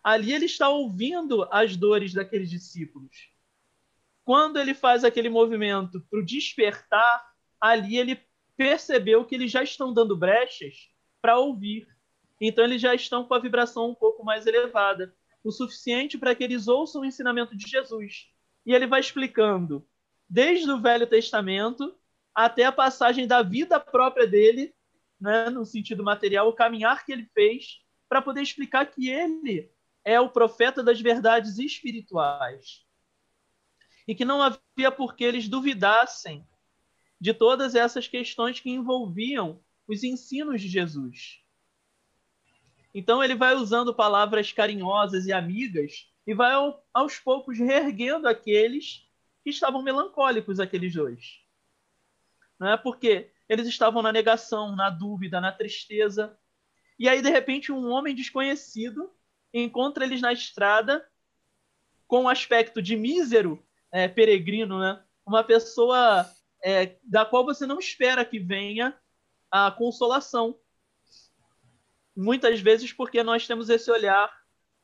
Ali 0.04 0.34
ele 0.34 0.44
está 0.44 0.68
ouvindo 0.68 1.48
as 1.50 1.76
dores 1.76 2.12
daqueles 2.12 2.50
discípulos. 2.50 3.30
Quando 4.22 4.58
ele 4.58 4.74
faz 4.74 5.02
aquele 5.02 5.30
movimento 5.30 5.98
para 6.10 6.20
o 6.20 6.24
despertar, 6.24 7.26
ali 7.58 7.96
ele 7.96 8.20
percebeu 8.54 9.24
que 9.24 9.34
eles 9.34 9.50
já 9.50 9.62
estão 9.62 9.94
dando 9.94 10.14
brechas 10.14 10.90
para 11.22 11.38
ouvir. 11.38 11.88
Então 12.38 12.64
eles 12.64 12.82
já 12.82 12.94
estão 12.94 13.24
com 13.24 13.32
a 13.32 13.38
vibração 13.38 13.88
um 13.88 13.94
pouco 13.94 14.22
mais 14.22 14.46
elevada, 14.46 15.14
o 15.42 15.50
suficiente 15.50 16.18
para 16.18 16.34
que 16.34 16.44
eles 16.44 16.68
ouçam 16.68 17.00
o 17.00 17.04
ensinamento 17.06 17.56
de 17.56 17.66
Jesus. 17.66 18.26
E 18.66 18.74
ele 18.74 18.86
vai 18.86 19.00
explicando 19.00 19.86
desde 20.28 20.70
o 20.70 20.80
Velho 20.82 21.06
Testamento 21.06 21.94
até 22.34 22.64
a 22.64 22.72
passagem 22.72 23.26
da 23.26 23.42
vida 23.42 23.80
própria 23.80 24.26
dele, 24.26 24.74
né, 25.18 25.48
no 25.48 25.64
sentido 25.64 26.02
material, 26.02 26.48
o 26.48 26.54
caminhar 26.54 27.06
que 27.06 27.12
ele 27.12 27.24
fez 27.32 27.80
para 28.06 28.20
poder 28.20 28.42
explicar 28.42 28.84
que 28.86 29.08
ele 29.08 29.72
é 30.04 30.20
o 30.20 30.30
profeta 30.30 30.82
das 30.82 31.00
verdades 31.00 31.58
espirituais. 31.58 32.84
E 34.06 34.14
que 34.14 34.24
não 34.24 34.42
havia 34.42 34.90
por 34.90 35.14
que 35.16 35.24
eles 35.24 35.48
duvidassem 35.48 36.46
de 37.20 37.32
todas 37.32 37.74
essas 37.74 38.06
questões 38.06 38.60
que 38.60 38.70
envolviam 38.70 39.62
os 39.88 40.02
ensinos 40.02 40.60
de 40.60 40.68
Jesus. 40.68 41.40
Então 42.94 43.24
ele 43.24 43.34
vai 43.34 43.54
usando 43.54 43.94
palavras 43.94 44.52
carinhosas 44.52 45.26
e 45.26 45.32
amigas 45.32 46.12
e 46.26 46.34
vai 46.34 46.52
aos 46.92 47.18
poucos 47.18 47.58
reerguendo 47.58 48.28
aqueles 48.28 49.08
que 49.42 49.50
estavam 49.50 49.82
melancólicos, 49.82 50.60
aqueles 50.60 50.92
dois 50.92 51.44
não 52.58 52.68
é? 52.68 52.76
Porque 52.76 53.30
eles 53.48 53.66
estavam 53.66 54.02
na 54.02 54.12
negação, 54.12 54.74
na 54.74 54.90
dúvida, 54.90 55.40
na 55.40 55.52
tristeza. 55.52 56.36
E 56.98 57.08
aí, 57.08 57.20
de 57.20 57.28
repente, 57.28 57.72
um 57.72 57.90
homem 57.90 58.14
desconhecido 58.14 59.12
encontra 59.62 60.04
eles 60.04 60.20
na 60.20 60.32
estrada 60.32 61.06
com 62.06 62.24
um 62.24 62.28
aspecto 62.28 62.82
de 62.82 62.96
mísero 62.96 63.64
é, 63.92 64.08
peregrino, 64.08 64.78
né? 64.78 65.02
Uma 65.24 65.44
pessoa 65.44 66.28
é, 66.62 66.96
da 67.04 67.24
qual 67.24 67.44
você 67.44 67.66
não 67.66 67.78
espera 67.78 68.24
que 68.24 68.38
venha 68.38 68.96
a 69.50 69.70
consolação. 69.70 70.58
Muitas 72.16 72.60
vezes 72.60 72.92
porque 72.92 73.22
nós 73.22 73.46
temos 73.46 73.70
esse 73.70 73.90
olhar 73.90 74.30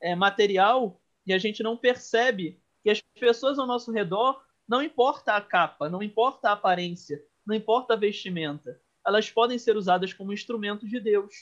é, 0.00 0.14
material 0.14 1.00
e 1.26 1.32
a 1.32 1.38
gente 1.38 1.62
não 1.62 1.76
percebe 1.76 2.60
que 2.82 2.90
as 2.90 3.00
pessoas 3.18 3.58
ao 3.58 3.66
nosso 3.66 3.92
redor 3.92 4.42
não 4.66 4.82
importa 4.82 5.34
a 5.34 5.40
capa, 5.40 5.88
não 5.88 6.02
importa 6.02 6.48
a 6.48 6.52
aparência, 6.52 7.22
não 7.44 7.54
importa 7.54 7.94
a 7.94 7.96
vestimenta, 7.96 8.80
elas 9.04 9.28
podem 9.30 9.58
ser 9.58 9.76
usadas 9.76 10.12
como 10.12 10.32
instrumentos 10.32 10.88
de 10.88 11.00
Deus. 11.00 11.34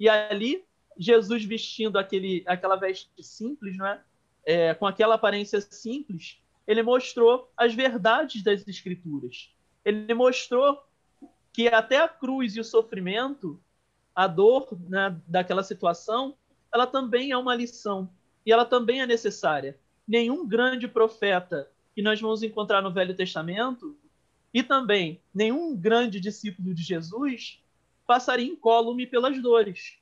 E 0.00 0.08
ali, 0.08 0.65
Jesus 0.98 1.44
vestindo 1.44 1.98
aquele, 1.98 2.42
aquela 2.46 2.76
veste 2.76 3.10
simples, 3.20 3.76
não 3.76 3.86
é? 3.86 4.00
é? 4.44 4.74
com 4.74 4.86
aquela 4.86 5.14
aparência 5.14 5.60
simples, 5.60 6.40
ele 6.66 6.82
mostrou 6.82 7.50
as 7.56 7.74
verdades 7.74 8.42
das 8.42 8.66
Escrituras. 8.66 9.50
Ele 9.84 10.12
mostrou 10.14 10.82
que 11.52 11.68
até 11.68 11.98
a 11.98 12.08
cruz 12.08 12.56
e 12.56 12.60
o 12.60 12.64
sofrimento, 12.64 13.60
a 14.14 14.26
dor 14.26 14.68
né, 14.88 15.16
daquela 15.26 15.62
situação, 15.62 16.34
ela 16.72 16.86
também 16.86 17.30
é 17.30 17.36
uma 17.36 17.54
lição 17.54 18.10
e 18.44 18.52
ela 18.52 18.64
também 18.64 19.00
é 19.00 19.06
necessária. 19.06 19.78
Nenhum 20.06 20.46
grande 20.46 20.86
profeta 20.88 21.70
que 21.94 22.02
nós 22.02 22.20
vamos 22.20 22.42
encontrar 22.42 22.82
no 22.82 22.92
Velho 22.92 23.14
Testamento 23.14 23.96
e 24.52 24.62
também, 24.62 25.20
nenhum 25.34 25.76
grande 25.76 26.20
discípulo 26.20 26.74
de 26.74 26.82
Jesus 26.82 27.62
passaria 28.06 28.46
incólume 28.46 29.06
pelas 29.06 29.40
dores. 29.40 29.98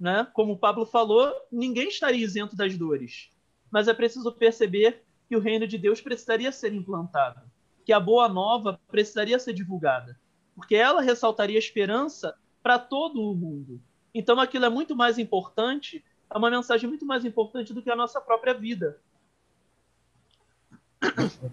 Né? 0.00 0.26
Como 0.32 0.54
o 0.54 0.58
Pablo 0.58 0.86
falou, 0.86 1.30
ninguém 1.52 1.88
estaria 1.88 2.24
isento 2.24 2.56
das 2.56 2.76
dores. 2.76 3.30
Mas 3.70 3.86
é 3.86 3.92
preciso 3.92 4.32
perceber 4.32 5.04
que 5.28 5.36
o 5.36 5.40
reino 5.40 5.66
de 5.66 5.76
Deus 5.76 6.00
precisaria 6.00 6.50
ser 6.50 6.72
implantado, 6.72 7.42
que 7.84 7.92
a 7.92 8.00
boa 8.00 8.28
nova 8.28 8.80
precisaria 8.88 9.38
ser 9.38 9.52
divulgada, 9.52 10.18
porque 10.54 10.74
ela 10.74 11.02
ressaltaria 11.02 11.58
esperança 11.58 12.34
para 12.62 12.78
todo 12.78 13.20
o 13.22 13.34
mundo. 13.34 13.80
Então 14.14 14.40
aquilo 14.40 14.64
é 14.64 14.70
muito 14.70 14.96
mais 14.96 15.18
importante, 15.18 16.02
é 16.28 16.36
uma 16.36 16.50
mensagem 16.50 16.88
muito 16.88 17.06
mais 17.06 17.24
importante 17.24 17.74
do 17.74 17.82
que 17.82 17.90
a 17.90 17.96
nossa 17.96 18.20
própria 18.20 18.54
vida. 18.54 19.00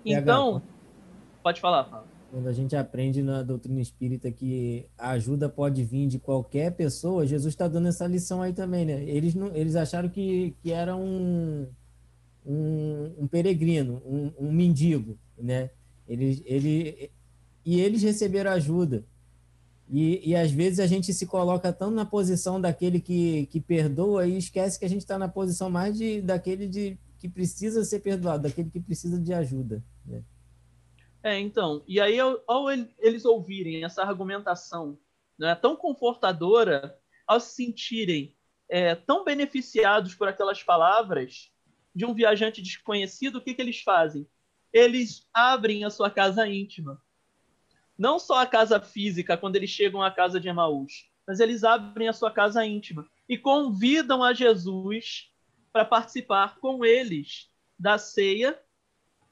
Então, 0.03 0.63
Pode 1.47 1.61
falar, 1.61 1.85
Fábio. 1.85 2.16
Quando 2.29 2.47
a 2.47 2.53
gente 2.53 2.75
aprende 2.75 3.21
na 3.21 3.41
doutrina 3.41 3.79
espírita 3.79 4.29
que 4.31 4.85
a 4.97 5.11
ajuda 5.11 5.47
pode 5.47 5.83
vir 5.83 6.07
de 6.07 6.19
qualquer 6.19 6.71
pessoa, 6.71 7.25
Jesus 7.25 7.53
está 7.53 7.67
dando 7.67 7.87
essa 7.87 8.05
lição 8.05 8.41
aí 8.41 8.53
também, 8.53 8.85
né? 8.85 9.03
Eles, 9.03 9.33
não, 9.33 9.55
eles 9.55 9.75
acharam 9.75 10.09
que, 10.09 10.53
que 10.61 10.71
era 10.71 10.95
um, 10.95 11.67
um, 12.45 13.13
um 13.19 13.27
peregrino, 13.27 14.01
um, 14.05 14.31
um, 14.39 14.51
mendigo, 14.51 15.17
né? 15.37 15.69
Eles, 16.07 16.41
ele, 16.45 17.11
e 17.65 17.79
eles 17.79 18.03
receberam 18.03 18.51
ajuda. 18.51 19.05
E, 19.89 20.31
e 20.31 20.35
às 20.35 20.51
vezes 20.51 20.79
a 20.79 20.87
gente 20.87 21.13
se 21.13 21.25
coloca 21.25 21.71
tão 21.71 21.89
na 21.89 22.05
posição 22.05 22.59
daquele 22.59 22.99
que, 22.99 23.45
que 23.45 23.61
perdoa 23.61 24.27
e 24.27 24.37
esquece 24.37 24.77
que 24.77 24.85
a 24.85 24.89
gente 24.89 25.01
está 25.01 25.17
na 25.17 25.29
posição 25.29 25.69
mais 25.69 25.97
de, 25.97 26.21
daquele 26.21 26.67
de, 26.67 26.97
que 27.17 27.29
precisa 27.29 27.85
ser 27.85 27.99
perdoado, 27.99 28.43
daquele 28.43 28.69
que 28.69 28.81
precisa 28.81 29.17
de 29.17 29.33
ajuda. 29.33 29.81
Né? 30.05 30.21
É, 31.23 31.39
então, 31.39 31.83
e 31.87 31.99
aí 31.99 32.19
ao, 32.19 32.41
ao 32.47 32.69
eles 32.99 33.25
ouvirem 33.25 33.83
essa 33.83 34.03
argumentação 34.03 34.97
né, 35.37 35.55
tão 35.55 35.75
confortadora, 35.75 36.97
ao 37.25 37.39
se 37.39 37.55
sentirem 37.55 38.35
é, 38.69 38.95
tão 38.95 39.23
beneficiados 39.23 40.15
por 40.15 40.27
aquelas 40.27 40.63
palavras 40.63 41.51
de 41.93 42.05
um 42.05 42.13
viajante 42.13 42.61
desconhecido, 42.61 43.37
o 43.37 43.41
que, 43.41 43.53
que 43.53 43.61
eles 43.61 43.81
fazem? 43.81 44.27
Eles 44.71 45.27
abrem 45.33 45.83
a 45.83 45.89
sua 45.89 46.09
casa 46.09 46.47
íntima. 46.47 47.01
Não 47.97 48.19
só 48.19 48.39
a 48.39 48.45
casa 48.45 48.79
física, 48.79 49.35
quando 49.35 49.55
eles 49.55 49.69
chegam 49.69 50.03
à 50.03 50.11
casa 50.11 50.39
de 50.39 50.47
Emaús, 50.47 51.09
mas 51.25 51.39
eles 51.39 51.63
abrem 51.63 52.07
a 52.07 52.13
sua 52.13 52.31
casa 52.31 52.65
íntima 52.65 53.07
e 53.27 53.37
convidam 53.37 54.23
a 54.23 54.33
Jesus 54.33 55.31
para 55.73 55.83
participar 55.83 56.59
com 56.59 56.85
eles 56.85 57.49
da 57.77 57.97
ceia 57.97 58.59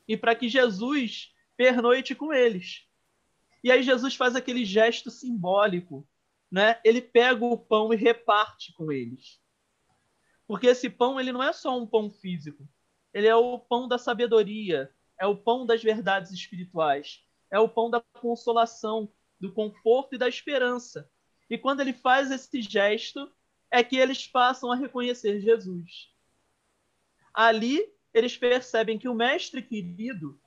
e 0.07 0.17
para 0.17 0.35
que 0.35 0.49
Jesus 0.49 1.34
pernoite 1.57 2.13
com 2.15 2.33
eles. 2.33 2.87
E 3.63 3.71
aí 3.71 3.81
Jesus 3.81 4.15
faz 4.15 4.35
aquele 4.35 4.63
gesto 4.63 5.09
simbólico, 5.09 6.07
né? 6.51 6.79
Ele 6.83 7.01
pega 7.01 7.43
o 7.43 7.57
pão 7.57 7.93
e 7.93 7.97
reparte 7.97 8.73
com 8.73 8.91
eles. 8.91 9.41
Porque 10.47 10.67
esse 10.67 10.89
pão 10.89 11.19
ele 11.19 11.31
não 11.31 11.41
é 11.41 11.51
só 11.51 11.77
um 11.77 11.87
pão 11.87 12.11
físico, 12.11 12.67
ele 13.13 13.27
é 13.27 13.35
o 13.35 13.57
pão 13.57 13.87
da 13.87 13.97
sabedoria, 13.97 14.91
é 15.19 15.25
o 15.25 15.35
pão 15.35 15.65
das 15.65 15.81
verdades 15.81 16.31
espirituais, 16.31 17.23
é 17.49 17.59
o 17.59 17.69
pão 17.69 17.89
da 17.89 18.01
consolação, 18.21 19.11
do 19.39 19.51
conforto 19.51 20.15
e 20.15 20.17
da 20.17 20.27
esperança. 20.27 21.09
E 21.49 21.57
quando 21.57 21.79
ele 21.79 21.93
faz 21.93 22.31
esse 22.31 22.61
gesto, 22.61 23.31
é 23.71 23.83
que 23.83 23.97
eles 23.97 24.27
passam 24.27 24.71
a 24.71 24.75
reconhecer 24.75 25.39
Jesus. 25.39 26.13
Ali, 27.33 27.91
eles 28.13 28.37
percebem 28.37 28.97
que 28.97 29.09
o 29.09 29.13
mestre 29.13 29.61
querido 29.61 30.39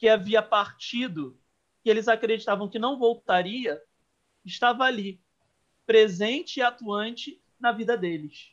que 0.00 0.08
havia 0.08 0.42
partido, 0.42 1.38
que 1.84 1.90
eles 1.90 2.08
acreditavam 2.08 2.70
que 2.70 2.78
não 2.78 2.98
voltaria, 2.98 3.78
estava 4.42 4.84
ali, 4.84 5.20
presente 5.84 6.56
e 6.56 6.62
atuante 6.62 7.38
na 7.60 7.70
vida 7.70 7.98
deles. 7.98 8.50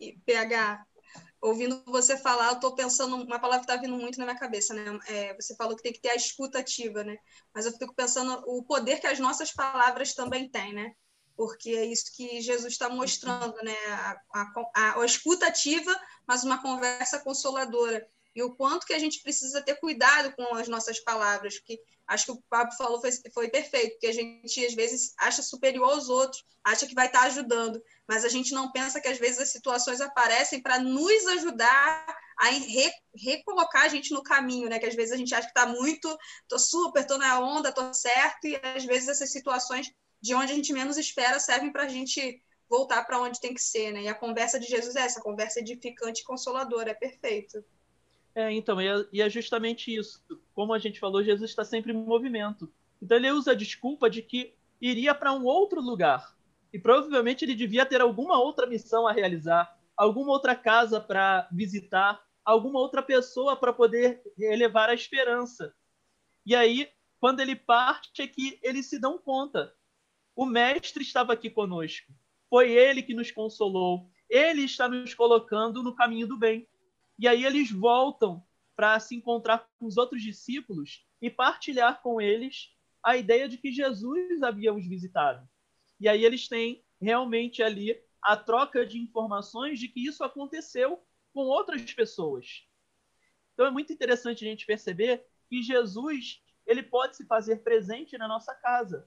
E, 0.00 0.14
PH, 0.24 0.82
ouvindo 1.42 1.82
você 1.84 2.16
falar, 2.16 2.46
eu 2.46 2.54
estou 2.54 2.74
pensando 2.74 3.16
uma 3.16 3.38
palavra 3.38 3.66
que 3.66 3.70
está 3.70 3.76
vindo 3.80 3.98
muito 3.98 4.18
na 4.18 4.24
minha 4.24 4.38
cabeça, 4.38 4.72
né? 4.72 4.98
É, 5.06 5.34
você 5.34 5.54
falou 5.54 5.76
que 5.76 5.82
tem 5.82 5.92
que 5.92 6.00
ter 6.00 6.10
a 6.10 6.16
escuta 6.16 6.60
ativa, 6.60 7.04
né? 7.04 7.18
Mas 7.54 7.66
eu 7.66 7.72
fico 7.72 7.94
pensando 7.94 8.42
o 8.46 8.64
poder 8.64 8.98
que 8.98 9.06
as 9.06 9.18
nossas 9.18 9.52
palavras 9.52 10.14
também 10.14 10.48
têm, 10.48 10.72
né? 10.72 10.94
Porque 11.36 11.68
é 11.72 11.84
isso 11.84 12.16
que 12.16 12.40
Jesus 12.40 12.72
está 12.72 12.88
mostrando, 12.88 13.56
né? 13.62 13.76
A, 13.90 14.22
a, 14.74 15.00
a, 15.02 15.04
escuta 15.04 15.48
ativa, 15.48 15.94
mas 16.26 16.44
uma 16.44 16.62
conversa 16.62 17.20
consoladora 17.20 18.08
e 18.34 18.42
o 18.42 18.54
quanto 18.54 18.86
que 18.86 18.92
a 18.92 18.98
gente 18.98 19.22
precisa 19.22 19.60
ter 19.62 19.74
cuidado 19.76 20.32
com 20.34 20.54
as 20.54 20.68
nossas 20.68 21.00
palavras, 21.00 21.58
porque 21.58 21.80
acho 22.06 22.26
que 22.26 22.32
o 22.32 22.42
Pablo 22.48 22.72
falou 22.76 23.00
foi, 23.00 23.10
foi 23.32 23.48
perfeito, 23.48 23.98
que 23.98 24.06
a 24.06 24.12
gente 24.12 24.64
às 24.64 24.74
vezes 24.74 25.14
acha 25.18 25.42
superior 25.42 25.90
aos 25.90 26.08
outros, 26.08 26.44
acha 26.62 26.86
que 26.86 26.94
vai 26.94 27.06
estar 27.06 27.22
ajudando, 27.22 27.82
mas 28.06 28.24
a 28.24 28.28
gente 28.28 28.52
não 28.52 28.70
pensa 28.72 29.00
que 29.00 29.08
às 29.08 29.18
vezes 29.18 29.40
as 29.40 29.50
situações 29.50 30.00
aparecem 30.00 30.60
para 30.60 30.78
nos 30.78 31.26
ajudar 31.26 32.06
a 32.38 32.46
re, 32.46 32.90
recolocar 33.14 33.84
a 33.84 33.88
gente 33.88 34.12
no 34.12 34.22
caminho, 34.22 34.68
né? 34.68 34.78
Que 34.78 34.86
às 34.86 34.94
vezes 34.94 35.12
a 35.12 35.16
gente 35.16 35.34
acha 35.34 35.46
que 35.46 35.58
está 35.58 35.66
muito, 35.66 36.16
tô 36.48 36.58
super, 36.58 37.06
tô 37.06 37.18
na 37.18 37.38
onda, 37.38 37.72
tô 37.72 37.92
certo, 37.92 38.46
e 38.46 38.58
às 38.62 38.84
vezes 38.84 39.08
essas 39.08 39.30
situações 39.30 39.92
de 40.20 40.34
onde 40.34 40.52
a 40.52 40.54
gente 40.54 40.72
menos 40.72 40.98
espera 40.98 41.38
servem 41.38 41.72
para 41.72 41.84
a 41.84 41.88
gente 41.88 42.42
voltar 42.68 43.04
para 43.04 43.20
onde 43.20 43.40
tem 43.40 43.52
que 43.52 43.62
ser, 43.62 43.92
né? 43.92 44.02
E 44.02 44.08
a 44.08 44.14
conversa 44.14 44.58
de 44.58 44.66
Jesus 44.66 44.94
é 44.96 45.00
essa, 45.00 45.20
conversa 45.20 45.60
edificante 45.60 46.22
e 46.22 46.24
consoladora, 46.24 46.90
é 46.92 46.94
perfeito. 46.94 47.64
É, 48.40 48.50
então, 48.52 48.80
e 48.80 48.88
é, 48.88 49.06
e 49.12 49.20
é 49.20 49.28
justamente 49.28 49.94
isso. 49.94 50.24
Como 50.54 50.72
a 50.72 50.78
gente 50.78 50.98
falou, 50.98 51.22
Jesus 51.22 51.50
está 51.50 51.62
sempre 51.62 51.92
em 51.92 51.96
movimento. 51.96 52.72
Então 53.02 53.18
ele 53.18 53.30
usa 53.30 53.52
a 53.52 53.54
desculpa 53.54 54.08
de 54.08 54.22
que 54.22 54.54
iria 54.80 55.14
para 55.14 55.32
um 55.32 55.44
outro 55.44 55.80
lugar. 55.80 56.34
E 56.72 56.78
provavelmente 56.78 57.44
ele 57.44 57.54
devia 57.54 57.84
ter 57.84 58.00
alguma 58.00 58.38
outra 58.38 58.66
missão 58.66 59.06
a 59.06 59.12
realizar, 59.12 59.76
alguma 59.94 60.30
outra 60.30 60.56
casa 60.56 60.98
para 60.98 61.48
visitar, 61.52 62.22
alguma 62.42 62.78
outra 62.78 63.02
pessoa 63.02 63.56
para 63.56 63.74
poder 63.74 64.22
elevar 64.38 64.88
a 64.88 64.94
esperança. 64.94 65.74
E 66.46 66.54
aí, 66.54 66.88
quando 67.18 67.40
ele 67.40 67.54
parte, 67.54 68.22
é 68.22 68.26
que 68.26 68.58
eles 68.62 68.86
se 68.86 68.98
dão 68.98 69.18
conta. 69.18 69.74
O 70.34 70.46
mestre 70.46 71.02
estava 71.02 71.34
aqui 71.34 71.50
conosco. 71.50 72.10
Foi 72.48 72.70
ele 72.70 73.02
que 73.02 73.12
nos 73.12 73.30
consolou. 73.30 74.08
Ele 74.30 74.62
está 74.62 74.88
nos 74.88 75.12
colocando 75.12 75.82
no 75.82 75.94
caminho 75.94 76.26
do 76.26 76.38
bem. 76.38 76.66
E 77.20 77.28
aí 77.28 77.44
eles 77.44 77.70
voltam 77.70 78.42
para 78.74 78.98
se 78.98 79.14
encontrar 79.14 79.68
com 79.78 79.84
os 79.84 79.98
outros 79.98 80.22
discípulos 80.22 81.06
e 81.20 81.28
partilhar 81.28 82.00
com 82.00 82.18
eles 82.18 82.74
a 83.02 83.14
ideia 83.14 83.46
de 83.46 83.58
que 83.58 83.70
Jesus 83.70 84.42
havia 84.42 84.72
os 84.72 84.86
visitado. 84.86 85.46
E 86.00 86.08
aí 86.08 86.24
eles 86.24 86.48
têm 86.48 86.82
realmente 86.98 87.62
ali 87.62 87.94
a 88.22 88.38
troca 88.38 88.86
de 88.86 88.98
informações 88.98 89.78
de 89.78 89.86
que 89.86 90.06
isso 90.06 90.24
aconteceu 90.24 91.04
com 91.34 91.40
outras 91.40 91.92
pessoas. 91.92 92.66
Então 93.52 93.66
é 93.66 93.70
muito 93.70 93.92
interessante 93.92 94.42
a 94.42 94.48
gente 94.48 94.64
perceber 94.64 95.22
que 95.46 95.62
Jesus 95.62 96.42
ele 96.66 96.82
pode 96.82 97.18
se 97.18 97.26
fazer 97.26 97.56
presente 97.56 98.16
na 98.16 98.26
nossa 98.26 98.54
casa. 98.54 99.06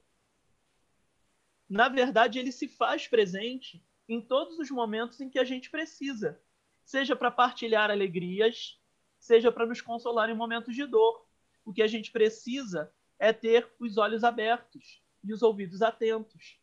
Na 1.67 1.89
verdade, 1.89 2.37
ele 2.37 2.51
se 2.51 2.67
faz 2.67 3.07
presente 3.07 3.83
em 4.07 4.21
todos 4.21 4.59
os 4.59 4.69
momentos 4.69 5.19
em 5.19 5.31
que 5.31 5.39
a 5.39 5.43
gente 5.43 5.71
precisa 5.71 6.39
seja 6.83 7.15
para 7.15 7.31
partilhar 7.31 7.89
alegrias, 7.89 8.79
seja 9.19 9.51
para 9.51 9.65
nos 9.65 9.81
consolar 9.81 10.29
em 10.29 10.35
momentos 10.35 10.75
de 10.75 10.85
dor. 10.85 11.25
O 11.65 11.71
que 11.71 11.81
a 11.81 11.87
gente 11.87 12.11
precisa 12.11 12.91
é 13.17 13.31
ter 13.31 13.69
os 13.79 13.97
olhos 13.97 14.23
abertos 14.23 15.01
e 15.23 15.31
os 15.33 15.41
ouvidos 15.41 15.81
atentos, 15.81 16.59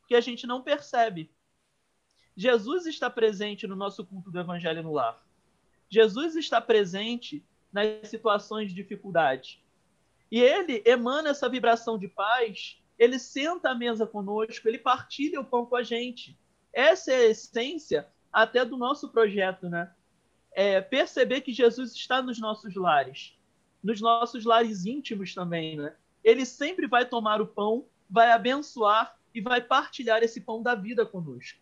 porque 0.00 0.14
a 0.14 0.20
gente 0.20 0.46
não 0.46 0.62
percebe. 0.62 1.34
Jesus 2.36 2.84
está 2.86 3.08
presente 3.08 3.66
no 3.66 3.74
nosso 3.74 4.04
culto 4.04 4.30
do 4.30 4.38
Evangelho 4.38 4.82
no 4.82 4.92
lar. 4.92 5.24
Jesus 5.88 6.36
está 6.36 6.60
presente 6.60 7.42
nas 7.72 8.08
situações 8.08 8.68
de 8.68 8.74
dificuldade. 8.74 9.64
E 10.30 10.40
ele 10.40 10.82
emana 10.84 11.30
essa 11.30 11.48
vibração 11.48 11.98
de 11.98 12.08
paz, 12.08 12.82
ele 12.98 13.18
senta 13.18 13.70
à 13.70 13.74
mesa 13.74 14.06
conosco, 14.06 14.68
ele 14.68 14.78
partilha 14.78 15.40
o 15.40 15.44
pão 15.44 15.64
com 15.64 15.76
a 15.76 15.82
gente. 15.82 16.38
Essa 16.72 17.12
é 17.12 17.16
a 17.16 17.26
essência 17.26 18.06
até 18.36 18.66
do 18.66 18.76
nosso 18.76 19.08
projeto, 19.08 19.66
né? 19.66 19.90
É 20.52 20.82
perceber 20.82 21.40
que 21.40 21.54
Jesus 21.54 21.94
está 21.94 22.20
nos 22.20 22.38
nossos 22.38 22.74
lares, 22.74 23.34
nos 23.82 23.98
nossos 23.98 24.44
lares 24.44 24.84
íntimos 24.84 25.34
também, 25.34 25.78
né? 25.78 25.96
Ele 26.22 26.44
sempre 26.44 26.86
vai 26.86 27.06
tomar 27.06 27.40
o 27.40 27.46
pão, 27.46 27.86
vai 28.10 28.30
abençoar 28.30 29.18
e 29.34 29.40
vai 29.40 29.62
partilhar 29.62 30.22
esse 30.22 30.42
pão 30.42 30.62
da 30.62 30.74
vida 30.74 31.06
conosco. 31.06 31.58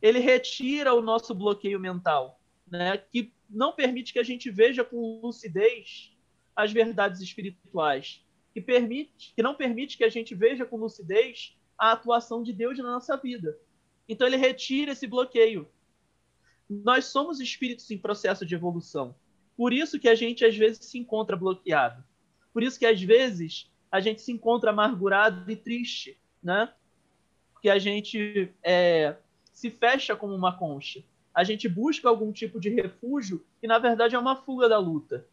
Ele 0.00 0.20
retira 0.20 0.94
o 0.94 1.02
nosso 1.02 1.34
bloqueio 1.34 1.80
mental, 1.80 2.40
né? 2.70 2.98
Que 2.98 3.32
não 3.50 3.72
permite 3.72 4.12
que 4.12 4.20
a 4.20 4.24
gente 4.24 4.48
veja 4.48 4.84
com 4.84 5.20
lucidez 5.20 6.12
as 6.54 6.70
verdades 6.70 7.20
espirituais, 7.20 8.24
que 8.54 8.60
permite, 8.60 9.32
que 9.34 9.42
não 9.42 9.56
permite 9.56 9.96
que 9.96 10.04
a 10.04 10.08
gente 10.08 10.32
veja 10.32 10.64
com 10.64 10.76
lucidez 10.76 11.58
a 11.76 11.90
atuação 11.90 12.44
de 12.44 12.52
Deus 12.52 12.78
na 12.78 12.84
nossa 12.84 13.16
vida. 13.16 13.58
Então 14.08 14.26
ele 14.26 14.36
retira 14.36 14.92
esse 14.92 15.06
bloqueio. 15.06 15.68
Nós 16.68 17.06
somos 17.06 17.40
espíritos 17.40 17.90
em 17.90 17.98
processo 17.98 18.44
de 18.44 18.54
evolução. 18.54 19.14
Por 19.56 19.72
isso 19.72 19.98
que 19.98 20.08
a 20.08 20.14
gente 20.14 20.44
às 20.44 20.56
vezes 20.56 20.84
se 20.84 20.98
encontra 20.98 21.36
bloqueado. 21.36 22.04
Por 22.52 22.62
isso 22.62 22.78
que 22.78 22.86
às 22.86 23.00
vezes 23.00 23.70
a 23.90 24.00
gente 24.00 24.20
se 24.20 24.32
encontra 24.32 24.70
amargurado 24.70 25.50
e 25.50 25.56
triste, 25.56 26.18
né? 26.42 26.72
Porque 27.52 27.70
a 27.70 27.78
gente 27.78 28.52
é, 28.62 29.16
se 29.52 29.70
fecha 29.70 30.14
como 30.14 30.34
uma 30.34 30.56
concha. 30.56 31.02
A 31.32 31.44
gente 31.44 31.68
busca 31.68 32.08
algum 32.08 32.32
tipo 32.32 32.60
de 32.60 32.68
refúgio 32.68 33.44
que 33.60 33.66
na 33.66 33.78
verdade 33.78 34.14
é 34.14 34.18
uma 34.18 34.36
fuga 34.36 34.68
da 34.68 34.78
luta. 34.78 35.26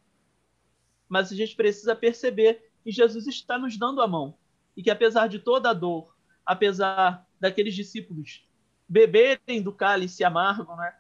Mas 1.08 1.32
a 1.32 1.36
gente 1.36 1.56
precisa 1.56 1.96
perceber 1.96 2.72
que 2.84 2.92
Jesus 2.92 3.28
está 3.28 3.58
nos 3.58 3.78
dando 3.78 4.02
a 4.02 4.08
mão 4.08 4.38
e 4.76 4.84
que 4.84 4.90
apesar 4.90 5.28
de 5.28 5.40
toda 5.40 5.70
a 5.70 5.74
dor, 5.74 6.16
apesar 6.46 7.28
daqueles 7.40 7.76
discípulos 7.76 8.48
beberem 8.94 9.60
do 9.60 9.74
cálice 9.74 10.24
amargo, 10.24 10.76
né, 10.76 10.94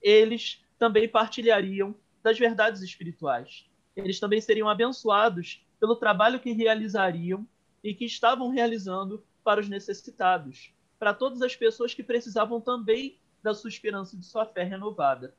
eles 0.00 0.64
também 0.78 1.08
partilhariam 1.08 1.96
das 2.22 2.38
verdades 2.38 2.80
espirituais. 2.80 3.68
Eles 3.96 4.20
também 4.20 4.40
seriam 4.40 4.68
abençoados 4.68 5.66
pelo 5.80 5.96
trabalho 5.96 6.38
que 6.38 6.52
realizariam 6.52 7.44
e 7.82 7.92
que 7.92 8.04
estavam 8.04 8.50
realizando 8.50 9.26
para 9.42 9.60
os 9.60 9.68
necessitados, 9.68 10.72
para 10.96 11.12
todas 11.12 11.42
as 11.42 11.56
pessoas 11.56 11.92
que 11.92 12.04
precisavam 12.04 12.60
também 12.60 13.18
da 13.42 13.52
sua 13.52 13.68
esperança 13.68 14.16
de 14.16 14.24
sua 14.24 14.46
fé 14.46 14.62
renovada. 14.62 15.34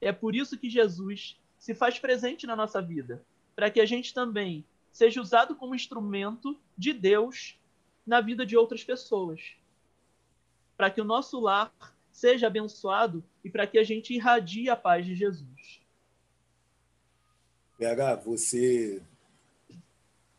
É 0.00 0.10
por 0.10 0.34
isso 0.34 0.58
que 0.58 0.68
Jesus 0.68 1.40
se 1.56 1.72
faz 1.72 2.00
presente 2.00 2.48
na 2.48 2.56
nossa 2.56 2.82
vida, 2.82 3.24
para 3.54 3.70
que 3.70 3.80
a 3.80 3.86
gente 3.86 4.12
também 4.12 4.66
seja 4.90 5.20
usado 5.20 5.54
como 5.54 5.76
instrumento 5.76 6.58
de 6.76 6.92
Deus 6.92 7.56
na 8.04 8.20
vida 8.20 8.44
de 8.44 8.56
outras 8.56 8.82
pessoas 8.82 9.56
para 10.76 10.90
que 10.90 11.00
o 11.00 11.04
nosso 11.04 11.40
lar 11.40 11.72
seja 12.12 12.46
abençoado 12.46 13.24
e 13.42 13.50
para 13.50 13.66
que 13.66 13.78
a 13.78 13.84
gente 13.84 14.14
irradie 14.14 14.70
a 14.70 14.76
paz 14.76 15.04
de 15.04 15.14
Jesus. 15.14 15.80
PH, 17.76 18.16
você 18.16 19.02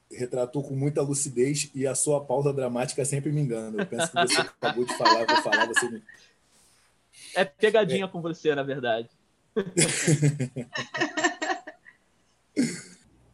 retratou 0.10 0.64
com 0.64 0.76
muita 0.76 1.02
lucidez 1.02 1.70
e 1.76 1.86
a 1.86 1.94
sua 1.94 2.24
pausa 2.24 2.54
dramática 2.54 3.04
sempre 3.04 3.32
me 3.32 3.42
engana. 3.42 3.82
Eu 3.82 3.86
penso 3.86 4.12
que 4.12 4.22
você 4.22 4.42
acabou 4.42 4.86
de 4.86 4.98
falar, 4.98 5.22
eu 5.22 5.28
vou 5.28 5.38
falar, 5.38 5.68
você 5.68 5.90
me... 5.90 6.02
É 7.36 7.44
pegadinha 7.44 8.06
é. 8.06 8.08
com 8.08 8.22
você, 8.22 8.56
na 8.56 8.64
verdade. 8.64 9.10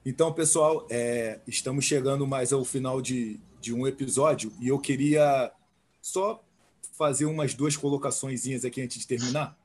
então, 0.06 0.34
pessoal, 0.34 0.88
é, 0.90 1.40
estamos 1.48 1.86
chegando 1.86 2.26
mais 2.26 2.52
ao 2.52 2.66
final 2.66 3.02
de, 3.02 3.40
de 3.60 3.74
um 3.74 3.88
episódio 3.88 4.52
e 4.60 4.68
eu 4.68 4.80
queria 4.80 5.52
só 6.02 6.44
fazer 6.92 7.26
umas 7.26 7.54
duas 7.54 7.76
colocações 7.76 8.46
aqui 8.64 8.82
antes 8.82 9.00
de 9.00 9.08
terminar. 9.08 9.58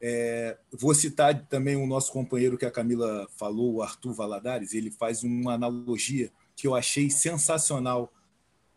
É, 0.00 0.56
vou 0.72 0.94
citar 0.94 1.46
também 1.46 1.76
o 1.76 1.86
nosso 1.86 2.12
companheiro 2.12 2.56
que 2.56 2.64
a 2.64 2.70
Camila 2.70 3.28
falou, 3.36 3.74
o 3.74 3.82
Arthur 3.82 4.12
Valadares. 4.12 4.72
Ele 4.72 4.90
faz 4.90 5.22
uma 5.22 5.54
analogia 5.54 6.30
que 6.56 6.66
eu 6.66 6.74
achei 6.74 7.10
sensacional 7.10 8.12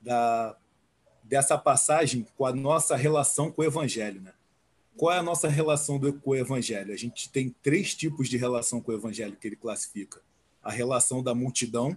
da, 0.02 0.58
dessa 1.24 1.58
passagem 1.58 2.26
com 2.36 2.46
a 2.46 2.54
nossa 2.54 2.96
relação 2.96 3.52
com 3.52 3.62
o 3.62 3.66
Evangelho. 3.66 4.22
Né? 4.22 4.34
Qual 4.98 5.14
é 5.14 5.20
a 5.20 5.24
nossa 5.24 5.48
relação 5.48 5.98
do, 5.98 6.12
com 6.14 6.32
o 6.32 6.36
Evangelho? 6.36 6.94
A 6.94 6.98
gente 6.98 7.30
tem 7.30 7.56
três 7.62 7.96
tipos 7.96 8.28
de 8.28 8.38
relação 8.38 8.82
com 8.82 8.92
o 8.92 8.96
Evangelho 8.96 9.38
que 9.40 9.48
ele 9.48 9.56
classifica: 9.56 10.22
a 10.62 10.72
relação 10.72 11.24
da 11.24 11.34
multidão, 11.34 11.96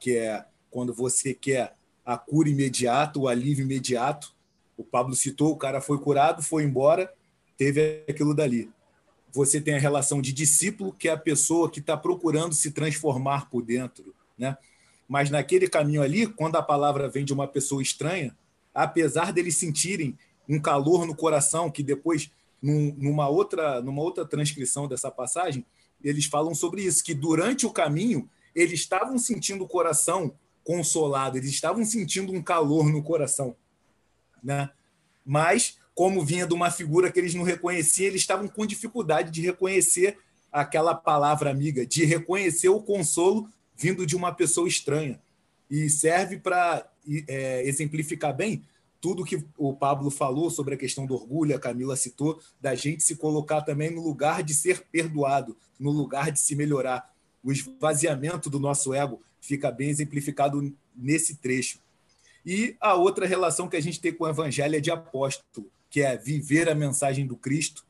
que 0.00 0.16
é 0.16 0.44
quando 0.70 0.92
você 0.92 1.32
quer 1.32 1.76
a 2.04 2.18
cura 2.18 2.48
imediata, 2.48 3.18
o 3.18 3.28
alívio 3.28 3.64
imediato, 3.64 4.34
o 4.76 4.84
Pablo 4.84 5.14
citou, 5.14 5.52
o 5.52 5.56
cara 5.56 5.80
foi 5.80 5.98
curado, 5.98 6.42
foi 6.42 6.64
embora, 6.64 7.12
teve 7.56 8.04
aquilo 8.08 8.34
dali. 8.34 8.70
Você 9.32 9.60
tem 9.60 9.74
a 9.74 9.78
relação 9.78 10.20
de 10.20 10.32
discípulo, 10.32 10.92
que 10.92 11.08
é 11.08 11.12
a 11.12 11.16
pessoa 11.16 11.70
que 11.70 11.80
está 11.80 11.96
procurando 11.96 12.54
se 12.54 12.70
transformar 12.70 13.50
por 13.50 13.62
dentro, 13.62 14.14
né? 14.38 14.56
Mas 15.08 15.30
naquele 15.30 15.68
caminho 15.68 16.02
ali, 16.02 16.26
quando 16.26 16.56
a 16.56 16.62
palavra 16.62 17.08
vem 17.08 17.24
de 17.24 17.32
uma 17.32 17.46
pessoa 17.46 17.82
estranha, 17.82 18.34
apesar 18.72 19.32
deles 19.32 19.56
sentirem 19.56 20.16
um 20.48 20.60
calor 20.60 21.06
no 21.06 21.14
coração, 21.14 21.70
que 21.70 21.82
depois, 21.82 22.30
num, 22.60 22.94
numa, 22.96 23.28
outra, 23.28 23.82
numa 23.82 24.02
outra 24.02 24.24
transcrição 24.24 24.88
dessa 24.88 25.10
passagem, 25.10 25.64
eles 26.02 26.26
falam 26.26 26.54
sobre 26.54 26.82
isso, 26.82 27.04
que 27.04 27.14
durante 27.14 27.66
o 27.66 27.70
caminho 27.70 28.28
eles 28.54 28.80
estavam 28.80 29.18
sentindo 29.18 29.64
o 29.64 29.68
coração 29.68 30.34
consolado, 30.62 31.36
eles 31.36 31.50
estavam 31.50 31.84
sentindo 31.84 32.32
um 32.32 32.42
calor 32.42 32.90
no 32.90 33.02
coração 33.02 33.54
né? 34.44 34.70
Mas, 35.24 35.78
como 35.94 36.24
vinha 36.24 36.46
de 36.46 36.52
uma 36.52 36.70
figura 36.70 37.10
que 37.10 37.18
eles 37.18 37.34
não 37.34 37.42
reconheciam, 37.42 38.08
eles 38.08 38.20
estavam 38.20 38.46
com 38.46 38.66
dificuldade 38.66 39.30
de 39.30 39.40
reconhecer 39.40 40.18
aquela 40.52 40.94
palavra 40.94 41.50
amiga, 41.50 41.86
de 41.86 42.04
reconhecer 42.04 42.68
o 42.68 42.82
consolo 42.82 43.48
vindo 43.74 44.06
de 44.06 44.14
uma 44.14 44.32
pessoa 44.32 44.68
estranha. 44.68 45.20
E 45.68 45.88
serve 45.88 46.38
para 46.38 46.86
é, 47.26 47.66
exemplificar 47.66 48.36
bem 48.36 48.62
tudo 49.04 49.24
que 49.24 49.44
o 49.58 49.74
Pablo 49.74 50.10
falou 50.10 50.48
sobre 50.48 50.74
a 50.74 50.78
questão 50.78 51.04
do 51.04 51.14
orgulho, 51.14 51.54
a 51.54 51.58
Camila 51.58 51.94
citou, 51.94 52.40
da 52.58 52.74
gente 52.74 53.02
se 53.02 53.16
colocar 53.16 53.60
também 53.60 53.90
no 53.90 54.02
lugar 54.02 54.42
de 54.42 54.54
ser 54.54 54.86
perdoado, 54.90 55.54
no 55.78 55.90
lugar 55.90 56.30
de 56.30 56.40
se 56.40 56.56
melhorar. 56.56 57.12
O 57.42 57.52
esvaziamento 57.52 58.48
do 58.48 58.58
nosso 58.58 58.94
ego 58.94 59.20
fica 59.42 59.70
bem 59.70 59.90
exemplificado 59.90 60.74
nesse 60.96 61.34
trecho. 61.34 61.78
E 62.44 62.76
a 62.80 62.94
outra 62.94 63.26
relação 63.26 63.68
que 63.68 63.76
a 63.76 63.80
gente 63.80 64.00
tem 64.00 64.12
com 64.12 64.24
o 64.24 64.28
evangelho 64.28 64.76
é 64.76 64.80
de 64.80 64.90
apóstolo, 64.90 65.70
que 65.88 66.02
é 66.02 66.16
viver 66.16 66.68
a 66.68 66.74
mensagem 66.74 67.26
do 67.26 67.36
Cristo, 67.36 67.84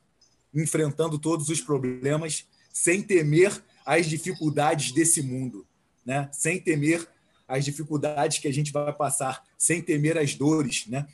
enfrentando 0.55 1.19
todos 1.19 1.49
os 1.49 1.61
problemas, 1.61 2.47
sem 2.73 3.03
temer 3.03 3.63
as 3.85 4.07
dificuldades 4.07 4.93
desse 4.93 5.23
mundo, 5.23 5.67
né? 6.07 6.29
sem 6.33 6.61
temer 6.61 7.07
as 7.47 7.65
dificuldades 7.65 8.39
que 8.39 8.49
a 8.49 8.53
gente 8.53 8.73
vai 8.73 8.93
passar, 8.93 9.43
sem 9.59 9.83
temer 9.83 10.17
as 10.17 10.35
dores. 10.35 10.87
Né? 10.87 11.07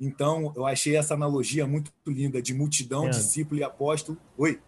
Então, 0.00 0.52
eu 0.56 0.66
achei 0.66 0.96
essa 0.96 1.14
analogia 1.14 1.66
muito 1.66 1.92
linda 2.06 2.42
de 2.42 2.52
multidão, 2.52 3.06
é. 3.06 3.10
discípulo 3.10 3.60
e 3.60 3.64
apóstolo. 3.64 4.18
Oi. 4.36 4.58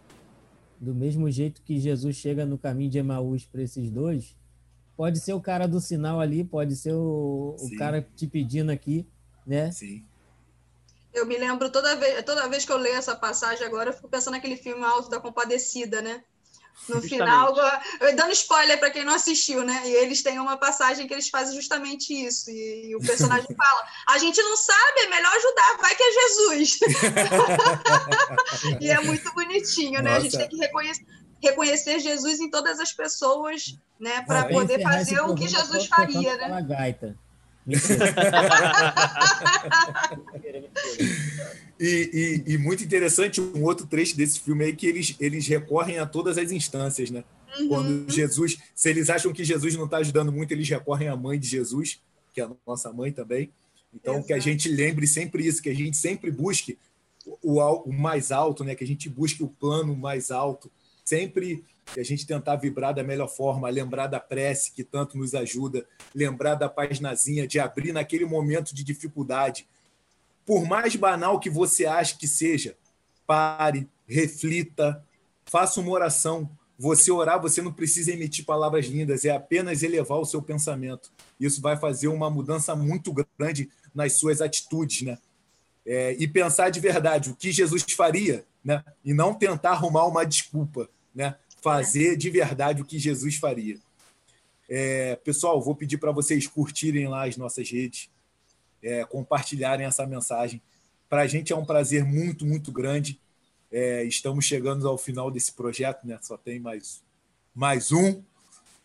Do 0.79 0.93
mesmo 0.93 1.29
jeito 1.29 1.61
que 1.61 1.79
Jesus 1.79 2.15
chega 2.15 2.45
no 2.45 2.57
caminho 2.57 2.89
de 2.89 2.97
Emaús 2.97 3.45
para 3.45 3.61
esses 3.61 3.89
dois, 3.89 4.35
pode 4.95 5.19
ser 5.19 5.33
o 5.33 5.41
cara 5.41 5.67
do 5.67 5.79
sinal 5.79 6.19
ali, 6.19 6.43
pode 6.43 6.75
ser 6.75 6.93
o, 6.93 7.55
o 7.59 7.77
cara 7.77 8.07
te 8.15 8.27
pedindo 8.27 8.71
aqui, 8.71 9.07
né? 9.45 9.71
Sim. 9.71 10.05
Eu 11.13 11.25
me 11.25 11.37
lembro 11.37 11.69
toda 11.69 11.95
vez, 11.95 12.23
toda 12.23 12.47
vez 12.47 12.65
que 12.65 12.71
eu 12.71 12.77
leio 12.77 12.95
essa 12.95 13.15
passagem 13.15 13.65
agora, 13.65 13.89
eu 13.89 13.93
fico 13.93 14.09
pensando 14.09 14.33
naquele 14.33 14.57
filme 14.57 14.83
Alto 14.83 15.09
da 15.09 15.19
Compadecida, 15.19 16.01
né? 16.01 16.23
No 16.89 16.95
justamente. 16.95 17.09
final, 17.09 17.53
dando 18.15 18.31
spoiler 18.31 18.79
para 18.79 18.89
quem 18.89 19.05
não 19.05 19.13
assistiu, 19.13 19.63
né? 19.63 19.83
E 19.85 19.93
eles 19.93 20.23
têm 20.23 20.39
uma 20.39 20.57
passagem 20.57 21.07
que 21.07 21.13
eles 21.13 21.29
fazem 21.29 21.55
justamente 21.55 22.11
isso. 22.11 22.49
E, 22.49 22.89
e 22.89 22.95
o 22.95 22.99
personagem 22.99 23.47
fala: 23.55 23.87
a 24.09 24.17
gente 24.17 24.41
não 24.41 24.57
sabe, 24.57 25.01
é 25.01 25.09
melhor 25.09 25.31
ajudar, 25.35 25.77
vai 25.77 25.95
que 25.95 26.03
é 26.03 26.11
Jesus. 26.11 26.79
e 28.81 28.89
é 28.89 28.99
muito 29.01 29.31
bonitinho, 29.33 30.01
né? 30.01 30.09
Nossa. 30.09 30.17
A 30.17 30.19
gente 30.19 30.37
tem 30.37 30.49
que 30.49 30.57
reconhecer, 30.57 31.05
reconhecer 31.43 31.99
Jesus 31.99 32.39
em 32.39 32.49
todas 32.49 32.79
as 32.79 32.91
pessoas, 32.91 33.77
né? 33.99 34.21
Para 34.21 34.45
poder 34.45 34.81
fazer 34.81 35.19
o 35.21 35.35
que 35.35 35.47
Jesus 35.47 35.85
faria, 35.85 36.35
né? 36.37 36.65
Gaita. 36.67 37.15
e, 41.79 42.43
e, 42.45 42.53
e, 42.53 42.57
muito 42.57 42.83
interessante 42.83 43.39
um 43.39 43.63
outro 43.63 43.87
trecho 43.87 44.17
desse 44.17 44.41
filme 44.41 44.65
aí 44.65 44.75
que 44.75 44.85
eles, 44.85 45.15
eles 45.17 45.47
recorrem 45.47 45.97
a 45.97 46.05
todas 46.05 46.37
as 46.37 46.51
instâncias, 46.51 47.09
né? 47.09 47.23
Uhum. 47.57 47.67
Quando 47.69 48.11
Jesus, 48.11 48.57
se 48.75 48.89
eles 48.89 49.09
acham 49.09 49.31
que 49.31 49.45
Jesus 49.45 49.75
não 49.75 49.85
está 49.85 49.95
ajudando 49.97 50.29
muito, 50.29 50.51
eles 50.51 50.67
recorrem 50.67 51.07
à 51.07 51.15
mãe 51.15 51.39
de 51.39 51.47
Jesus, 51.47 52.01
que 52.33 52.41
é 52.41 52.43
a 52.43 52.51
nossa 52.67 52.91
mãe 52.91 53.13
também. 53.13 53.49
Então, 53.93 54.15
Exato. 54.15 54.27
que 54.27 54.33
a 54.33 54.39
gente 54.39 54.67
lembre 54.67 55.07
sempre 55.07 55.47
isso, 55.47 55.61
que 55.61 55.69
a 55.69 55.75
gente 55.75 55.95
sempre 55.95 56.31
busque 56.31 56.77
o, 57.41 57.61
o 57.61 57.93
mais 57.93 58.31
alto, 58.31 58.65
né? 58.65 58.75
Que 58.75 58.83
a 58.83 58.87
gente 58.87 59.07
busque 59.07 59.41
o 59.41 59.47
plano 59.47 59.95
mais 59.95 60.31
alto, 60.31 60.69
sempre 61.13 61.63
a 61.95 62.01
gente 62.01 62.25
tentar 62.25 62.55
vibrar 62.55 62.93
da 62.93 63.03
melhor 63.03 63.27
forma, 63.27 63.69
lembrar 63.69 64.07
da 64.07 64.19
prece 64.19 64.71
que 64.71 64.83
tanto 64.83 65.15
nos 65.15 65.35
ajuda, 65.35 65.85
lembrar 66.15 66.55
da 66.55 66.67
paginazinha, 66.67 67.47
de 67.47 67.59
abrir 67.59 67.91
naquele 67.91 68.25
momento 68.25 68.73
de 68.73 68.83
dificuldade. 68.83 69.67
Por 70.43 70.65
mais 70.65 70.95
banal 70.95 71.39
que 71.39 71.51
você 71.51 71.85
ache 71.85 72.17
que 72.17 72.27
seja, 72.27 72.75
pare, 73.27 73.87
reflita, 74.07 75.05
faça 75.45 75.79
uma 75.79 75.91
oração. 75.91 76.49
Você 76.79 77.11
orar, 77.11 77.39
você 77.39 77.61
não 77.61 77.71
precisa 77.71 78.11
emitir 78.11 78.43
palavras 78.43 78.87
lindas, 78.87 79.23
é 79.23 79.29
apenas 79.29 79.83
elevar 79.83 80.17
o 80.17 80.25
seu 80.25 80.41
pensamento. 80.41 81.11
Isso 81.39 81.61
vai 81.61 81.77
fazer 81.77 82.07
uma 82.07 82.29
mudança 82.29 82.75
muito 82.75 83.13
grande 83.37 83.69
nas 83.93 84.13
suas 84.13 84.41
atitudes, 84.41 85.03
né? 85.03 85.19
É, 85.85 86.15
e 86.17 86.27
pensar 86.27 86.69
de 86.69 86.79
verdade 86.79 87.29
o 87.29 87.35
que 87.35 87.51
Jesus 87.51 87.83
faria, 87.95 88.43
né? 88.63 88.83
E 89.05 89.13
não 89.13 89.33
tentar 89.33 89.71
arrumar 89.71 90.05
uma 90.05 90.25
desculpa, 90.25 90.89
né? 91.13 91.35
fazer 91.63 92.17
de 92.17 92.29
verdade 92.29 92.81
o 92.81 92.85
que 92.85 92.99
Jesus 92.99 93.37
faria. 93.37 93.79
É, 94.69 95.15
pessoal, 95.15 95.61
vou 95.61 95.73
pedir 95.73 95.97
para 95.97 96.11
vocês 96.11 96.45
curtirem 96.45 97.07
lá 97.07 97.25
as 97.25 97.37
nossas 97.37 97.69
redes, 97.69 98.09
é, 98.83 99.05
compartilharem 99.05 99.85
essa 99.85 100.05
mensagem. 100.05 100.61
Para 101.09 101.21
a 101.21 101.27
gente 101.27 101.53
é 101.53 101.55
um 101.55 101.65
prazer 101.65 102.03
muito, 102.03 102.45
muito 102.45 102.69
grande. 102.69 103.17
É, 103.71 104.03
estamos 104.03 104.43
chegando 104.43 104.87
ao 104.87 104.97
final 104.97 105.31
desse 105.31 105.53
projeto, 105.53 106.05
né? 106.05 106.19
Só 106.21 106.35
tem 106.37 106.59
mais, 106.59 107.01
mais 107.55 107.93
um. 107.93 108.21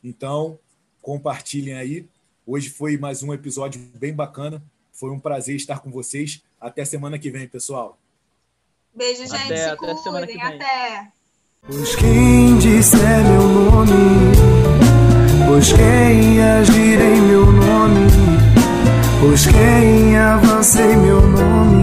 Então, 0.03 0.57
compartilhem 1.03 1.74
aí. 1.74 2.09
Hoje 2.47 2.70
foi 2.70 2.97
mais 2.97 3.24
um 3.24 3.35
episódio 3.35 3.81
bem 3.95 4.14
bacana. 4.14 4.62
Foi 4.93 5.11
um 5.11 5.18
prazer 5.18 5.57
estar 5.57 5.81
com 5.81 5.91
vocês. 5.91 6.43
Até 6.61 6.85
semana 6.85 7.18
que 7.18 7.31
vem, 7.31 7.49
pessoal. 7.49 7.99
Beijo, 8.95 9.22
gente. 9.22 9.35
Até, 9.35 9.64
Se 9.64 9.70
até 9.70 9.97
semana 9.97 10.26
que 10.26 10.35
vem. 10.35 10.43
Até. 10.43 11.18
Pois 11.67 11.97
quem 11.97 12.57
disser 12.59 13.25
meu 13.25 13.43
nome, 13.43 14.33
pois 15.47 15.73
quem 15.73 16.43
agir 16.43 17.01
em 17.01 17.21
meu 17.23 17.53
nome, 17.53 18.07
pois 19.21 19.47
quem 19.47 20.17
avança 20.17 20.81
em 20.81 20.97
meu 20.97 21.21
nome. 21.21 21.83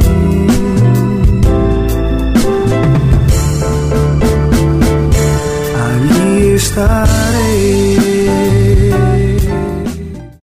Ali 5.76 6.55
estarei. 6.55 7.94